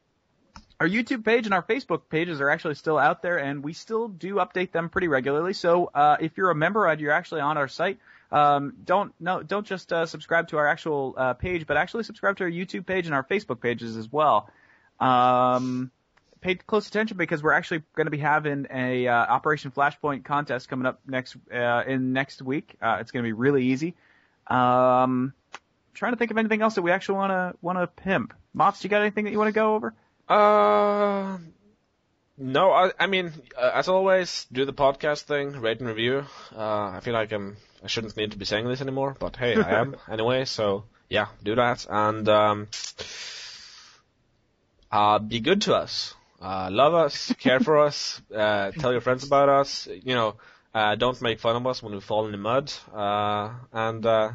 [0.79, 4.07] our YouTube page and our Facebook pages are actually still out there, and we still
[4.07, 5.51] do update them pretty regularly.
[5.51, 7.99] So uh, if you're a member and you're actually on our site,
[8.31, 12.37] um, don't no don't just uh, subscribe to our actual uh, page, but actually subscribe
[12.37, 14.49] to our YouTube page and our Facebook pages as well.
[14.99, 15.91] Um,
[16.41, 20.69] pay close attention because we're actually going to be having a uh, Operation Flashpoint contest
[20.69, 22.75] coming up next uh, in next week.
[22.81, 23.95] Uh, it's going to be really easy.
[24.47, 25.33] Um,
[25.93, 28.33] trying to think of anything else that we actually want to want to pimp.
[28.53, 29.93] Mops, you got anything that you want to go over?
[30.27, 31.37] Uh,
[32.37, 36.25] no, I, I mean, uh, as always, do the podcast thing, rate and review.
[36.55, 39.55] Uh, I feel like I'm, I shouldn't need to be saying this anymore, but hey,
[39.55, 40.45] I am anyway.
[40.45, 42.67] So yeah, do that and um,
[44.91, 46.13] uh, be good to us.
[46.41, 49.87] Uh, love us, care for us, uh, tell your friends about us.
[49.87, 50.35] You know,
[50.73, 54.31] uh, don't make fun of us when we fall in the mud, uh, and uh,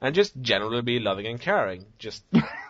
[0.00, 1.86] and just generally be loving and caring.
[1.98, 2.22] Just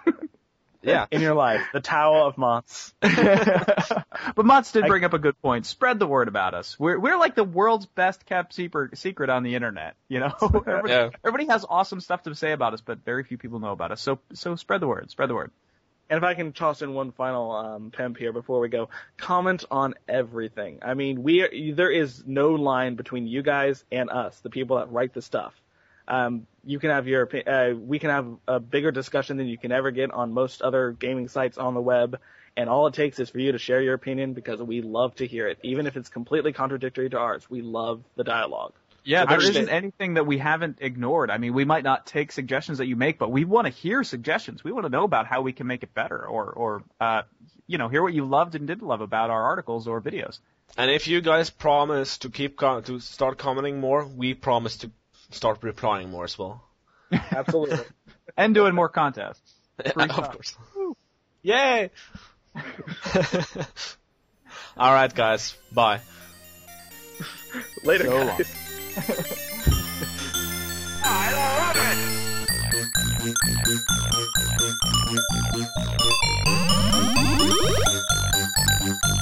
[0.88, 1.06] yeah.
[1.10, 2.92] In your life, the Tower of Moths.
[3.00, 5.66] but Mott's did bring up a good point.
[5.66, 6.78] Spread the word about us.
[6.78, 9.96] We're we're like the world's best kept secret secret on the internet.
[10.08, 11.10] You know, everybody, Yeah.
[11.24, 14.00] everybody has awesome stuff to say about us, but very few people know about us.
[14.00, 15.10] So so spread the word.
[15.10, 15.50] Spread the word.
[16.10, 18.88] And if I can toss in one final um, pimp here before we go,
[19.18, 20.78] comment on everything.
[20.80, 24.78] I mean, we are, there is no line between you guys and us, the people
[24.78, 25.52] that write the stuff.
[26.08, 29.58] Um, you can have your, opi- uh, we can have a bigger discussion than you
[29.58, 32.18] can ever get on most other gaming sites on the web.
[32.56, 35.26] And all it takes is for you to share your opinion because we love to
[35.26, 37.48] hear it, even if it's completely contradictory to ours.
[37.48, 38.72] We love the dialogue.
[39.04, 39.56] Yeah, I there understand.
[39.56, 41.30] isn't anything that we haven't ignored.
[41.30, 44.02] I mean, we might not take suggestions that you make, but we want to hear
[44.02, 44.64] suggestions.
[44.64, 47.22] We want to know about how we can make it better, or or uh,
[47.66, 50.40] you know, hear what you loved and didn't love about our articles or videos.
[50.76, 54.90] And if you guys promise to keep com- to start commenting more, we promise to
[55.30, 56.62] start replying more as well.
[57.12, 57.78] Absolutely.
[58.36, 59.54] And doing more contests.
[59.92, 60.32] Free of stuff.
[60.32, 60.56] course.
[61.42, 61.90] Yay!
[64.76, 65.56] All right, guys.
[65.72, 66.00] Bye.
[67.84, 68.44] Later, So
[78.88, 79.18] long.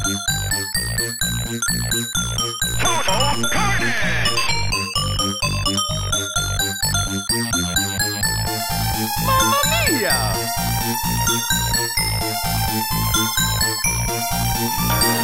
[10.06, 10.38] guys.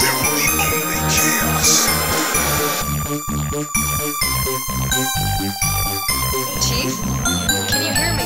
[0.00, 1.70] There will only chaos.
[6.66, 6.92] Chief,
[7.68, 8.24] can you hear me?